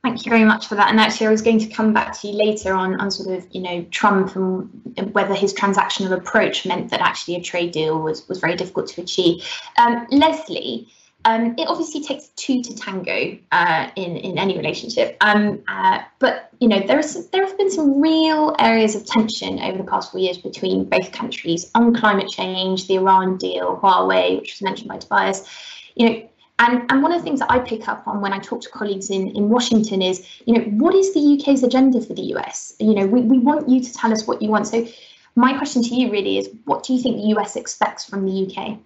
Thank 0.03 0.25
you 0.25 0.31
very 0.31 0.45
much 0.45 0.67
for 0.67 0.73
that. 0.75 0.89
And 0.89 0.99
actually, 0.99 1.27
I 1.27 1.29
was 1.29 1.43
going 1.43 1.59
to 1.59 1.67
come 1.67 1.93
back 1.93 2.19
to 2.19 2.27
you 2.27 2.33
later 2.33 2.73
on, 2.73 2.99
on 2.99 3.11
sort 3.11 3.37
of, 3.37 3.47
you 3.51 3.61
know, 3.61 3.85
Trump 3.91 4.35
and 4.35 5.13
whether 5.13 5.35
his 5.35 5.53
transactional 5.53 6.11
approach 6.11 6.65
meant 6.65 6.89
that 6.89 7.01
actually 7.01 7.35
a 7.35 7.41
trade 7.41 7.71
deal 7.71 8.01
was, 8.01 8.27
was 8.27 8.39
very 8.39 8.55
difficult 8.55 8.87
to 8.87 9.01
achieve. 9.01 9.47
Um, 9.77 10.07
Leslie, 10.09 10.87
Um, 11.25 11.53
it 11.57 11.67
obviously 11.67 12.03
takes 12.03 12.29
two 12.29 12.63
to 12.63 12.75
tango 12.75 13.37
uh, 13.51 13.89
in 13.95 14.17
in 14.17 14.37
any 14.39 14.57
relationship. 14.57 15.17
Um, 15.21 15.61
uh, 15.67 15.99
but 16.19 16.49
you 16.59 16.67
know 16.67 16.79
there 16.79 16.99
is 16.99 17.29
there 17.29 17.45
have 17.45 17.57
been 17.57 17.69
some 17.69 18.01
real 18.01 18.55
areas 18.59 18.95
of 18.95 19.05
tension 19.05 19.59
over 19.59 19.77
the 19.77 19.83
past 19.83 20.11
four 20.11 20.19
years 20.19 20.37
between 20.37 20.85
both 20.85 21.11
countries 21.11 21.69
on 21.75 21.93
climate 21.95 22.29
change, 22.29 22.87
the 22.87 22.95
Iran 22.95 23.37
deal, 23.37 23.77
Huawei, 23.77 24.39
which 24.39 24.53
was 24.53 24.61
mentioned 24.61 24.89
by 24.89 24.97
Tobias. 24.97 25.47
You 25.95 26.09
know, 26.09 26.29
and, 26.61 26.91
and 26.91 27.01
one 27.01 27.11
of 27.11 27.19
the 27.19 27.23
things 27.23 27.39
that 27.39 27.51
I 27.51 27.57
pick 27.59 27.87
up 27.87 28.07
on 28.07 28.21
when 28.21 28.33
I 28.33 28.39
talk 28.39 28.61
to 28.61 28.69
colleagues 28.69 29.09
in, 29.09 29.29
in 29.35 29.49
Washington 29.49 30.01
is, 30.03 30.27
you 30.45 30.53
know, 30.53 30.61
what 30.61 30.93
is 30.93 31.11
the 31.11 31.19
UK's 31.19 31.63
agenda 31.63 31.99
for 31.99 32.13
the 32.13 32.21
US? 32.35 32.75
You 32.79 32.93
know, 32.93 33.07
we, 33.07 33.21
we 33.21 33.39
want 33.39 33.67
you 33.67 33.81
to 33.81 33.93
tell 33.93 34.13
us 34.13 34.27
what 34.27 34.43
you 34.43 34.49
want. 34.49 34.67
So 34.67 34.87
my 35.35 35.57
question 35.57 35.81
to 35.81 35.95
you 35.95 36.11
really 36.11 36.37
is, 36.37 36.49
what 36.65 36.83
do 36.83 36.93
you 36.93 37.01
think 37.01 37.17
the 37.17 37.39
US 37.39 37.55
expects 37.55 38.05
from 38.05 38.25
the 38.25 38.45
UK? 38.45 38.77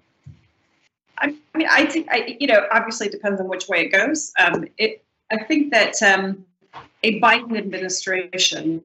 I 1.18 1.28
mean, 1.54 1.68
I 1.70 1.86
think 1.86 2.08
I, 2.12 2.38
you 2.40 2.48
know, 2.48 2.66
obviously 2.72 3.08
it 3.08 3.12
depends 3.12 3.40
on 3.40 3.48
which 3.48 3.68
way 3.68 3.82
it 3.86 3.92
goes. 3.92 4.32
Um, 4.40 4.68
it, 4.78 5.04
I 5.32 5.44
think 5.44 5.72
that 5.72 6.02
um, 6.02 6.46
a 7.04 7.20
Biden 7.20 7.58
administration 7.58 8.84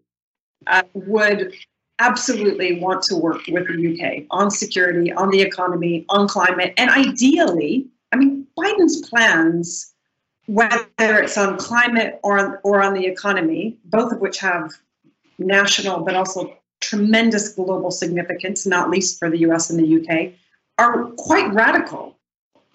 uh, 0.66 0.82
would 0.94 1.54
absolutely 1.98 2.80
want 2.80 3.02
to 3.02 3.16
work 3.16 3.42
with 3.48 3.66
the 3.68 3.92
UK 3.92 4.24
on 4.30 4.50
security, 4.50 5.12
on 5.12 5.30
the 5.30 5.40
economy, 5.40 6.04
on 6.08 6.26
climate, 6.28 6.72
and 6.76 6.90
ideally, 6.90 7.86
I 8.12 8.16
mean, 8.16 8.46
Biden's 8.58 9.08
plans, 9.08 9.92
whether 10.46 10.78
it's 10.98 11.36
on 11.36 11.58
climate 11.58 12.18
or 12.22 12.38
on, 12.38 12.58
or 12.64 12.82
on 12.82 12.94
the 12.94 13.06
economy, 13.06 13.78
both 13.84 14.12
of 14.12 14.20
which 14.20 14.38
have 14.38 14.72
national 15.38 16.00
but 16.00 16.14
also 16.14 16.56
tremendous 16.80 17.50
global 17.50 17.90
significance, 17.90 18.66
not 18.66 18.90
least 18.90 19.18
for 19.18 19.30
the 19.30 19.38
US 19.38 19.70
and 19.70 19.78
the 19.78 20.00
UK, 20.00 20.32
are 20.78 21.04
quite 21.18 21.52
radical 21.52 22.09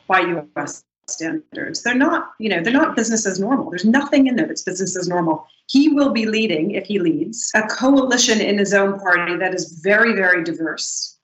by 0.08 0.22
US 0.56 0.84
standards. 1.08 1.84
They're 1.84 1.95
not, 1.95 2.32
you 2.39 2.49
know, 2.49 2.62
they're 2.62 2.74
not 2.74 2.95
business 2.95 3.26
as 3.26 3.39
normal. 3.39 3.70
There's 3.70 3.86
nothing 3.86 4.28
in 4.28 4.36
there 4.36 4.47
that's 4.47 4.64
business 4.64 4.95
as 4.97 5.08
normal. 5.08 5.47
He 5.68 5.89
will 5.89 6.12
be 6.12 6.26
leading, 6.26 6.72
if 6.72 6.86
he 6.86 6.99
leads, 6.99 7.51
a 7.56 7.64
coalition 7.64 8.41
in 8.41 8.58
his 8.58 8.74
own 8.74 8.99
party 8.99 9.36
that 9.38 9.53
is 9.53 9.80
very, 9.84 10.14
very 10.14 10.43
diverse. 10.43 11.18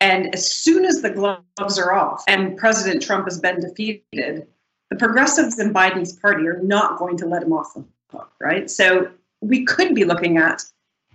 And 0.00 0.34
as 0.34 0.50
soon 0.50 0.84
as 0.84 1.02
the 1.02 1.10
gloves 1.10 1.78
are 1.78 1.92
off 1.92 2.24
and 2.28 2.56
President 2.56 3.02
Trump 3.02 3.26
has 3.26 3.40
been 3.40 3.60
defeated, 3.60 4.46
the 4.90 4.96
progressives 4.96 5.58
in 5.58 5.72
Biden's 5.72 6.12
party 6.14 6.46
are 6.46 6.60
not 6.62 6.98
going 6.98 7.16
to 7.18 7.26
let 7.26 7.42
him 7.42 7.52
off 7.52 7.74
the 7.74 7.84
hook, 8.10 8.30
right? 8.40 8.70
So 8.70 9.10
we 9.40 9.64
could 9.64 9.94
be 9.94 10.04
looking 10.04 10.36
at 10.36 10.62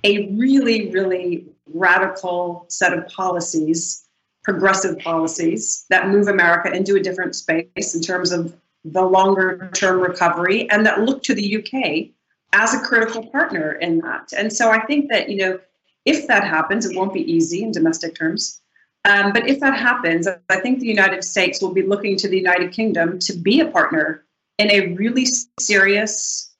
a 0.03 0.29
really, 0.29 0.89
really 0.91 1.45
radical 1.73 2.65
set 2.69 2.93
of 2.93 3.07
policies 3.07 4.05
progressive 4.49 4.97
policies 4.97 5.85
that 5.91 6.07
move 6.07 6.27
America 6.27 6.73
into 6.73 6.95
a 6.95 6.99
different 6.99 7.35
space 7.35 7.93
in 7.93 8.01
terms 8.01 8.31
of 8.31 8.55
the 8.83 9.01
longer 9.01 9.69
term 9.75 9.99
recovery 9.99 10.67
and 10.71 10.83
that 10.83 11.01
look 11.01 11.21
to 11.21 11.35
the 11.35 11.57
UK 11.57 12.09
as 12.53 12.73
a 12.73 12.79
critical 12.79 13.27
partner 13.27 13.73
in 13.73 13.99
that. 13.99 14.33
And 14.35 14.51
so 14.51 14.71
I 14.71 14.83
think 14.87 15.11
that, 15.11 15.29
you 15.29 15.37
know, 15.37 15.59
if 16.05 16.25
that 16.25 16.43
happens, 16.43 16.87
it 16.87 16.97
won't 16.97 17.13
be 17.13 17.31
easy 17.31 17.61
in 17.61 17.71
domestic 17.71 18.15
terms. 18.15 18.61
Um, 19.05 19.33
but 19.33 19.47
if 19.47 19.59
that 19.59 19.77
happens, 19.77 20.27
I 20.27 20.59
think 20.59 20.79
the 20.79 20.87
United 20.87 21.23
States 21.23 21.61
will 21.61 21.73
be 21.73 21.83
looking 21.83 22.17
to 22.17 22.27
the 22.27 22.37
United 22.37 22.71
Kingdom 22.71 23.19
to 23.19 23.33
be 23.33 23.59
a 23.59 23.67
partner 23.67 24.25
in 24.57 24.71
a 24.71 24.95
really 24.95 25.27
serious 25.59 26.55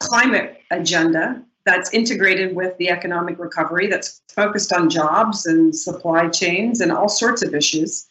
climate 0.00 0.60
agenda 0.70 1.42
that's 1.68 1.92
integrated 1.92 2.56
with 2.56 2.74
the 2.78 2.88
economic 2.88 3.38
recovery 3.38 3.88
that's 3.88 4.22
focused 4.30 4.72
on 4.72 4.88
jobs 4.88 5.44
and 5.44 5.76
supply 5.76 6.26
chains 6.26 6.80
and 6.80 6.90
all 6.90 7.10
sorts 7.10 7.42
of 7.42 7.54
issues. 7.54 8.06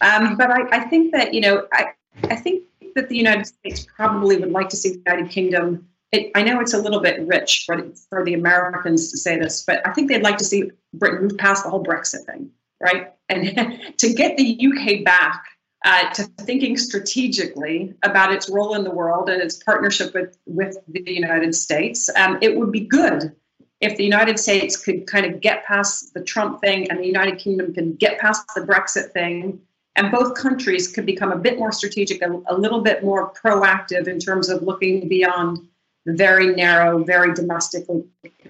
Um, 0.00 0.36
but 0.36 0.48
I, 0.48 0.62
I, 0.70 0.80
think 0.84 1.12
that, 1.12 1.34
you 1.34 1.40
know, 1.40 1.66
I, 1.72 1.86
I 2.30 2.36
think 2.36 2.62
that 2.94 3.08
the 3.08 3.16
United 3.16 3.48
States 3.48 3.84
probably 3.96 4.36
would 4.36 4.52
like 4.52 4.68
to 4.68 4.76
see 4.76 4.90
the 4.90 5.02
United 5.04 5.28
Kingdom. 5.28 5.88
It, 6.12 6.30
I 6.36 6.42
know 6.42 6.60
it's 6.60 6.72
a 6.72 6.78
little 6.78 7.00
bit 7.00 7.26
rich 7.26 7.64
for 7.66 7.84
for 8.08 8.24
the 8.24 8.34
Americans 8.34 9.10
to 9.10 9.18
say 9.18 9.36
this, 9.36 9.64
but 9.66 9.84
I 9.86 9.92
think 9.92 10.08
they'd 10.08 10.22
like 10.22 10.38
to 10.38 10.44
see 10.44 10.70
Britain 10.94 11.22
move 11.22 11.36
past 11.36 11.64
the 11.64 11.70
whole 11.70 11.82
Brexit 11.82 12.24
thing, 12.26 12.48
right? 12.80 13.12
And 13.28 13.80
to 13.98 14.14
get 14.14 14.36
the 14.36 14.68
UK 14.68 15.04
back 15.04 15.44
uh, 15.84 16.10
to 16.10 16.24
thinking 16.40 16.76
strategically 16.76 17.94
about 18.02 18.32
its 18.32 18.50
role 18.50 18.74
in 18.74 18.84
the 18.84 18.90
world 18.90 19.28
and 19.30 19.40
its 19.40 19.62
partnership 19.62 20.12
with, 20.14 20.36
with 20.46 20.76
the 20.88 21.02
United 21.06 21.54
States. 21.54 22.10
Um, 22.16 22.38
it 22.42 22.56
would 22.56 22.70
be 22.70 22.80
good 22.80 23.34
if 23.80 23.96
the 23.96 24.04
United 24.04 24.38
States 24.38 24.76
could 24.76 25.06
kind 25.06 25.24
of 25.24 25.40
get 25.40 25.64
past 25.64 26.12
the 26.12 26.22
Trump 26.22 26.60
thing 26.60 26.90
and 26.90 26.98
the 26.98 27.06
United 27.06 27.38
Kingdom 27.38 27.72
could 27.72 27.98
get 27.98 28.18
past 28.18 28.46
the 28.54 28.60
Brexit 28.60 29.10
thing, 29.12 29.60
and 29.96 30.12
both 30.12 30.34
countries 30.34 30.92
could 30.92 31.06
become 31.06 31.32
a 31.32 31.36
bit 31.36 31.58
more 31.58 31.72
strategic, 31.72 32.20
a, 32.22 32.42
a 32.48 32.56
little 32.56 32.82
bit 32.82 33.02
more 33.02 33.32
proactive 33.32 34.06
in 34.06 34.18
terms 34.18 34.50
of 34.50 34.62
looking 34.62 35.08
beyond 35.08 35.66
the 36.04 36.12
very 36.12 36.54
narrow, 36.54 37.02
very 37.02 37.34
domestically 37.34 38.04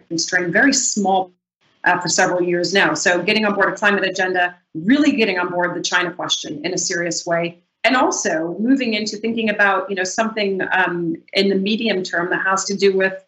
constrained, 0.09 0.53
very 0.53 0.73
small 0.73 1.33
uh, 1.85 1.99
for 2.01 2.09
several 2.09 2.43
years 2.43 2.73
now. 2.75 2.95
So, 2.95 3.23
getting 3.23 3.45
on 3.45 3.55
board 3.55 3.73
a 3.73 3.77
climate 3.77 4.05
agenda, 4.05 4.57
really 4.75 5.13
getting 5.13 5.39
on 5.39 5.51
board 5.51 5.77
the 5.77 5.83
China 5.83 6.13
question 6.13 6.65
in 6.65 6.75
a 6.75 6.79
serious 6.79 7.27
way, 7.27 7.63
and 7.85 7.97
also 7.97 8.57
moving 8.59 8.95
into 8.95 9.17
thinking 9.17 9.51
about 9.51 9.89
you 9.89 9.97
know 9.97 10.05
something 10.05 10.61
um, 10.73 11.17
in 11.33 11.49
the 11.49 11.55
medium 11.55 12.03
term 12.03 12.31
that 12.31 12.43
has 12.45 12.65
to 12.67 12.77
do 12.77 12.97
with 12.97 13.25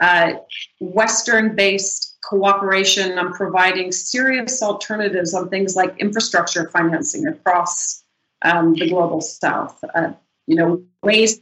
uh, 0.00 0.34
Western-based 0.80 2.16
cooperation 2.28 3.18
on 3.18 3.32
providing 3.32 3.92
serious 3.92 4.62
alternatives 4.62 5.34
on 5.34 5.48
things 5.48 5.76
like 5.76 5.96
infrastructure 5.98 6.68
financing 6.70 7.26
across 7.26 8.02
um, 8.42 8.74
the 8.74 8.88
global 8.88 9.20
South. 9.20 9.82
Uh, 9.94 10.12
you 10.46 10.56
know, 10.56 10.82
ways 11.02 11.40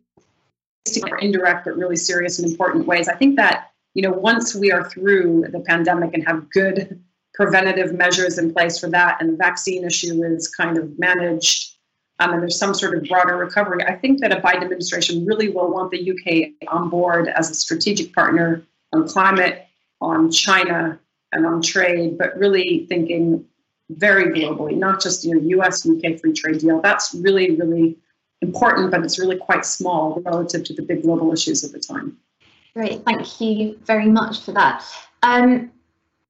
to 0.85 1.01
get 1.01 1.23
indirect 1.23 1.65
but 1.65 1.77
really 1.77 1.97
serious 1.97 2.39
and 2.39 2.51
important 2.51 2.87
ways. 2.87 3.09
I 3.09 3.15
think 3.15 3.37
that 3.37 3.72
you 3.95 4.03
know, 4.03 4.11
once 4.11 4.55
we 4.55 4.73
are 4.73 4.89
through 4.89 5.47
the 5.51 5.61
pandemic 5.61 6.15
and 6.15 6.27
have 6.27 6.51
good 6.51 7.03
preventative 7.35 7.95
measures 7.95 8.39
in 8.39 8.53
place 8.53 8.79
for 8.79 8.89
that, 8.91 9.19
and 9.21 9.33
the 9.33 9.37
vaccine 9.37 9.85
issue 9.85 10.23
is 10.23 10.49
kind 10.49 10.77
of 10.79 10.99
managed, 10.99 11.77
um, 12.19 12.33
and 12.33 12.43
there's 12.43 12.59
some 12.59 12.75
sort 12.75 12.97
of 12.97 13.05
broader 13.05 13.37
recovery, 13.37 13.83
I 13.85 13.97
think 13.97 14.21
that 14.21 14.33
a 14.33 14.41
Biden 14.41 14.63
administration 14.63 15.25
really 15.27 15.49
will 15.49 15.71
want 15.73 15.91
the 15.91 16.11
UK 16.11 16.69
on 16.73 16.89
board 16.89 17.29
as 17.29 17.51
a 17.51 17.55
strategic 17.55 18.15
partner 18.15 18.63
on 18.93 19.09
climate, 19.09 19.67
on 20.01 20.31
China, 20.31 20.99
and 21.33 21.47
on 21.47 21.63
trade, 21.63 22.19
but 22.19 22.37
really 22.37 22.87
thinking 22.89 23.45
very 23.91 24.27
globally, 24.33 24.77
not 24.77 25.03
just 25.03 25.25
you 25.25 25.35
know 25.35 25.41
U.S. 25.41 25.87
UK 25.87 26.19
free 26.21 26.33
trade 26.33 26.59
deal. 26.59 26.81
That's 26.81 27.15
really 27.15 27.57
really 27.57 27.97
important, 28.41 28.91
but 28.91 29.03
it's 29.05 29.19
really 29.19 29.37
quite 29.37 29.65
small 29.65 30.21
relative 30.25 30.65
to 30.65 30.75
the 30.75 30.83
big 30.83 31.03
global 31.03 31.33
issues 31.33 31.65
of 31.65 31.73
the 31.73 31.79
time. 31.79 32.17
Great, 32.75 33.05
thank 33.05 33.41
you 33.41 33.79
very 33.85 34.09
much 34.09 34.41
for 34.41 34.53
that. 34.53 34.83
Um, 35.23 35.71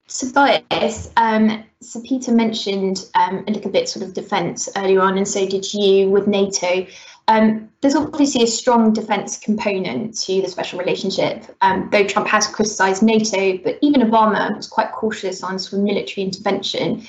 Tobias, 0.09 1.11
um, 1.17 1.65
so 1.81 2.01
Peter 2.03 2.33
mentioned 2.33 3.07
um, 3.15 3.45
a 3.47 3.53
little 3.53 3.71
bit 3.71 3.89
sort 3.89 4.05
of 4.05 4.13
defence 4.13 4.69
earlier 4.77 5.01
on, 5.01 5.17
and 5.17 5.27
so 5.27 5.47
did 5.47 5.73
you 5.73 6.11
with 6.11 6.27
NATO. 6.27 6.87
Um, 7.29 7.71
there's 7.81 7.95
obviously 7.95 8.43
a 8.43 8.47
strong 8.47 8.93
defence 8.93 9.39
component 9.39 10.19
to 10.23 10.43
the 10.43 10.49
special 10.49 10.81
relationship, 10.81 11.45
um, 11.61 11.89
though 11.93 12.05
Trump 12.05 12.27
has 12.29 12.49
criticised 12.49 13.03
NATO, 13.03 13.59
but 13.59 13.79
even 13.81 14.01
Obama 14.01 14.55
was 14.57 14.67
quite 14.67 14.91
cautious 14.91 15.43
on 15.43 15.59
sort 15.59 15.79
of 15.79 15.85
military 15.85 16.27
intervention. 16.27 17.07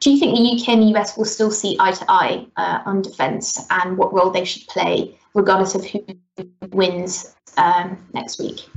Do 0.00 0.12
you 0.12 0.18
think 0.18 0.36
the 0.36 0.62
UK 0.62 0.68
and 0.68 0.82
the 0.82 0.98
US 0.98 1.16
will 1.16 1.24
still 1.24 1.50
see 1.50 1.76
eye 1.80 1.92
to 1.92 2.04
eye 2.08 2.46
uh, 2.56 2.80
on 2.84 3.00
defence 3.00 3.66
and 3.70 3.96
what 3.96 4.12
role 4.12 4.30
they 4.30 4.44
should 4.44 4.66
play, 4.66 5.18
regardless 5.32 5.74
of 5.74 5.84
who 5.86 6.04
wins 6.72 7.33
um, 7.56 7.98
next 8.12 8.38
week? 8.38 8.68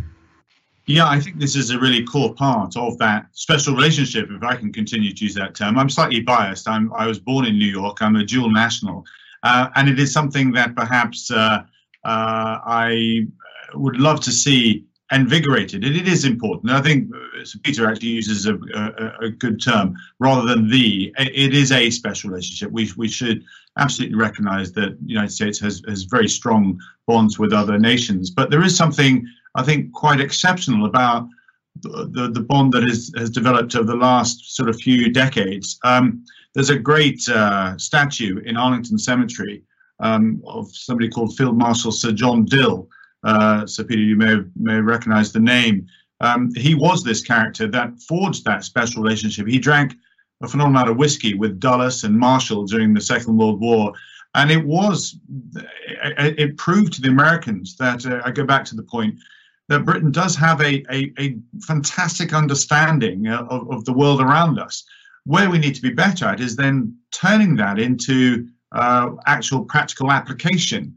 Yeah, 0.85 1.07
I 1.07 1.19
think 1.19 1.37
this 1.37 1.55
is 1.57 1.69
a 1.71 1.79
really 1.79 2.03
core 2.03 2.33
part 2.33 2.77
of 2.77 2.97
that 2.99 3.27
special 3.33 3.75
relationship, 3.75 4.29
if 4.31 4.41
I 4.41 4.55
can 4.55 4.71
continue 4.71 5.13
to 5.13 5.23
use 5.23 5.35
that 5.35 5.53
term. 5.53 5.77
I'm 5.77 5.89
slightly 5.89 6.21
biased. 6.21 6.67
I'm, 6.67 6.93
I 6.93 7.07
was 7.07 7.19
born 7.19 7.45
in 7.45 7.57
New 7.57 7.65
York, 7.65 7.97
I'm 8.01 8.15
a 8.15 8.23
dual 8.23 8.49
national. 8.49 9.05
Uh, 9.43 9.67
and 9.75 9.89
it 9.89 9.99
is 9.99 10.13
something 10.13 10.51
that 10.53 10.75
perhaps 10.75 11.29
uh, 11.29 11.63
uh, 12.05 12.59
I 12.65 13.27
would 13.73 13.97
love 13.97 14.21
to 14.21 14.31
see 14.31 14.85
invigorated. 15.11 15.83
It, 15.83 16.07
is 16.07 16.25
important. 16.25 16.71
I 16.71 16.81
think 16.81 17.09
uh, 17.13 17.45
Peter 17.63 17.89
actually 17.89 18.09
uses 18.09 18.45
a, 18.45 18.55
a, 18.55 19.25
a, 19.25 19.29
good 19.29 19.61
term 19.61 19.95
rather 20.19 20.45
than 20.45 20.69
the. 20.69 21.13
It 21.17 21.53
is 21.53 21.71
a 21.71 21.89
special 21.89 22.29
relationship. 22.29 22.71
We 22.71 22.89
we 22.97 23.07
should 23.07 23.43
absolutely 23.77 24.17
recognise 24.17 24.71
that 24.73 24.99
the 24.99 25.09
United 25.09 25.31
States 25.31 25.59
has 25.59 25.81
has 25.87 26.03
very 26.03 26.27
strong 26.27 26.79
bonds 27.05 27.39
with 27.39 27.53
other 27.53 27.77
nations, 27.77 28.29
but 28.29 28.49
there 28.49 28.63
is 28.63 28.75
something 28.75 29.25
I 29.55 29.63
think 29.63 29.93
quite 29.93 30.19
exceptional 30.19 30.85
about 30.85 31.27
the, 31.81 32.09
the, 32.11 32.29
the 32.29 32.41
bond 32.41 32.73
that 32.73 32.83
has, 32.83 33.11
has 33.17 33.29
developed 33.29 33.75
over 33.75 33.85
the 33.85 33.95
last 33.95 34.55
sort 34.55 34.69
of 34.69 34.75
few 34.77 35.11
decades. 35.11 35.79
Um, 35.83 36.25
there's 36.53 36.71
a 36.71 36.79
great 36.79 37.27
uh, 37.29 37.77
statue 37.77 38.39
in 38.39 38.57
Arlington 38.57 38.97
Cemetery 38.97 39.63
um, 39.99 40.41
of 40.45 40.69
somebody 40.75 41.09
called 41.09 41.35
Field 41.35 41.57
Marshal 41.57 41.91
Sir 41.91 42.11
John 42.11 42.45
Dill, 42.45 42.87
uh, 43.23 43.65
so 43.65 43.83
Peter, 43.83 44.01
you 44.01 44.15
may 44.15 44.37
may 44.55 44.79
recognize 44.79 45.31
the 45.31 45.39
name. 45.39 45.87
Um, 46.19 46.51
he 46.55 46.73
was 46.73 47.03
this 47.03 47.21
character 47.21 47.67
that 47.67 47.99
forged 48.07 48.43
that 48.45 48.63
special 48.63 49.03
relationship. 49.03 49.47
He 49.47 49.59
drank 49.59 49.95
a 50.41 50.47
phenomenal 50.47 50.77
amount 50.77 50.91
of 50.91 50.97
whiskey 50.97 51.33
with 51.33 51.59
Dulles 51.59 52.03
and 52.03 52.17
Marshall 52.17 52.65
during 52.65 52.93
the 52.93 53.01
Second 53.01 53.37
World 53.37 53.59
War, 53.59 53.93
And 54.35 54.51
it 54.51 54.63
was, 54.63 55.17
it 55.55 56.57
proved 56.57 56.93
to 56.93 57.01
the 57.01 57.09
Americans 57.09 57.75
that, 57.77 58.05
uh, 58.05 58.21
I 58.23 58.31
go 58.31 58.45
back 58.45 58.65
to 58.65 58.75
the 58.75 58.83
point, 58.83 59.19
that 59.69 59.85
Britain 59.85 60.11
does 60.11 60.35
have 60.35 60.61
a, 60.61 60.83
a, 60.91 61.11
a 61.19 61.37
fantastic 61.65 62.33
understanding 62.33 63.27
of, 63.27 63.69
of, 63.71 63.85
the 63.85 63.93
world 63.93 64.21
around 64.21 64.59
us. 64.59 64.83
Where 65.25 65.49
we 65.49 65.57
need 65.57 65.75
to 65.75 65.81
be 65.81 65.89
better 65.89 66.25
at 66.25 66.39
is 66.39 66.55
then 66.55 66.95
turning 67.11 67.55
that 67.57 67.79
into 67.79 68.47
uh, 68.71 69.09
actual 69.25 69.65
practical 69.65 70.11
application. 70.11 70.95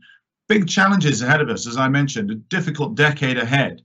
Big 0.48 0.68
challenges 0.68 1.22
ahead 1.22 1.40
of 1.40 1.48
us, 1.48 1.66
as 1.66 1.76
I 1.76 1.88
mentioned, 1.88 2.30
a 2.30 2.36
difficult 2.36 2.94
decade 2.94 3.38
ahead. 3.38 3.82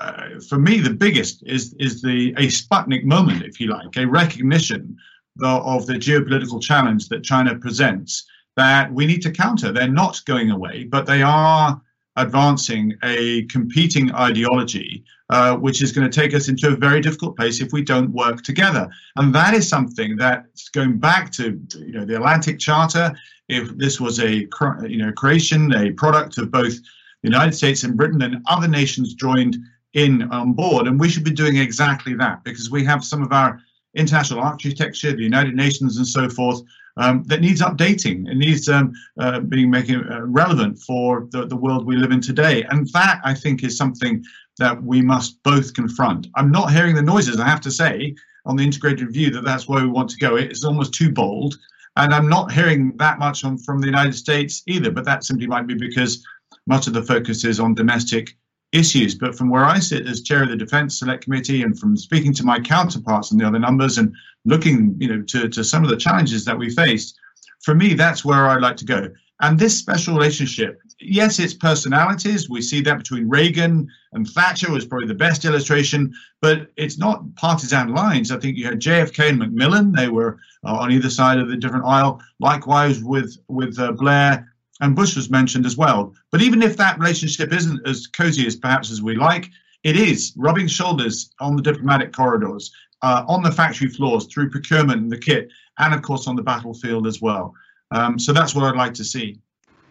Uh, 0.00 0.40
for 0.48 0.58
me, 0.58 0.78
the 0.78 0.92
biggest 0.92 1.42
is 1.46 1.74
is 1.78 2.02
the 2.02 2.32
a 2.36 2.48
Sputnik 2.48 3.04
moment, 3.04 3.42
if 3.42 3.60
you 3.60 3.68
like, 3.68 3.96
a 3.96 4.06
recognition 4.06 4.96
of 5.42 5.86
the 5.86 5.94
geopolitical 5.94 6.62
challenge 6.62 7.08
that 7.08 7.22
China 7.22 7.54
presents 7.54 8.26
that 8.56 8.92
we 8.92 9.06
need 9.06 9.22
to 9.22 9.30
counter. 9.30 9.72
They're 9.72 9.88
not 9.88 10.20
going 10.24 10.50
away, 10.50 10.84
but 10.84 11.06
they 11.06 11.22
are 11.22 11.80
advancing 12.16 12.94
a 13.04 13.44
competing 13.44 14.12
ideology, 14.14 15.04
uh, 15.28 15.54
which 15.56 15.82
is 15.82 15.92
going 15.92 16.10
to 16.10 16.20
take 16.20 16.34
us 16.34 16.48
into 16.48 16.68
a 16.68 16.76
very 16.76 17.00
difficult 17.00 17.36
place 17.36 17.60
if 17.60 17.72
we 17.72 17.82
don't 17.82 18.10
work 18.12 18.42
together. 18.42 18.88
And 19.16 19.34
that 19.34 19.52
is 19.52 19.68
something 19.68 20.16
that's 20.16 20.70
going 20.70 20.98
back 20.98 21.30
to 21.32 21.60
you 21.78 21.92
know 21.92 22.04
the 22.04 22.16
Atlantic 22.16 22.58
Charter. 22.58 23.14
If 23.48 23.76
this 23.76 24.00
was 24.00 24.18
a 24.18 24.48
you 24.88 24.98
know 24.98 25.12
creation, 25.12 25.72
a 25.74 25.92
product 25.92 26.38
of 26.38 26.50
both 26.50 26.74
the 27.22 27.30
United 27.30 27.54
States 27.54 27.84
and 27.84 27.96
Britain, 27.96 28.22
and 28.22 28.42
other 28.46 28.68
nations 28.68 29.14
joined 29.14 29.56
in 29.96 30.30
on 30.30 30.52
board, 30.52 30.86
and 30.86 31.00
we 31.00 31.08
should 31.08 31.24
be 31.24 31.30
doing 31.30 31.56
exactly 31.56 32.14
that 32.14 32.44
because 32.44 32.70
we 32.70 32.84
have 32.84 33.02
some 33.02 33.22
of 33.22 33.32
our 33.32 33.58
international 33.94 34.40
architecture, 34.40 35.12
the 35.12 35.22
United 35.22 35.54
Nations, 35.54 35.96
and 35.96 36.06
so 36.06 36.28
forth, 36.28 36.60
um, 36.98 37.24
that 37.24 37.40
needs 37.40 37.62
updating. 37.62 38.28
It 38.30 38.36
needs 38.36 38.68
um, 38.68 38.92
uh, 39.18 39.40
being 39.40 39.70
making 39.70 39.96
uh, 39.96 40.20
relevant 40.22 40.78
for 40.78 41.26
the, 41.30 41.46
the 41.46 41.56
world 41.56 41.86
we 41.86 41.96
live 41.96 42.12
in 42.12 42.20
today. 42.20 42.62
And 42.70 42.86
that, 42.92 43.20
I 43.24 43.32
think, 43.32 43.64
is 43.64 43.76
something 43.76 44.22
that 44.58 44.82
we 44.82 45.00
must 45.00 45.42
both 45.42 45.72
confront. 45.72 46.26
I'm 46.36 46.50
not 46.50 46.72
hearing 46.72 46.94
the 46.94 47.02
noises, 47.02 47.40
I 47.40 47.48
have 47.48 47.60
to 47.62 47.70
say, 47.70 48.14
on 48.44 48.56
the 48.56 48.64
integrated 48.64 49.12
view 49.12 49.30
that 49.30 49.44
that's 49.44 49.66
where 49.66 49.82
we 49.82 49.88
want 49.88 50.10
to 50.10 50.18
go. 50.18 50.36
It's 50.36 50.64
almost 50.64 50.92
too 50.92 51.10
bold. 51.10 51.56
And 51.96 52.12
I'm 52.12 52.28
not 52.28 52.52
hearing 52.52 52.94
that 52.98 53.18
much 53.18 53.44
on, 53.44 53.56
from 53.56 53.80
the 53.80 53.86
United 53.86 54.14
States 54.14 54.62
either, 54.66 54.90
but 54.90 55.06
that 55.06 55.24
simply 55.24 55.46
might 55.46 55.66
be 55.66 55.74
because 55.74 56.24
much 56.66 56.86
of 56.86 56.92
the 56.92 57.02
focus 57.02 57.44
is 57.44 57.60
on 57.60 57.74
domestic 57.74 58.36
issues. 58.72 59.14
But 59.14 59.36
from 59.36 59.50
where 59.50 59.64
I 59.64 59.78
sit 59.78 60.06
as 60.06 60.22
chair 60.22 60.42
of 60.42 60.48
the 60.48 60.56
Defence 60.56 60.98
Select 60.98 61.24
Committee 61.24 61.62
and 61.62 61.78
from 61.78 61.96
speaking 61.96 62.32
to 62.34 62.44
my 62.44 62.60
counterparts 62.60 63.32
on 63.32 63.38
the 63.38 63.46
other 63.46 63.58
numbers 63.58 63.98
and 63.98 64.14
looking, 64.44 64.96
you 64.98 65.08
know, 65.08 65.22
to, 65.22 65.48
to 65.48 65.64
some 65.64 65.84
of 65.84 65.90
the 65.90 65.96
challenges 65.96 66.44
that 66.44 66.58
we 66.58 66.70
faced, 66.70 67.18
for 67.62 67.74
me, 67.74 67.94
that's 67.94 68.24
where 68.24 68.48
I'd 68.48 68.62
like 68.62 68.76
to 68.76 68.84
go. 68.84 69.08
And 69.40 69.58
this 69.58 69.76
special 69.76 70.14
relationship, 70.14 70.80
yes, 70.98 71.38
it's 71.38 71.52
personalities. 71.52 72.48
We 72.48 72.62
see 72.62 72.80
that 72.82 72.96
between 72.96 73.28
Reagan 73.28 73.86
and 74.12 74.26
Thatcher 74.26 74.72
was 74.72 74.86
probably 74.86 75.08
the 75.08 75.14
best 75.14 75.44
illustration, 75.44 76.14
but 76.40 76.68
it's 76.76 76.96
not 76.96 77.22
partisan 77.34 77.94
lines. 77.94 78.30
I 78.30 78.38
think 78.38 78.56
you 78.56 78.64
had 78.64 78.80
JFK 78.80 79.28
and 79.28 79.38
Macmillan; 79.38 79.92
they 79.92 80.08
were 80.08 80.38
uh, 80.64 80.76
on 80.76 80.90
either 80.90 81.10
side 81.10 81.38
of 81.38 81.48
the 81.48 81.56
different 81.56 81.84
aisle. 81.84 82.22
Likewise 82.40 83.02
with 83.04 83.36
with 83.48 83.78
uh, 83.78 83.92
Blair 83.92 84.50
and 84.80 84.96
Bush 84.96 85.16
was 85.16 85.30
mentioned 85.30 85.66
as 85.66 85.76
well. 85.76 86.14
But 86.30 86.42
even 86.42 86.62
if 86.62 86.76
that 86.76 86.98
relationship 86.98 87.52
isn't 87.52 87.86
as 87.86 88.06
cozy 88.06 88.46
as 88.46 88.56
perhaps 88.56 88.90
as 88.90 89.02
we 89.02 89.14
like, 89.14 89.50
it 89.82 89.96
is 89.96 90.32
rubbing 90.36 90.66
shoulders 90.66 91.30
on 91.40 91.56
the 91.56 91.62
diplomatic 91.62 92.12
corridors, 92.12 92.72
uh, 93.02 93.24
on 93.28 93.42
the 93.42 93.52
factory 93.52 93.88
floors, 93.88 94.26
through 94.26 94.50
procurement 94.50 95.02
and 95.02 95.12
the 95.12 95.18
kit, 95.18 95.48
and 95.78 95.94
of 95.94 96.02
course 96.02 96.26
on 96.26 96.36
the 96.36 96.42
battlefield 96.42 97.06
as 97.06 97.20
well. 97.20 97.54
Um, 97.92 98.18
so 98.18 98.32
that's 98.32 98.54
what 98.54 98.64
I'd 98.64 98.76
like 98.76 98.94
to 98.94 99.04
see. 99.04 99.38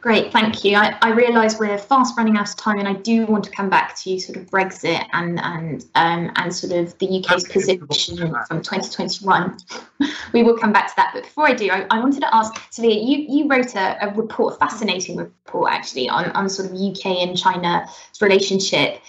Great, 0.06 0.32
thank 0.32 0.64
you. 0.64 0.76
I, 0.76 0.96
I 1.02 1.10
realise 1.10 1.58
we're 1.58 1.80
fast 1.80 2.16
running 2.16 2.38
out 2.38 2.48
of 2.48 2.56
time, 2.58 2.78
and 2.78 2.88
I 2.88 2.94
do 2.94 3.26
want 3.26 3.44
to 3.46 3.50
come 3.50 3.72
back 3.72 3.96
to 4.02 4.20
sort 4.20 4.38
of 4.38 4.46
Brexit 4.52 5.04
and 5.14 5.40
and 5.40 5.84
um, 5.96 6.32
and 6.36 6.54
sort 6.54 6.74
of 6.74 6.96
the 7.00 7.08
UK's 7.08 7.46
position 7.46 8.18
from 8.48 8.62
2021. 8.62 9.58
we 10.32 10.44
will 10.44 10.56
come 10.60 10.72
back 10.72 10.90
to 10.90 10.94
that, 10.98 11.10
but 11.16 11.24
before 11.24 11.48
I 11.48 11.56
do, 11.56 11.72
I, 11.72 11.88
I 11.90 11.98
wanted 11.98 12.20
to 12.20 12.36
ask 12.36 12.54
Sylvia. 12.70 13.02
You 13.02 13.26
you 13.28 13.50
wrote 13.50 13.74
a, 13.74 13.98
a 14.06 14.14
report, 14.14 14.54
a 14.54 14.58
fascinating 14.58 15.18
report 15.18 15.74
actually, 15.74 16.08
on 16.08 16.30
on 16.34 16.50
sort 16.50 16.70
of 16.70 16.76
UK 16.76 17.08
and 17.28 17.36
China's 17.36 17.90
relationship. 18.22 19.02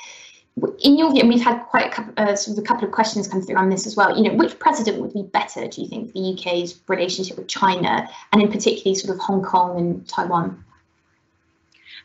In 0.81 0.97
your 0.97 1.13
view, 1.13 1.21
and 1.21 1.29
we've 1.29 1.45
had 1.45 1.59
quite 1.65 1.89
a 1.89 1.91
couple, 1.91 2.15
uh, 2.17 2.35
sort 2.35 2.57
of 2.57 2.65
a 2.65 2.67
couple 2.67 2.87
of 2.87 2.91
questions 2.91 3.29
come 3.29 3.43
through 3.43 3.57
on 3.57 3.69
this 3.69 3.87
as 3.87 3.97
well. 3.97 4.17
You 4.17 4.31
know, 4.31 4.35
which 4.37 4.59
president 4.59 5.03
would 5.03 5.13
be 5.13 5.25
better, 5.25 5.69
do 5.69 5.83
you 5.83 5.89
think, 5.89 6.15
the 6.15 6.33
UK's 6.33 6.81
relationship 6.89 7.37
with 7.37 7.49
China, 7.49 8.09
and 8.33 8.41
in 8.41 8.51
particularly 8.51 8.95
sort 8.95 9.15
of 9.15 9.21
Hong 9.21 9.43
Kong 9.43 9.79
and 9.79 10.09
Taiwan? 10.09 10.65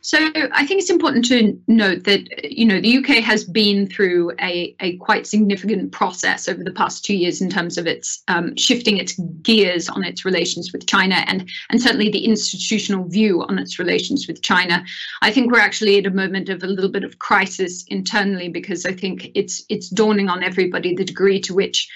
So 0.04 0.18
I 0.34 0.66
think 0.66 0.82
it's 0.82 0.90
important 0.90 1.26
to 1.26 1.60
note 1.68 2.06
that 2.06 2.52
you 2.52 2.66
know 2.66 2.82
the 2.82 2.98
UK 2.98 3.24
has 3.24 3.44
been 3.44 3.88
through 3.88 4.32
a, 4.42 4.76
a 4.80 4.98
quite 4.98 5.28
significant 5.28 5.92
process 5.92 6.50
over 6.50 6.64
the 6.64 6.72
past 6.72 7.06
two 7.06 7.16
years 7.16 7.40
in 7.40 7.52
terms 7.52 7.78
of 7.78 7.86
its 7.86 8.24
um, 8.28 8.56
shifting 8.56 8.98
its 8.98 9.14
gears 9.44 9.90
on 9.90 10.04
its 10.04 10.26
relations 10.26 10.74
with 10.74 10.88
China 10.88 11.24
and 11.28 11.48
and 11.70 11.80
certainly 11.80 12.10
the 12.10 12.26
institutional 12.26 13.08
view 13.08 13.44
on 13.44 13.60
its 13.60 13.78
relations 13.78 14.28
with 14.28 14.42
China. 14.42 14.84
I 15.22 15.32
think 15.32 15.52
we're 15.52 15.60
actually 15.60 16.00
at 16.00 16.08
a 16.08 16.12
moment 16.12 16.50
of 16.50 16.64
a 16.64 16.68
little 16.68 16.92
bit 16.92 17.04
of 17.04 17.20
crisis 17.20 17.86
internally 17.88 18.50
because 18.50 18.88
I 18.88 18.94
think 18.94 19.30
it's 19.36 19.64
it's 19.70 19.90
dawning 19.90 20.30
on 20.30 20.42
everybody 20.42 20.96
the 20.96 21.06
degree 21.06 21.40
to 21.42 21.54
which 21.54 21.88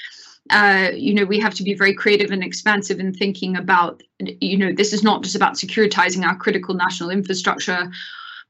uh, 0.52 0.91
you 0.93 1.14
know, 1.14 1.26
we 1.26 1.39
have 1.39 1.56
to 1.56 1.64
be 1.64 1.74
very 1.74 1.93
creative 1.93 2.32
and 2.32 2.43
expansive 2.43 3.00
in 3.00 3.14
thinking 3.14 3.58
about, 3.58 4.04
you 4.20 4.58
know, 4.58 4.72
this 4.72 4.93
is 4.93 5.04
not 5.04 5.24
just 5.24 5.36
about 5.36 5.56
securitizing 5.56 6.24
our 6.24 6.36
critical 6.36 6.76
national 6.76 7.10
infrastructure, 7.10 7.91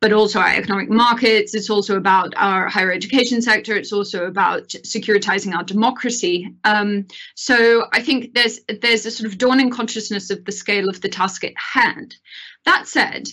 but 0.02 0.12
also 0.12 0.40
our 0.40 0.54
economic 0.54 0.90
markets. 0.90 1.56
It's 1.56 1.70
also 1.70 1.96
about 1.96 2.34
our 2.36 2.68
higher 2.68 2.92
education 2.92 3.42
sector. 3.42 3.76
It's 3.76 3.94
also 3.94 4.26
about 4.26 4.68
securitizing 4.68 5.56
our 5.56 5.64
democracy. 5.64 6.54
Um, 6.66 7.08
so 7.36 7.88
I 7.94 8.02
think 8.02 8.34
there's 8.34 8.60
there's 8.82 9.06
a 9.06 9.12
sort 9.12 9.32
of 9.32 9.38
dawning 9.38 9.70
consciousness 9.70 10.30
of 10.30 10.44
the 10.44 10.52
scale 10.52 10.90
of 10.90 11.00
the 11.00 11.10
task 11.10 11.46
at 11.46 11.54
hand. 11.58 12.18
That 12.66 12.88
said, 12.88 13.30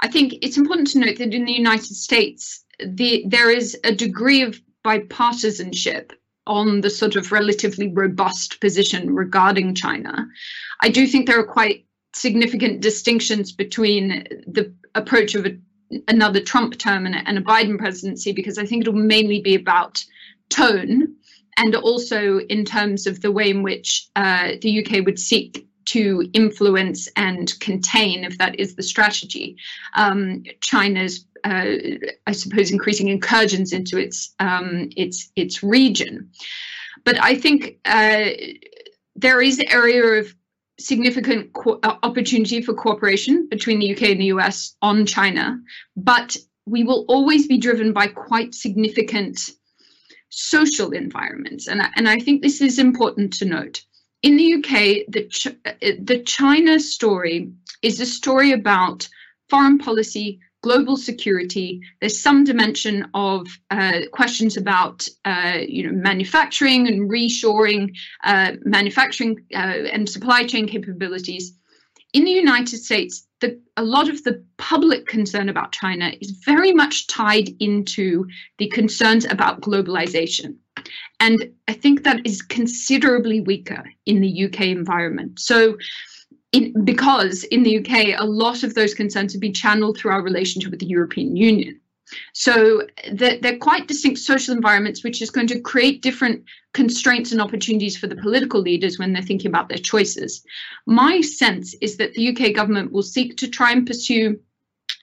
I 0.00 0.08
think 0.08 0.34
it's 0.42 0.58
important 0.58 0.88
to 0.88 0.98
note 0.98 1.18
that 1.18 1.32
in 1.32 1.44
the 1.44 1.52
United 1.52 1.94
States, 1.94 2.64
the 2.84 3.24
there 3.26 3.50
is 3.50 3.78
a 3.84 3.94
degree 3.94 4.42
of 4.42 4.60
bipartisanship 4.84 6.10
on 6.46 6.80
the 6.80 6.90
sort 6.90 7.16
of 7.16 7.32
relatively 7.32 7.88
robust 7.88 8.60
position 8.60 9.14
regarding 9.14 9.74
China. 9.74 10.26
I 10.82 10.88
do 10.88 11.06
think 11.06 11.26
there 11.26 11.38
are 11.38 11.46
quite 11.46 11.86
significant 12.14 12.80
distinctions 12.80 13.52
between 13.52 14.26
the 14.46 14.74
approach 14.94 15.34
of 15.34 15.46
a, 15.46 15.56
another 16.08 16.40
Trump 16.40 16.76
term 16.78 17.06
and, 17.06 17.14
and 17.14 17.38
a 17.38 17.42
Biden 17.42 17.78
presidency, 17.78 18.32
because 18.32 18.58
I 18.58 18.66
think 18.66 18.82
it'll 18.82 18.94
mainly 18.94 19.40
be 19.40 19.54
about 19.54 20.04
tone 20.48 21.16
and 21.56 21.76
also 21.76 22.38
in 22.38 22.64
terms 22.64 23.06
of 23.06 23.20
the 23.20 23.30
way 23.30 23.50
in 23.50 23.62
which 23.62 24.08
uh, 24.16 24.52
the 24.60 24.84
UK 24.84 25.04
would 25.04 25.18
seek 25.18 25.68
to 25.86 26.28
influence 26.32 27.08
and 27.16 27.58
contain, 27.60 28.24
if 28.24 28.38
that 28.38 28.58
is 28.58 28.76
the 28.76 28.82
strategy, 28.82 29.56
um, 29.94 30.42
China's 30.60 31.24
uh, 31.44 31.76
I 32.26 32.32
suppose, 32.32 32.70
increasing 32.70 33.08
incursions 33.08 33.72
into 33.72 33.98
its 33.98 34.34
um, 34.38 34.90
its 34.96 35.30
its 35.36 35.62
region. 35.62 36.30
But 37.04 37.22
I 37.22 37.34
think 37.34 37.78
uh, 37.84 38.30
there 39.16 39.40
is 39.40 39.58
an 39.58 39.68
area 39.70 40.20
of 40.20 40.34
significant 40.78 41.50
uh, 41.66 41.96
opportunity 42.02 42.62
for 42.62 42.74
cooperation 42.74 43.48
between 43.48 43.78
the 43.78 43.94
UK 43.94 44.02
and 44.10 44.20
the 44.20 44.26
US 44.26 44.76
on 44.82 45.06
China, 45.06 45.60
but 45.96 46.36
we 46.66 46.84
will 46.84 47.04
always 47.08 47.46
be 47.46 47.58
driven 47.58 47.92
by 47.92 48.06
quite 48.06 48.54
significant 48.54 49.50
social 50.30 50.90
environments, 50.90 51.68
and 51.68 51.82
and 51.96 52.08
I 52.08 52.18
think 52.18 52.42
this 52.42 52.60
is 52.60 52.78
important 52.78 53.32
to 53.34 53.44
note. 53.44 53.82
In 54.22 54.36
the 54.36 54.54
UK, 54.54 55.06
the 55.08 55.26
Ch- 55.28 55.46
uh, 55.46 55.72
the 56.02 56.22
China 56.26 56.78
story 56.78 57.52
is 57.82 58.00
a 58.00 58.06
story 58.06 58.52
about 58.52 59.08
foreign 59.48 59.78
policy, 59.78 60.40
global 60.62 60.96
security. 60.98 61.80
There's 62.00 62.20
some 62.20 62.44
dimension 62.44 63.08
of 63.14 63.46
uh, 63.70 64.00
questions 64.12 64.58
about 64.58 65.08
uh, 65.24 65.60
you 65.66 65.84
know 65.84 65.92
manufacturing 65.92 66.86
and 66.86 67.10
reshoring, 67.10 67.96
uh, 68.24 68.52
manufacturing 68.64 69.44
uh, 69.54 69.88
and 69.92 70.08
supply 70.08 70.46
chain 70.46 70.68
capabilities. 70.68 71.54
In 72.12 72.24
the 72.24 72.32
United 72.32 72.78
States, 72.78 73.26
the, 73.40 73.58
a 73.76 73.84
lot 73.84 74.08
of 74.08 74.22
the 74.24 74.44
public 74.58 75.06
concern 75.06 75.48
about 75.48 75.72
China 75.72 76.12
is 76.20 76.42
very 76.44 76.72
much 76.72 77.06
tied 77.06 77.48
into 77.60 78.26
the 78.58 78.68
concerns 78.68 79.24
about 79.24 79.62
globalization. 79.62 80.56
And 81.18 81.52
I 81.68 81.72
think 81.72 82.04
that 82.04 82.24
is 82.26 82.42
considerably 82.42 83.40
weaker 83.40 83.84
in 84.06 84.20
the 84.20 84.44
UK 84.44 84.62
environment. 84.62 85.40
So 85.40 85.76
in, 86.52 86.84
because 86.84 87.44
in 87.44 87.62
the 87.62 87.78
UK, 87.78 88.18
a 88.18 88.24
lot 88.24 88.62
of 88.62 88.74
those 88.74 88.94
concerns 88.94 89.32
have 89.32 89.40
been 89.40 89.54
channeled 89.54 89.98
through 89.98 90.12
our 90.12 90.22
relationship 90.22 90.70
with 90.70 90.80
the 90.80 90.86
European 90.86 91.36
Union. 91.36 91.80
So 92.32 92.86
they're, 93.12 93.38
they're 93.38 93.58
quite 93.58 93.86
distinct 93.86 94.18
social 94.18 94.54
environments, 94.54 95.04
which 95.04 95.22
is 95.22 95.30
going 95.30 95.46
to 95.48 95.60
create 95.60 96.02
different 96.02 96.44
constraints 96.72 97.30
and 97.32 97.40
opportunities 97.40 97.96
for 97.96 98.08
the 98.08 98.16
political 98.16 98.60
leaders 98.60 98.98
when 98.98 99.12
they're 99.12 99.22
thinking 99.22 99.48
about 99.48 99.68
their 99.68 99.78
choices. 99.78 100.42
My 100.86 101.20
sense 101.20 101.74
is 101.80 101.96
that 101.98 102.14
the 102.14 102.28
UK 102.30 102.54
government 102.54 102.92
will 102.92 103.02
seek 103.02 103.36
to 103.36 103.48
try 103.48 103.70
and 103.70 103.86
pursue 103.86 104.40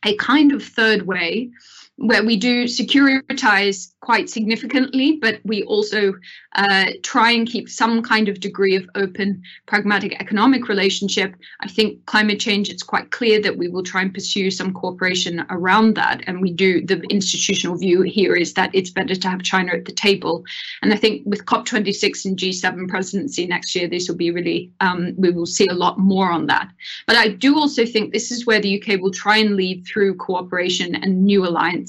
a 0.04 0.16
kind 0.18 0.52
of 0.52 0.64
third 0.64 1.04
way 1.04 1.50
where 1.98 2.24
we 2.24 2.38
do 2.38 2.66
securitize 2.66 3.92
quite 4.02 4.30
significantly, 4.30 5.18
but 5.20 5.40
we 5.44 5.64
also 5.64 6.14
uh, 6.56 6.86
try 7.02 7.32
and 7.32 7.48
keep 7.48 7.68
some 7.68 8.04
kind 8.04 8.30
of 8.30 8.40
degree 8.40 8.76
of 8.76 8.88
open, 8.96 9.42
pragmatic 9.66 10.16
economic 10.22 10.70
relationship. 10.70 11.36
I 11.62 11.68
think 11.68 12.06
climate 12.06 12.40
change, 12.40 12.70
it's 12.70 12.84
quite 12.84 13.10
clear 13.10 13.42
that 13.42 13.58
we 13.58 13.68
will 13.68 13.84
try 13.84 14.02
and 14.04 14.14
pursue 14.14 14.52
some 14.52 14.74
cooperation 14.74 15.44
around 15.50 15.96
that. 15.96 16.22
And 16.28 16.40
we 16.40 16.52
do, 16.52 16.86
the 16.86 17.02
institutional 17.10 17.78
view 17.78 18.04
here 18.04 18.36
is 18.36 18.54
that 18.54 18.70
it's 18.74 18.92
better 18.92 19.16
to 19.16 19.28
have 19.28 19.42
China 19.42 19.74
at 19.74 19.86
the 19.86 19.92
table. 19.92 20.44
And 20.84 20.94
I 20.94 20.98
think 20.98 21.24
with 21.26 21.46
COP26 21.46 22.26
and 22.26 22.38
G7 22.38 22.88
presidency 22.88 23.48
next 23.48 23.76
year, 23.76 23.88
this 23.88 24.08
will 24.08 24.16
be 24.16 24.30
really, 24.30 24.72
um, 24.82 25.16
we 25.18 25.32
will 25.32 25.48
see 25.48 25.68
a 25.68 25.74
lot 25.74 25.98
more 25.98 26.32
on 26.32 26.46
that. 26.46 26.70
But 27.08 27.16
I 27.16 27.30
do 27.30 27.58
also 27.58 27.86
think 27.86 28.14
this 28.14 28.32
is 28.32 28.46
where 28.46 28.62
the 28.62 28.80
UK 28.80 29.02
will 29.02 29.12
try 29.12 29.38
and 29.38 29.56
lead 29.56 29.86
through 29.88 30.16
cooperation 30.18 30.94
and 30.94 31.24
new 31.24 31.46
alliances. 31.46 31.87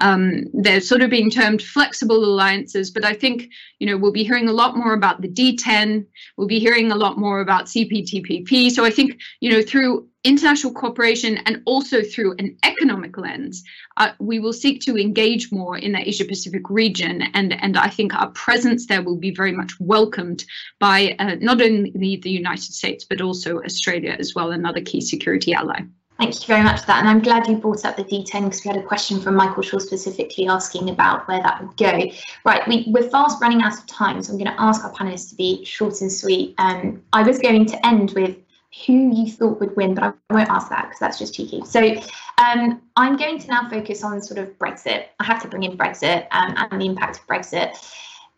Um, 0.00 0.44
they're 0.52 0.80
sort 0.80 1.02
of 1.02 1.10
being 1.10 1.30
termed 1.30 1.62
flexible 1.62 2.24
alliances, 2.24 2.90
but 2.90 3.04
I 3.04 3.14
think 3.14 3.48
you 3.78 3.86
know 3.86 3.96
we'll 3.96 4.12
be 4.12 4.24
hearing 4.24 4.48
a 4.48 4.52
lot 4.52 4.76
more 4.76 4.92
about 4.92 5.20
the 5.20 5.28
D10. 5.28 6.06
We'll 6.36 6.48
be 6.48 6.58
hearing 6.58 6.90
a 6.92 6.96
lot 6.96 7.18
more 7.18 7.40
about 7.40 7.66
CPTPP. 7.66 8.70
So 8.70 8.84
I 8.84 8.90
think 8.90 9.18
you 9.40 9.50
know 9.50 9.62
through 9.62 10.08
international 10.24 10.72
cooperation 10.72 11.38
and 11.46 11.62
also 11.64 12.02
through 12.02 12.34
an 12.38 12.56
economic 12.64 13.16
lens, 13.16 13.62
uh, 13.96 14.10
we 14.18 14.38
will 14.38 14.52
seek 14.52 14.80
to 14.82 14.98
engage 14.98 15.52
more 15.52 15.78
in 15.78 15.92
the 15.92 16.08
Asia 16.08 16.24
Pacific 16.24 16.68
region, 16.68 17.22
and 17.34 17.52
and 17.62 17.76
I 17.76 17.88
think 17.88 18.14
our 18.14 18.30
presence 18.30 18.86
there 18.86 19.02
will 19.02 19.16
be 19.16 19.30
very 19.30 19.52
much 19.52 19.72
welcomed 19.80 20.44
by 20.78 21.16
uh, 21.18 21.36
not 21.40 21.62
only 21.62 22.16
the 22.16 22.30
United 22.30 22.72
States 22.72 23.04
but 23.04 23.20
also 23.20 23.62
Australia 23.62 24.16
as 24.18 24.34
well, 24.34 24.50
another 24.50 24.80
key 24.80 25.00
security 25.00 25.54
ally. 25.54 25.80
Thank 26.18 26.40
you 26.40 26.46
very 26.48 26.64
much 26.64 26.80
for 26.80 26.86
that. 26.86 26.98
And 26.98 27.08
I'm 27.08 27.20
glad 27.20 27.46
you 27.46 27.56
brought 27.56 27.84
up 27.84 27.96
the 27.96 28.02
D10 28.02 28.44
because 28.44 28.64
we 28.64 28.72
had 28.72 28.76
a 28.76 28.82
question 28.82 29.20
from 29.20 29.36
Michael 29.36 29.62
Shaw 29.62 29.78
specifically 29.78 30.48
asking 30.48 30.90
about 30.90 31.28
where 31.28 31.40
that 31.40 31.62
would 31.62 31.76
go. 31.76 32.10
Right, 32.44 32.66
we, 32.66 32.86
we're 32.88 33.08
fast 33.08 33.40
running 33.40 33.62
out 33.62 33.78
of 33.78 33.86
time, 33.86 34.20
so 34.20 34.32
I'm 34.32 34.38
going 34.38 34.50
to 34.50 34.60
ask 34.60 34.84
our 34.84 34.92
panelists 34.92 35.28
to 35.30 35.36
be 35.36 35.64
short 35.64 36.00
and 36.00 36.12
sweet. 36.12 36.56
Um, 36.58 37.00
I 37.12 37.22
was 37.22 37.38
going 37.38 37.66
to 37.66 37.86
end 37.86 38.14
with 38.16 38.36
who 38.84 39.14
you 39.14 39.30
thought 39.30 39.60
would 39.60 39.76
win, 39.76 39.94
but 39.94 40.02
I 40.02 40.12
won't 40.34 40.50
ask 40.50 40.68
that 40.70 40.86
because 40.86 40.98
that's 40.98 41.20
just 41.20 41.34
cheeky. 41.34 41.62
So 41.64 41.80
um, 42.38 42.82
I'm 42.96 43.16
going 43.16 43.38
to 43.38 43.46
now 43.46 43.70
focus 43.70 44.02
on 44.02 44.20
sort 44.20 44.38
of 44.38 44.58
Brexit. 44.58 45.06
I 45.20 45.24
have 45.24 45.40
to 45.42 45.48
bring 45.48 45.62
in 45.62 45.78
Brexit 45.78 46.26
um, 46.32 46.54
and 46.56 46.80
the 46.80 46.86
impact 46.86 47.20
of 47.20 47.26
Brexit. 47.28 47.76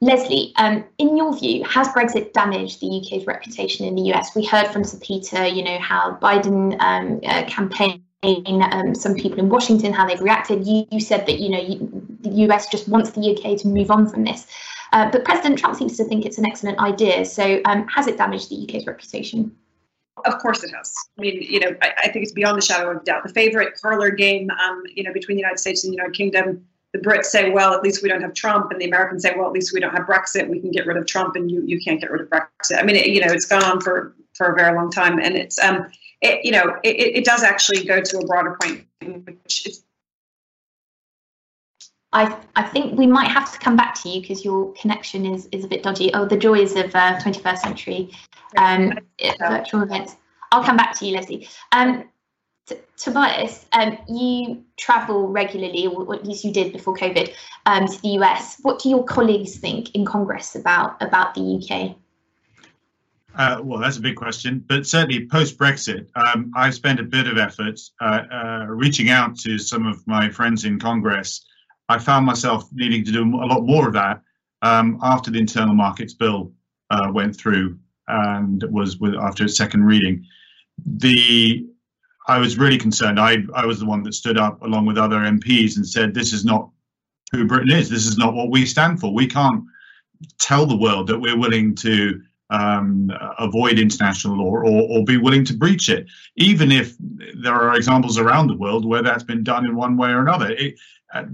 Leslie, 0.03 0.55
um, 0.57 0.85
in 0.97 1.17
your 1.17 1.37
view, 1.39 1.63
has 1.65 1.89
Brexit 1.89 2.33
damaged 2.33 2.81
the 2.81 2.87
UK's 2.87 3.27
reputation 3.27 3.87
in 3.87 3.95
the 3.95 4.13
US? 4.13 4.35
We 4.35 4.45
heard 4.47 4.69
from 4.69 4.83
Sir 4.83 4.99
Peter, 5.03 5.47
you 5.47 5.63
know, 5.63 5.79
how 5.79 6.19
Biden 6.23 6.81
um, 6.81 7.21
uh, 7.27 7.45
campaign, 7.45 8.03
um, 8.23 8.95
some 8.95 9.15
people 9.15 9.39
in 9.39 9.51
Washington, 9.51 9.93
how 9.93 10.07
they've 10.07 10.21
reacted. 10.21 10.67
You, 10.67 10.87
you 10.91 11.01
said 11.01 11.27
that, 11.27 11.39
you 11.39 11.51
know, 11.51 11.61
you, 11.61 12.07
the 12.21 12.31
US 12.47 12.69
just 12.69 12.89
wants 12.89 13.11
the 13.11 13.21
UK 13.21 13.59
to 13.59 13.69
move 13.69 13.91
on 13.91 14.09
from 14.09 14.25
this. 14.25 14.47
Uh, 14.93 15.11
but 15.11 15.25
President 15.25 15.59
Trump 15.59 15.77
seems 15.77 15.99
to 15.99 16.05
think 16.05 16.25
it's 16.25 16.39
an 16.39 16.47
excellent 16.47 16.79
idea. 16.79 17.25
So 17.27 17.61
um, 17.67 17.87
has 17.89 18.07
it 18.07 18.17
damaged 18.17 18.49
the 18.49 18.65
UK's 18.65 18.87
reputation? 18.87 19.55
Of 20.25 20.39
course 20.39 20.65
it 20.65 20.71
has. 20.75 20.95
I 21.19 21.23
mean, 21.23 21.43
you 21.43 21.61
know, 21.61 21.75
I, 21.83 21.93
I, 22.05 22.09
think 22.09 22.25
it's 22.25 22.33
beyond 22.33 22.61
the 22.61 22.65
shadow 22.65 22.91
of 22.91 23.05
doubt. 23.05 23.23
The 23.23 23.33
favorite 23.33 23.79
parlor 23.81 24.11
game, 24.11 24.51
um, 24.51 24.83
you 24.95 25.03
know, 25.03 25.13
between 25.13 25.37
the 25.37 25.41
United 25.41 25.59
States 25.59 25.85
and 25.85 25.93
the 25.93 25.97
United 25.97 26.15
Kingdom 26.15 26.67
the 26.93 26.99
Brits 26.99 27.27
say, 27.27 27.51
well, 27.51 27.73
at 27.73 27.83
least 27.83 28.03
we 28.03 28.09
don't 28.09 28.21
have 28.23 28.35
Trump, 28.35 28.73
and 28.73 28.81
the 28.81 28.87
Americans 28.87 29.23
say, 29.23 29.35
well, 29.37 29.47
at 29.47 29.53
least 29.53 29.73
we 29.73 29.81
don't 29.81 29.93
have 29.93 30.07
Brexit. 30.07 30.49
We 30.49 30.61
can 30.61 30.71
get 30.73 30.87
rid 30.87 30.97
of 30.97 31.07
Trump, 31.07 31.37
and 31.37 31.51
you 31.51 31.63
you 31.65 31.81
can't 31.81 32.01
get 32.01 32.11
rid 32.11 32.21
of 32.21 32.29
Brexit. 32.29 32.79
I 32.79 32.83
mean, 32.83 32.97
it, 32.97 33.09
you 33.09 33.21
know, 33.21 33.33
it's 33.33 33.47
gone 33.47 33.63
on 33.63 33.81
for 33.81 34.15
for 34.35 34.53
a 34.53 34.57
very 34.57 34.75
long 34.75 34.91
time, 34.91 35.19
and 35.19 35.37
it's 35.37 35.59
um, 35.59 35.87
it, 36.21 36.45
you 36.45 36.53
know, 36.53 36.77
it, 36.83 36.97
it 37.19 37.25
does 37.25 37.43
actually 37.43 37.85
go 37.85 38.01
to 38.01 38.19
a 38.19 38.27
broader 38.27 38.57
point, 38.61 38.87
which 39.25 39.67
is. 39.67 39.85
I, 42.13 42.37
I 42.57 42.65
think 42.65 42.99
we 42.99 43.07
might 43.07 43.29
have 43.29 43.53
to 43.53 43.59
come 43.61 43.77
back 43.77 43.95
to 44.03 44.09
you 44.09 44.21
because 44.21 44.45
your 44.45 44.73
connection 44.73 45.25
is, 45.25 45.49
is 45.53 45.65
a 45.65 45.69
bit 45.69 45.85
dodgy. 45.85 46.13
Oh, 46.13 46.27
the 46.27 46.37
joys 46.37 46.75
of 46.75 46.93
uh, 46.93 47.21
21st 47.21 47.59
century 47.59 48.11
um, 48.57 48.99
virtual 49.39 49.83
events. 49.83 50.17
I'll 50.51 50.65
come 50.65 50.77
back 50.77 50.99
to 50.99 51.07
you, 51.07 51.15
Leslie. 51.15 51.49
Um, 51.71 52.09
Tobias, 52.97 53.67
um, 53.73 53.99
you 54.09 54.63
travel 54.77 55.29
regularly, 55.29 55.87
or 55.87 56.15
at 56.15 56.25
least 56.25 56.45
you 56.45 56.53
did 56.53 56.73
before 56.73 56.95
COVID, 56.95 57.33
um, 57.67 57.87
to 57.87 58.03
the 58.03 58.09
US. 58.21 58.59
What 58.63 58.81
do 58.81 58.89
your 58.89 59.05
colleagues 59.05 59.57
think 59.57 59.95
in 59.95 60.05
Congress 60.05 60.55
about 60.55 61.01
about 61.03 61.35
the 61.35 61.41
UK? 61.41 61.97
Uh, 63.35 63.61
well, 63.63 63.79
that's 63.79 63.97
a 63.97 64.01
big 64.01 64.17
question, 64.17 64.65
but 64.67 64.87
certainly 64.87 65.27
post 65.27 65.57
Brexit, 65.57 66.09
um, 66.17 66.53
I 66.57 66.71
spent 66.71 66.99
a 66.99 67.05
bit 67.05 67.29
of 67.29 67.39
effort 67.39 67.81
uh, 68.01 68.23
uh, 68.31 68.67
reaching 68.69 69.11
out 69.11 69.39
to 69.41 69.57
some 69.57 69.87
of 69.87 70.05
my 70.07 70.29
friends 70.29 70.65
in 70.65 70.81
Congress. 70.81 71.47
I 71.89 71.99
found 71.99 72.27
myself 72.27 72.69
needing 72.73 73.05
to 73.05 73.13
do 73.13 73.23
a 73.23 73.47
lot 73.47 73.63
more 73.63 73.87
of 73.87 73.95
that 73.95 74.21
um, 74.63 74.99
after 75.03 75.31
the 75.31 75.39
Internal 75.39 75.75
Markets 75.75 76.13
Bill 76.13 76.53
uh, 76.91 77.11
went 77.13 77.37
through 77.37 77.79
and 78.09 78.65
was 78.71 78.99
with, 78.99 79.15
after 79.15 79.45
its 79.45 79.57
second 79.57 79.85
reading. 79.85 80.27
The 80.85 81.67
I 82.29 82.39
was 82.39 82.59
really 82.59 82.79
concerned. 82.79 83.19
I, 83.19 83.39
I 83.55 83.67
was 83.67 83.81
the 83.81 83.87
one 83.87 84.03
that 84.05 84.15
stood 84.15 84.39
up 84.39 84.63
along 84.63 84.87
with 84.87 84.99
other 84.99 85.19
MPs 85.19 85.77
and 85.77 85.87
said, 85.87 86.15
this 86.15 86.33
is 86.33 86.45
not 86.45 86.71
who 87.33 87.47
Britain 87.47 87.73
is. 87.73 87.89
This 87.89 88.07
is 88.07 88.19
not 88.19 88.35
what 88.35 88.51
we 88.51 88.67
stand 88.67 89.01
for. 89.01 89.13
We 89.13 89.27
can't 89.27 89.65
tell 90.39 90.67
the 90.67 90.77
world 90.77 91.07
that 91.09 91.19
we're 91.19 91.39
willing 91.39 91.75
to 91.77 92.21
um, 92.51 93.11
avoid 93.39 93.79
international 93.79 94.39
law 94.39 94.51
or, 94.51 94.65
or 94.65 95.05
be 95.05 95.17
willing 95.17 95.45
to 95.45 95.55
breach 95.55 95.89
it, 95.89 96.09
even 96.37 96.73
if 96.73 96.97
there 97.37 97.55
are 97.55 97.77
examples 97.77 98.19
around 98.19 98.49
the 98.49 98.57
world 98.57 98.85
where 98.85 99.03
that's 99.03 99.23
been 99.23 99.45
done 99.45 99.65
in 99.65 99.77
one 99.77 99.97
way 99.97 100.11
or 100.11 100.21
another. 100.21 100.51
It, 100.51 100.75
uh, 101.15 101.25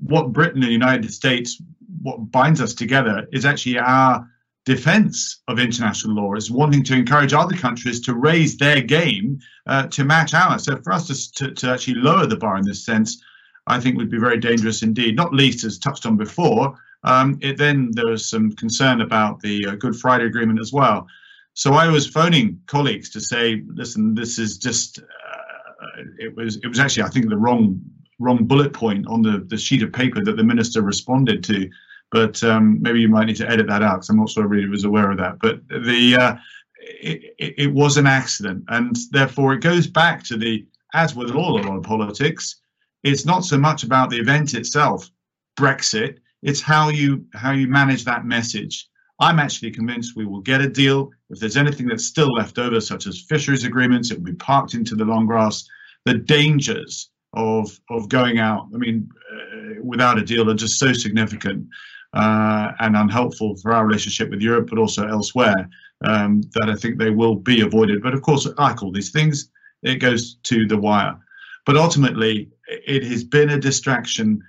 what 0.00 0.32
Britain 0.32 0.62
and 0.62 0.64
the 0.64 0.72
United 0.72 1.12
States, 1.12 1.60
what 2.02 2.30
binds 2.30 2.60
us 2.60 2.74
together 2.74 3.26
is 3.32 3.44
actually 3.44 3.78
our 3.78 4.28
defense 4.64 5.42
of 5.48 5.58
international 5.58 6.16
law 6.16 6.34
is 6.34 6.50
wanting 6.50 6.82
to 6.84 6.94
encourage 6.94 7.32
other 7.32 7.56
countries 7.56 8.00
to 8.00 8.14
raise 8.14 8.56
their 8.56 8.80
game 8.80 9.38
uh, 9.66 9.86
to 9.88 10.04
match 10.04 10.32
ours. 10.32 10.64
So 10.64 10.76
for 10.82 10.92
us 10.92 11.06
to, 11.08 11.46
to, 11.46 11.54
to, 11.54 11.70
actually 11.70 11.96
lower 11.96 12.26
the 12.26 12.36
bar 12.36 12.56
in 12.56 12.64
this 12.64 12.84
sense, 12.84 13.22
I 13.66 13.78
think 13.78 13.96
would 13.96 14.10
be 14.10 14.18
very 14.18 14.38
dangerous 14.38 14.82
indeed, 14.82 15.16
not 15.16 15.34
least 15.34 15.64
as 15.64 15.78
touched 15.78 16.06
on 16.06 16.16
before. 16.16 16.74
Um, 17.04 17.38
it, 17.42 17.58
then 17.58 17.90
there 17.92 18.06
was 18.06 18.28
some 18.28 18.52
concern 18.52 19.02
about 19.02 19.40
the 19.40 19.66
uh, 19.66 19.74
Good 19.74 19.96
Friday 19.96 20.24
Agreement 20.24 20.60
as 20.60 20.72
well. 20.72 21.06
So 21.52 21.74
I 21.74 21.88
was 21.88 22.06
phoning 22.06 22.60
colleagues 22.66 23.10
to 23.10 23.20
say, 23.20 23.62
listen, 23.66 24.14
this 24.14 24.38
is 24.38 24.58
just, 24.58 24.98
uh, 24.98 26.02
it 26.18 26.34
was 26.34 26.56
it 26.56 26.66
was 26.66 26.80
actually, 26.80 27.04
I 27.04 27.08
think, 27.08 27.28
the 27.28 27.36
wrong 27.36 27.80
wrong 28.18 28.44
bullet 28.44 28.72
point 28.72 29.06
on 29.08 29.22
the, 29.22 29.44
the 29.48 29.58
sheet 29.58 29.82
of 29.82 29.92
paper 29.92 30.22
that 30.24 30.36
the 30.36 30.44
minister 30.44 30.82
responded 30.82 31.44
to 31.44 31.68
but 32.14 32.40
um, 32.44 32.80
maybe 32.80 33.00
you 33.00 33.08
might 33.08 33.24
need 33.24 33.34
to 33.34 33.50
edit 33.50 33.66
that 33.66 33.82
out 33.82 33.96
because 33.96 34.08
I'm 34.08 34.18
not 34.18 34.30
sure 34.30 34.44
everybody 34.44 34.70
was 34.70 34.84
aware 34.84 35.10
of 35.10 35.18
that. 35.18 35.40
But 35.40 35.66
the 35.68 36.14
uh, 36.14 36.36
it, 36.78 37.34
it, 37.58 37.72
was 37.72 37.96
an 37.96 38.06
accident, 38.06 38.62
and 38.68 38.96
therefore 39.10 39.52
it 39.52 39.62
goes 39.62 39.88
back 39.88 40.22
to 40.26 40.36
the 40.36 40.64
as 40.94 41.16
with 41.16 41.32
all 41.32 41.60
a 41.60 41.62
lot 41.66 41.76
of 41.76 41.82
politics, 41.82 42.60
it's 43.02 43.26
not 43.26 43.44
so 43.44 43.58
much 43.58 43.82
about 43.82 44.10
the 44.10 44.18
event 44.18 44.54
itself, 44.54 45.10
Brexit. 45.58 46.18
It's 46.44 46.60
how 46.60 46.88
you 46.88 47.26
how 47.34 47.50
you 47.50 47.66
manage 47.66 48.04
that 48.04 48.24
message. 48.24 48.88
I'm 49.18 49.40
actually 49.40 49.72
convinced 49.72 50.14
we 50.14 50.24
will 50.24 50.40
get 50.40 50.60
a 50.60 50.68
deal. 50.68 51.10
If 51.30 51.40
there's 51.40 51.56
anything 51.56 51.88
that's 51.88 52.06
still 52.06 52.32
left 52.32 52.60
over, 52.60 52.80
such 52.80 53.08
as 53.08 53.26
fisheries 53.28 53.64
agreements, 53.64 54.12
it 54.12 54.18
will 54.18 54.32
be 54.32 54.34
parked 54.34 54.74
into 54.74 54.94
the 54.94 55.04
long 55.04 55.26
grass. 55.26 55.64
The 56.04 56.14
dangers 56.14 57.10
of 57.32 57.76
of 57.90 58.08
going 58.08 58.38
out, 58.38 58.68
I 58.72 58.78
mean, 58.78 59.08
uh, 59.32 59.82
without 59.82 60.18
a 60.18 60.24
deal 60.24 60.48
are 60.48 60.54
just 60.54 60.78
so 60.78 60.92
significant 60.92 61.66
uh, 62.14 62.72
and 62.80 62.96
unhelpful 62.96 63.56
for 63.56 63.72
our 63.72 63.86
relationship 63.86 64.30
with 64.30 64.40
Europe, 64.40 64.68
but 64.70 64.78
also 64.78 65.06
elsewhere, 65.06 65.68
um, 66.04 66.42
that 66.54 66.70
I 66.70 66.74
think 66.74 66.98
they 66.98 67.10
will 67.10 67.34
be 67.34 67.60
avoided. 67.60 68.02
But 68.02 68.14
of 68.14 68.22
course, 68.22 68.48
like 68.58 68.82
all 68.82 68.92
these 68.92 69.10
things, 69.10 69.50
it 69.82 69.96
goes 69.96 70.36
to 70.44 70.66
the 70.66 70.78
wire. 70.78 71.18
But 71.66 71.76
ultimately, 71.76 72.50
it 72.68 73.04
has 73.04 73.24
been 73.24 73.50
a 73.50 73.58
distraction 73.58 74.42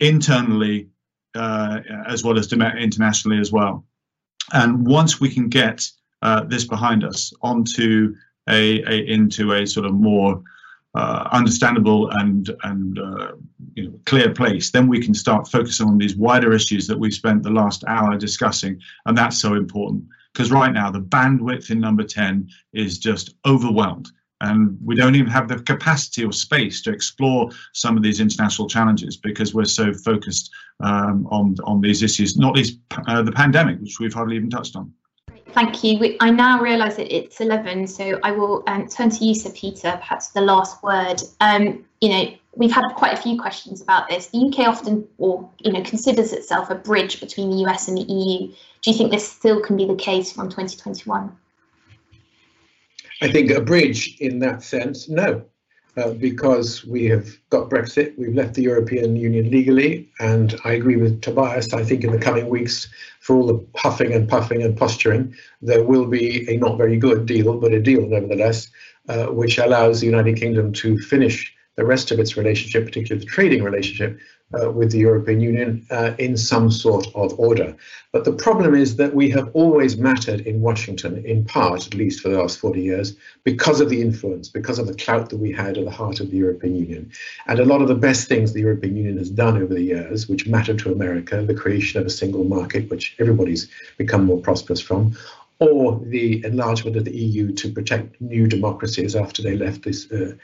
internally 0.00 0.88
uh, 1.34 1.80
as 2.06 2.24
well 2.24 2.38
as 2.38 2.52
internationally 2.52 3.38
as 3.38 3.52
well. 3.52 3.84
And 4.52 4.86
once 4.86 5.20
we 5.20 5.28
can 5.28 5.48
get 5.48 5.88
uh, 6.22 6.44
this 6.44 6.64
behind 6.64 7.04
us 7.04 7.32
onto 7.42 8.14
a, 8.48 8.82
a 8.82 9.06
into 9.06 9.52
a 9.52 9.66
sort 9.66 9.86
of 9.86 9.94
more 9.94 10.42
uh, 10.94 11.28
understandable 11.32 12.08
and 12.10 12.50
and 12.62 12.98
uh, 12.98 13.32
you 13.74 13.84
know, 13.84 13.98
clear 14.06 14.32
place, 14.32 14.70
then 14.70 14.86
we 14.86 15.00
can 15.00 15.14
start 15.14 15.48
focusing 15.48 15.88
on 15.88 15.98
these 15.98 16.16
wider 16.16 16.52
issues 16.52 16.86
that 16.86 16.98
we've 16.98 17.14
spent 17.14 17.42
the 17.42 17.50
last 17.50 17.84
hour 17.86 18.16
discussing, 18.16 18.80
and 19.06 19.16
that's 19.16 19.38
so 19.38 19.54
important 19.54 20.04
because 20.32 20.50
right 20.50 20.72
now 20.72 20.90
the 20.90 21.00
bandwidth 21.00 21.70
in 21.70 21.80
number 21.80 22.04
10 22.04 22.48
is 22.72 22.98
just 22.98 23.34
overwhelmed. 23.46 24.10
and 24.40 24.76
we 24.84 24.94
don't 24.94 25.14
even 25.14 25.30
have 25.30 25.48
the 25.48 25.58
capacity 25.60 26.24
or 26.24 26.32
space 26.32 26.82
to 26.82 26.92
explore 26.92 27.48
some 27.72 27.96
of 27.96 28.02
these 28.02 28.20
international 28.20 28.68
challenges 28.68 29.16
because 29.16 29.54
we're 29.54 29.64
so 29.64 29.94
focused 29.94 30.50
um, 30.80 31.26
on 31.30 31.54
on 31.64 31.80
these 31.80 32.02
issues, 32.02 32.36
not 32.36 32.54
least 32.54 32.78
uh, 33.06 33.22
the 33.22 33.32
pandemic, 33.32 33.80
which 33.80 33.98
we've 34.00 34.12
hardly 34.12 34.36
even 34.36 34.50
touched 34.50 34.76
on. 34.76 34.92
Thank 35.54 35.84
you. 35.84 36.16
I 36.20 36.30
now 36.30 36.60
realise 36.60 36.96
that 36.96 37.14
it's 37.14 37.40
11, 37.40 37.86
so 37.86 38.18
I 38.24 38.32
will 38.32 38.64
um, 38.66 38.88
turn 38.88 39.08
to 39.10 39.24
you, 39.24 39.36
Sir 39.36 39.50
Peter, 39.50 39.92
perhaps 39.92 40.28
the 40.28 40.40
last 40.40 40.82
word. 40.82 41.22
Um, 41.40 41.84
you 42.00 42.08
know, 42.08 42.34
we've 42.56 42.72
had 42.72 42.82
quite 42.96 43.12
a 43.12 43.16
few 43.16 43.40
questions 43.40 43.80
about 43.80 44.08
this. 44.08 44.26
The 44.26 44.38
UK 44.48 44.66
often, 44.66 45.06
or 45.18 45.48
you 45.60 45.70
know, 45.70 45.82
considers 45.82 46.32
itself 46.32 46.70
a 46.70 46.74
bridge 46.74 47.20
between 47.20 47.50
the 47.50 47.58
US 47.68 47.86
and 47.86 47.96
the 47.96 48.02
EU. 48.02 48.48
Do 48.48 48.90
you 48.90 48.94
think 48.96 49.12
this 49.12 49.28
still 49.28 49.60
can 49.60 49.76
be 49.76 49.86
the 49.86 49.94
case 49.94 50.32
from 50.32 50.48
2021? 50.48 51.36
I 53.22 53.30
think 53.30 53.50
a 53.52 53.60
bridge 53.60 54.16
in 54.18 54.40
that 54.40 54.64
sense, 54.64 55.08
no, 55.08 55.44
uh, 55.96 56.10
because 56.12 56.84
we 56.84 57.04
have 57.06 57.28
got 57.50 57.70
Brexit, 57.70 58.18
we've 58.18 58.34
left 58.34 58.54
the 58.54 58.62
European 58.62 59.16
Union 59.16 59.50
legally, 59.50 60.08
and 60.20 60.54
I 60.64 60.72
agree 60.72 60.96
with 60.96 61.20
Tobias. 61.22 61.72
I 61.72 61.84
think 61.84 62.04
in 62.04 62.10
the 62.10 62.18
coming 62.18 62.48
weeks, 62.48 62.88
for 63.20 63.36
all 63.36 63.46
the 63.46 63.64
huffing 63.76 64.12
and 64.12 64.28
puffing 64.28 64.62
and 64.62 64.76
posturing, 64.76 65.34
there 65.62 65.84
will 65.84 66.06
be 66.06 66.48
a 66.50 66.56
not 66.56 66.78
very 66.78 66.96
good 66.96 67.26
deal, 67.26 67.58
but 67.58 67.72
a 67.72 67.80
deal 67.80 68.06
nevertheless, 68.06 68.68
uh, 69.08 69.26
which 69.26 69.58
allows 69.58 70.00
the 70.00 70.06
United 70.06 70.36
Kingdom 70.36 70.72
to 70.74 70.98
finish 70.98 71.54
the 71.76 71.84
rest 71.84 72.10
of 72.10 72.18
its 72.18 72.36
relationship, 72.36 72.84
particularly 72.84 73.24
the 73.24 73.30
trading 73.30 73.62
relationship, 73.62 74.18
uh, 74.62 74.70
with 74.70 74.92
the 74.92 74.98
European 74.98 75.40
Union 75.40 75.86
uh, 75.90 76.12
in 76.18 76.36
some 76.36 76.70
sort 76.70 77.06
of 77.14 77.38
order. 77.38 77.76
But 78.12 78.24
the 78.24 78.32
problem 78.32 78.74
is 78.74 78.96
that 78.96 79.14
we 79.14 79.28
have 79.30 79.50
always 79.54 79.96
mattered 79.96 80.42
in 80.42 80.60
Washington, 80.60 81.24
in 81.24 81.44
part, 81.44 81.86
at 81.86 81.94
least 81.94 82.20
for 82.20 82.28
the 82.28 82.38
last 82.38 82.58
40 82.58 82.80
years, 82.80 83.16
because 83.42 83.80
of 83.80 83.88
the 83.88 84.00
influence, 84.00 84.48
because 84.48 84.78
of 84.78 84.86
the 84.86 84.94
clout 84.94 85.30
that 85.30 85.38
we 85.38 85.50
had 85.50 85.76
at 85.76 85.84
the 85.84 85.90
heart 85.90 86.20
of 86.20 86.30
the 86.30 86.36
European 86.36 86.76
Union. 86.76 87.10
And 87.46 87.58
a 87.58 87.64
lot 87.64 87.82
of 87.82 87.88
the 87.88 87.94
best 87.94 88.28
things 88.28 88.52
the 88.52 88.60
European 88.60 88.96
Union 88.96 89.18
has 89.18 89.30
done 89.30 89.60
over 89.60 89.74
the 89.74 89.82
years, 89.82 90.28
which 90.28 90.46
mattered 90.46 90.78
to 90.80 90.92
America, 90.92 91.42
the 91.42 91.54
creation 91.54 92.00
of 92.00 92.06
a 92.06 92.10
single 92.10 92.44
market, 92.44 92.88
which 92.90 93.16
everybody's 93.18 93.68
become 93.98 94.24
more 94.24 94.40
prosperous 94.40 94.80
from, 94.80 95.16
or 95.58 96.00
the 96.06 96.44
enlargement 96.44 96.96
of 96.96 97.04
the 97.04 97.16
EU 97.16 97.52
to 97.52 97.72
protect 97.72 98.20
new 98.20 98.46
democracies 98.46 99.16
after 99.16 99.42
they 99.42 99.56
left 99.56 99.82
this 99.82 100.10
uh, 100.10 100.34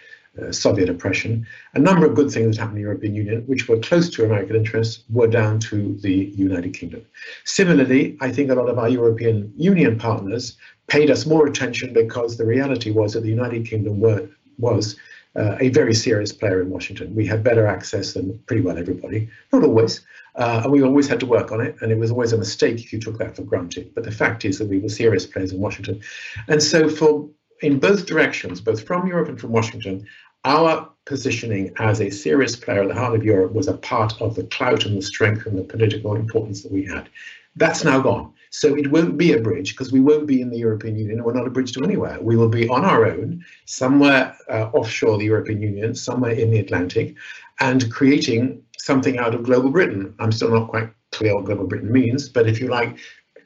uh, 0.41 0.53
Soviet 0.53 0.89
oppression. 0.89 1.47
A 1.75 1.79
number 1.79 2.07
of 2.07 2.15
good 2.15 2.31
things 2.31 2.57
that 2.57 2.63
happened 2.63 2.79
in 2.79 2.83
the 2.83 2.89
European 2.89 3.15
Union, 3.15 3.43
which 3.47 3.69
were 3.69 3.79
close 3.79 4.09
to 4.11 4.25
American 4.25 4.57
interests, 4.57 5.05
were 5.11 5.27
down 5.27 5.59
to 5.61 5.97
the 6.01 6.33
United 6.37 6.75
Kingdom. 6.75 7.05
Similarly, 7.45 8.17
I 8.21 8.31
think 8.31 8.51
a 8.51 8.55
lot 8.55 8.69
of 8.69 8.79
our 8.79 8.89
European 8.89 9.53
Union 9.57 9.99
partners 9.99 10.57
paid 10.87 11.11
us 11.11 11.27
more 11.27 11.47
attention 11.47 11.93
because 11.93 12.37
the 12.37 12.47
reality 12.47 12.91
was 12.91 13.13
that 13.13 13.23
the 13.23 13.29
United 13.29 13.67
Kingdom 13.67 14.01
were, 14.01 14.29
was 14.59 14.97
uh, 15.37 15.57
a 15.61 15.69
very 15.69 15.95
serious 15.95 16.33
player 16.33 16.61
in 16.61 16.71
Washington. 16.71 17.15
We 17.15 17.27
had 17.27 17.43
better 17.43 17.67
access 17.67 18.13
than 18.13 18.39
pretty 18.47 18.63
well 18.63 18.79
everybody, 18.79 19.29
not 19.53 19.63
always, 19.63 20.01
uh, 20.35 20.63
and 20.65 20.73
we 20.73 20.83
always 20.83 21.09
had 21.09 21.21
to 21.21 21.27
work 21.27 21.53
on 21.53 21.61
it, 21.61 21.77
and 21.81 21.93
it 21.93 21.99
was 21.99 22.11
always 22.11 22.33
a 22.33 22.39
mistake 22.39 22.81
if 22.81 22.93
you 22.93 23.01
took 23.01 23.19
that 23.19 23.37
for 23.37 23.43
granted. 23.43 23.95
But 23.95 24.05
the 24.05 24.11
fact 24.11 24.45
is 24.45 24.59
that 24.59 24.69
we 24.69 24.79
were 24.79 24.89
serious 24.89 25.27
players 25.27 25.53
in 25.53 25.61
Washington. 25.61 26.01
And 26.49 26.63
so 26.63 26.89
for 26.89 27.29
in 27.61 27.79
both 27.79 28.07
directions, 28.07 28.61
both 28.61 28.87
from 28.87 29.07
Europe 29.07 29.29
and 29.29 29.41
from 29.41 29.53
Washington, 29.53 30.07
our 30.45 30.89
positioning 31.05 31.73
as 31.79 32.01
a 32.01 32.11
serious 32.11 32.57
player 32.57 32.83
at 32.83 32.89
the 32.89 32.95
heart 32.95 33.15
of 33.15 33.25
Europe 33.25 33.53
was 33.53 33.69
a 33.69 33.77
part 33.77 34.21
of 34.21 34.35
the 34.35 34.45
clout 34.45 34.87
and 34.87 34.97
the 34.97 35.03
strength 35.03 35.47
and 35.47 35.59
the 35.59 35.65
political 35.65 36.15
importance 36.17 36.63
that 36.63 36.73
we 36.73 36.85
had. 36.85 37.09
That's 37.57 37.85
now 37.85 38.01
gone. 38.01 38.33
So 38.51 38.75
it 38.77 38.91
won't 38.91 39.17
be 39.17 39.33
a 39.33 39.41
bridge 39.41 39.73
because 39.73 39.93
we 39.93 40.01
won't 40.01 40.27
be 40.27 40.41
in 40.41 40.51
the 40.51 40.59
European 40.59 40.97
Union. 40.97 41.19
And 41.19 41.25
we're 41.25 41.35
not 41.35 41.47
a 41.47 41.51
bridge 41.51 41.73
to 41.73 41.85
anywhere. 41.85 42.19
We 42.21 42.37
will 42.37 42.49
be 42.49 42.69
on 42.69 42.85
our 42.85 43.07
own, 43.07 43.45
somewhere 43.67 44.37
uh, 44.49 44.71
offshore 44.73 45.19
the 45.19 45.27
European 45.27 45.61
Union, 45.63 45.95
somewhere 45.95 46.33
in 46.33 46.51
the 46.51 46.59
Atlantic, 46.59 47.17
and 47.61 47.93
creating 47.93 48.63
something 48.79 49.19
out 49.19 49.35
of 49.35 49.45
global 49.45 49.71
Britain. 49.71 50.15
I'm 50.19 50.33
still 50.33 50.51
not 50.51 50.69
quite 50.69 50.91
clear 51.13 51.35
what 51.35 51.45
global 51.45 51.67
Britain 51.67 51.93
means, 51.93 52.29
but 52.29 52.49
if 52.49 52.61
you 52.61 52.69
like, 52.69 52.99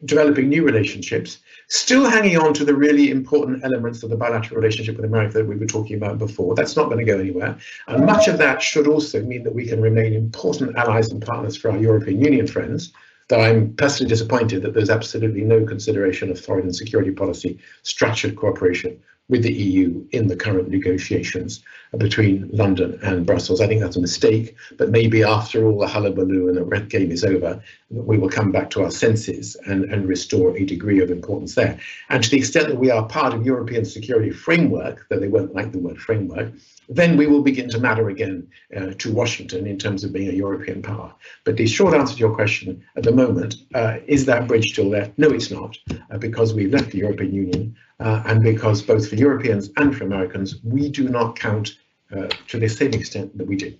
developing 0.04 0.48
new 0.48 0.64
relationships, 0.64 1.38
still 1.74 2.08
hanging 2.08 2.36
on 2.36 2.54
to 2.54 2.64
the 2.64 2.74
really 2.74 3.10
important 3.10 3.64
elements 3.64 4.02
of 4.02 4.10
the 4.10 4.16
bilateral 4.16 4.60
relationship 4.60 4.96
with 4.96 5.04
America 5.04 5.38
that 5.38 5.46
we 5.46 5.56
were 5.56 5.66
talking 5.66 5.96
about 5.96 6.18
before. 6.18 6.54
That's 6.54 6.76
not 6.76 6.86
going 6.86 6.98
to 6.98 7.04
go 7.04 7.18
anywhere. 7.18 7.58
And 7.88 8.06
much 8.06 8.28
of 8.28 8.38
that 8.38 8.62
should 8.62 8.86
also 8.86 9.22
mean 9.22 9.42
that 9.42 9.54
we 9.54 9.66
can 9.66 9.80
remain 9.80 10.14
important 10.14 10.76
allies 10.76 11.10
and 11.10 11.24
partners 11.24 11.56
for 11.56 11.70
our 11.70 11.78
European 11.78 12.20
Union 12.20 12.46
friends. 12.46 12.92
Though 13.28 13.40
I'm 13.40 13.74
personally 13.74 14.08
disappointed 14.08 14.62
that 14.62 14.74
there's 14.74 14.90
absolutely 14.90 15.42
no 15.42 15.64
consideration 15.64 16.30
of 16.30 16.40
foreign 16.40 16.64
and 16.64 16.76
security 16.76 17.10
policy 17.10 17.58
structured 17.82 18.36
cooperation 18.36 19.00
with 19.28 19.42
the 19.42 19.52
EU 19.52 20.04
in 20.10 20.28
the 20.28 20.36
current 20.36 20.68
negotiations 20.68 21.62
between 21.96 22.50
London 22.52 22.98
and 23.02 23.24
Brussels. 23.24 23.60
I 23.60 23.66
think 23.66 23.80
that's 23.80 23.96
a 23.96 24.00
mistake, 24.00 24.54
but 24.76 24.90
maybe 24.90 25.22
after 25.22 25.66
all 25.66 25.78
the 25.78 25.86
hullabaloo 25.86 26.48
and 26.48 26.56
the 26.56 26.64
red 26.64 26.90
game 26.90 27.10
is 27.10 27.24
over, 27.24 27.62
we 27.88 28.18
will 28.18 28.28
come 28.28 28.52
back 28.52 28.68
to 28.70 28.82
our 28.82 28.90
senses 28.90 29.56
and, 29.66 29.84
and 29.86 30.06
restore 30.06 30.54
a 30.56 30.66
degree 30.66 31.00
of 31.00 31.10
importance 31.10 31.54
there. 31.54 31.78
And 32.10 32.22
to 32.22 32.28
the 32.28 32.36
extent 32.36 32.68
that 32.68 32.78
we 32.78 32.90
are 32.90 33.06
part 33.06 33.32
of 33.32 33.46
European 33.46 33.86
security 33.86 34.30
framework, 34.30 35.06
though 35.08 35.20
they 35.20 35.28
won't 35.28 35.54
like 35.54 35.72
the 35.72 35.78
word 35.78 35.98
framework, 35.98 36.52
then 36.88 37.16
we 37.16 37.26
will 37.26 37.42
begin 37.42 37.68
to 37.70 37.78
matter 37.78 38.08
again 38.08 38.48
uh, 38.76 38.92
to 38.98 39.12
Washington 39.12 39.66
in 39.66 39.78
terms 39.78 40.04
of 40.04 40.12
being 40.12 40.28
a 40.28 40.32
European 40.32 40.82
power. 40.82 41.14
But 41.44 41.56
the 41.56 41.66
short 41.66 41.94
answer 41.94 42.14
to 42.14 42.20
your 42.20 42.34
question 42.34 42.84
at 42.96 43.04
the 43.04 43.12
moment, 43.12 43.56
uh, 43.74 43.98
is 44.06 44.26
that 44.26 44.48
bridge 44.48 44.72
still 44.72 44.90
there? 44.90 45.12
No, 45.16 45.28
it's 45.30 45.50
not, 45.50 45.76
uh, 46.10 46.18
because 46.18 46.54
we've 46.54 46.72
left 46.72 46.90
the 46.90 46.98
European 46.98 47.32
Union 47.34 47.76
uh, 48.00 48.22
and 48.26 48.42
because 48.42 48.82
both 48.82 49.08
for 49.08 49.16
Europeans 49.16 49.70
and 49.76 49.96
for 49.96 50.04
Americans, 50.04 50.56
we 50.62 50.88
do 50.88 51.08
not 51.08 51.38
count 51.38 51.76
uh, 52.14 52.28
to 52.48 52.58
the 52.58 52.68
same 52.68 52.92
extent 52.92 53.36
that 53.38 53.46
we 53.46 53.56
did. 53.56 53.78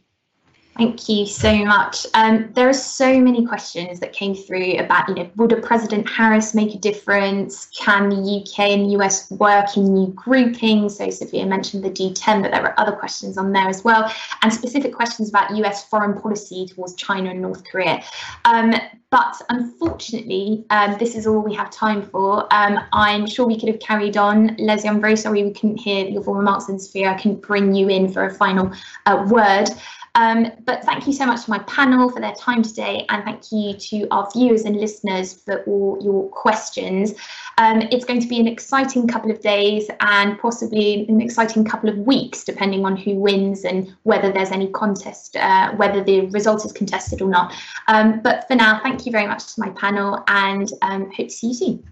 Thank 0.76 1.08
you 1.08 1.24
so 1.24 1.64
much. 1.64 2.04
Um, 2.14 2.50
there 2.52 2.68
are 2.68 2.72
so 2.72 3.20
many 3.20 3.46
questions 3.46 4.00
that 4.00 4.12
came 4.12 4.34
through 4.34 4.78
about, 4.78 5.08
you 5.08 5.14
know, 5.14 5.30
would 5.36 5.52
a 5.52 5.60
President 5.60 6.08
Harris 6.08 6.52
make 6.52 6.74
a 6.74 6.78
difference? 6.78 7.66
Can 7.66 8.08
the 8.08 8.16
UK 8.16 8.70
and 8.70 8.90
US 8.92 9.30
work 9.30 9.76
in 9.76 9.94
new 9.94 10.08
groupings? 10.08 10.98
So 10.98 11.10
Sophia 11.10 11.46
mentioned 11.46 11.84
the 11.84 11.90
D10, 11.90 12.42
but 12.42 12.50
there 12.50 12.64
are 12.64 12.74
other 12.76 12.90
questions 12.90 13.38
on 13.38 13.52
there 13.52 13.68
as 13.68 13.84
well, 13.84 14.12
and 14.42 14.52
specific 14.52 14.92
questions 14.92 15.28
about 15.28 15.54
US 15.56 15.84
foreign 15.84 16.20
policy 16.20 16.66
towards 16.66 16.94
China 16.94 17.30
and 17.30 17.40
North 17.40 17.62
Korea. 17.70 18.02
Um, 18.44 18.74
but 19.10 19.40
unfortunately, 19.50 20.64
um, 20.70 20.96
this 20.98 21.14
is 21.14 21.24
all 21.24 21.38
we 21.38 21.54
have 21.54 21.70
time 21.70 22.02
for. 22.02 22.52
Um, 22.52 22.80
I'm 22.92 23.28
sure 23.28 23.46
we 23.46 23.60
could 23.60 23.68
have 23.68 23.78
carried 23.78 24.16
on. 24.16 24.56
Leslie, 24.58 24.88
I'm 24.88 25.00
very 25.00 25.14
sorry 25.14 25.44
we 25.44 25.52
couldn't 25.52 25.76
hear 25.76 26.04
your 26.04 26.24
full 26.24 26.34
remarks, 26.34 26.68
and 26.68 26.82
Sophia, 26.82 27.12
I 27.12 27.14
couldn't 27.14 27.42
bring 27.42 27.72
you 27.72 27.88
in 27.88 28.12
for 28.12 28.24
a 28.24 28.34
final 28.34 28.72
uh, 29.06 29.24
word. 29.30 29.68
Um, 30.16 30.52
but 30.64 30.84
thank 30.84 31.06
you 31.08 31.12
so 31.12 31.26
much 31.26 31.44
to 31.44 31.50
my 31.50 31.58
panel 31.60 32.08
for 32.08 32.20
their 32.20 32.34
time 32.34 32.62
today, 32.62 33.04
and 33.08 33.24
thank 33.24 33.50
you 33.50 33.74
to 33.74 34.06
our 34.10 34.28
viewers 34.32 34.62
and 34.62 34.76
listeners 34.76 35.34
for 35.34 35.64
all 35.64 35.98
your 36.00 36.28
questions. 36.28 37.14
Um, 37.58 37.82
it's 37.90 38.04
going 38.04 38.20
to 38.20 38.28
be 38.28 38.38
an 38.38 38.46
exciting 38.46 39.08
couple 39.08 39.32
of 39.32 39.40
days 39.40 39.90
and 40.00 40.38
possibly 40.38 41.06
an 41.08 41.20
exciting 41.20 41.64
couple 41.64 41.88
of 41.88 41.98
weeks, 41.98 42.44
depending 42.44 42.84
on 42.84 42.96
who 42.96 43.16
wins 43.16 43.64
and 43.64 43.92
whether 44.04 44.30
there's 44.30 44.52
any 44.52 44.68
contest, 44.68 45.36
uh, 45.36 45.72
whether 45.72 46.02
the 46.02 46.26
result 46.26 46.64
is 46.64 46.72
contested 46.72 47.20
or 47.20 47.28
not. 47.28 47.52
Um, 47.88 48.20
but 48.20 48.46
for 48.46 48.54
now, 48.54 48.80
thank 48.82 49.06
you 49.06 49.12
very 49.12 49.26
much 49.26 49.54
to 49.54 49.60
my 49.60 49.70
panel 49.70 50.22
and 50.28 50.70
um, 50.82 51.10
hope 51.10 51.28
to 51.28 51.30
see 51.30 51.48
you 51.48 51.54
soon. 51.54 51.90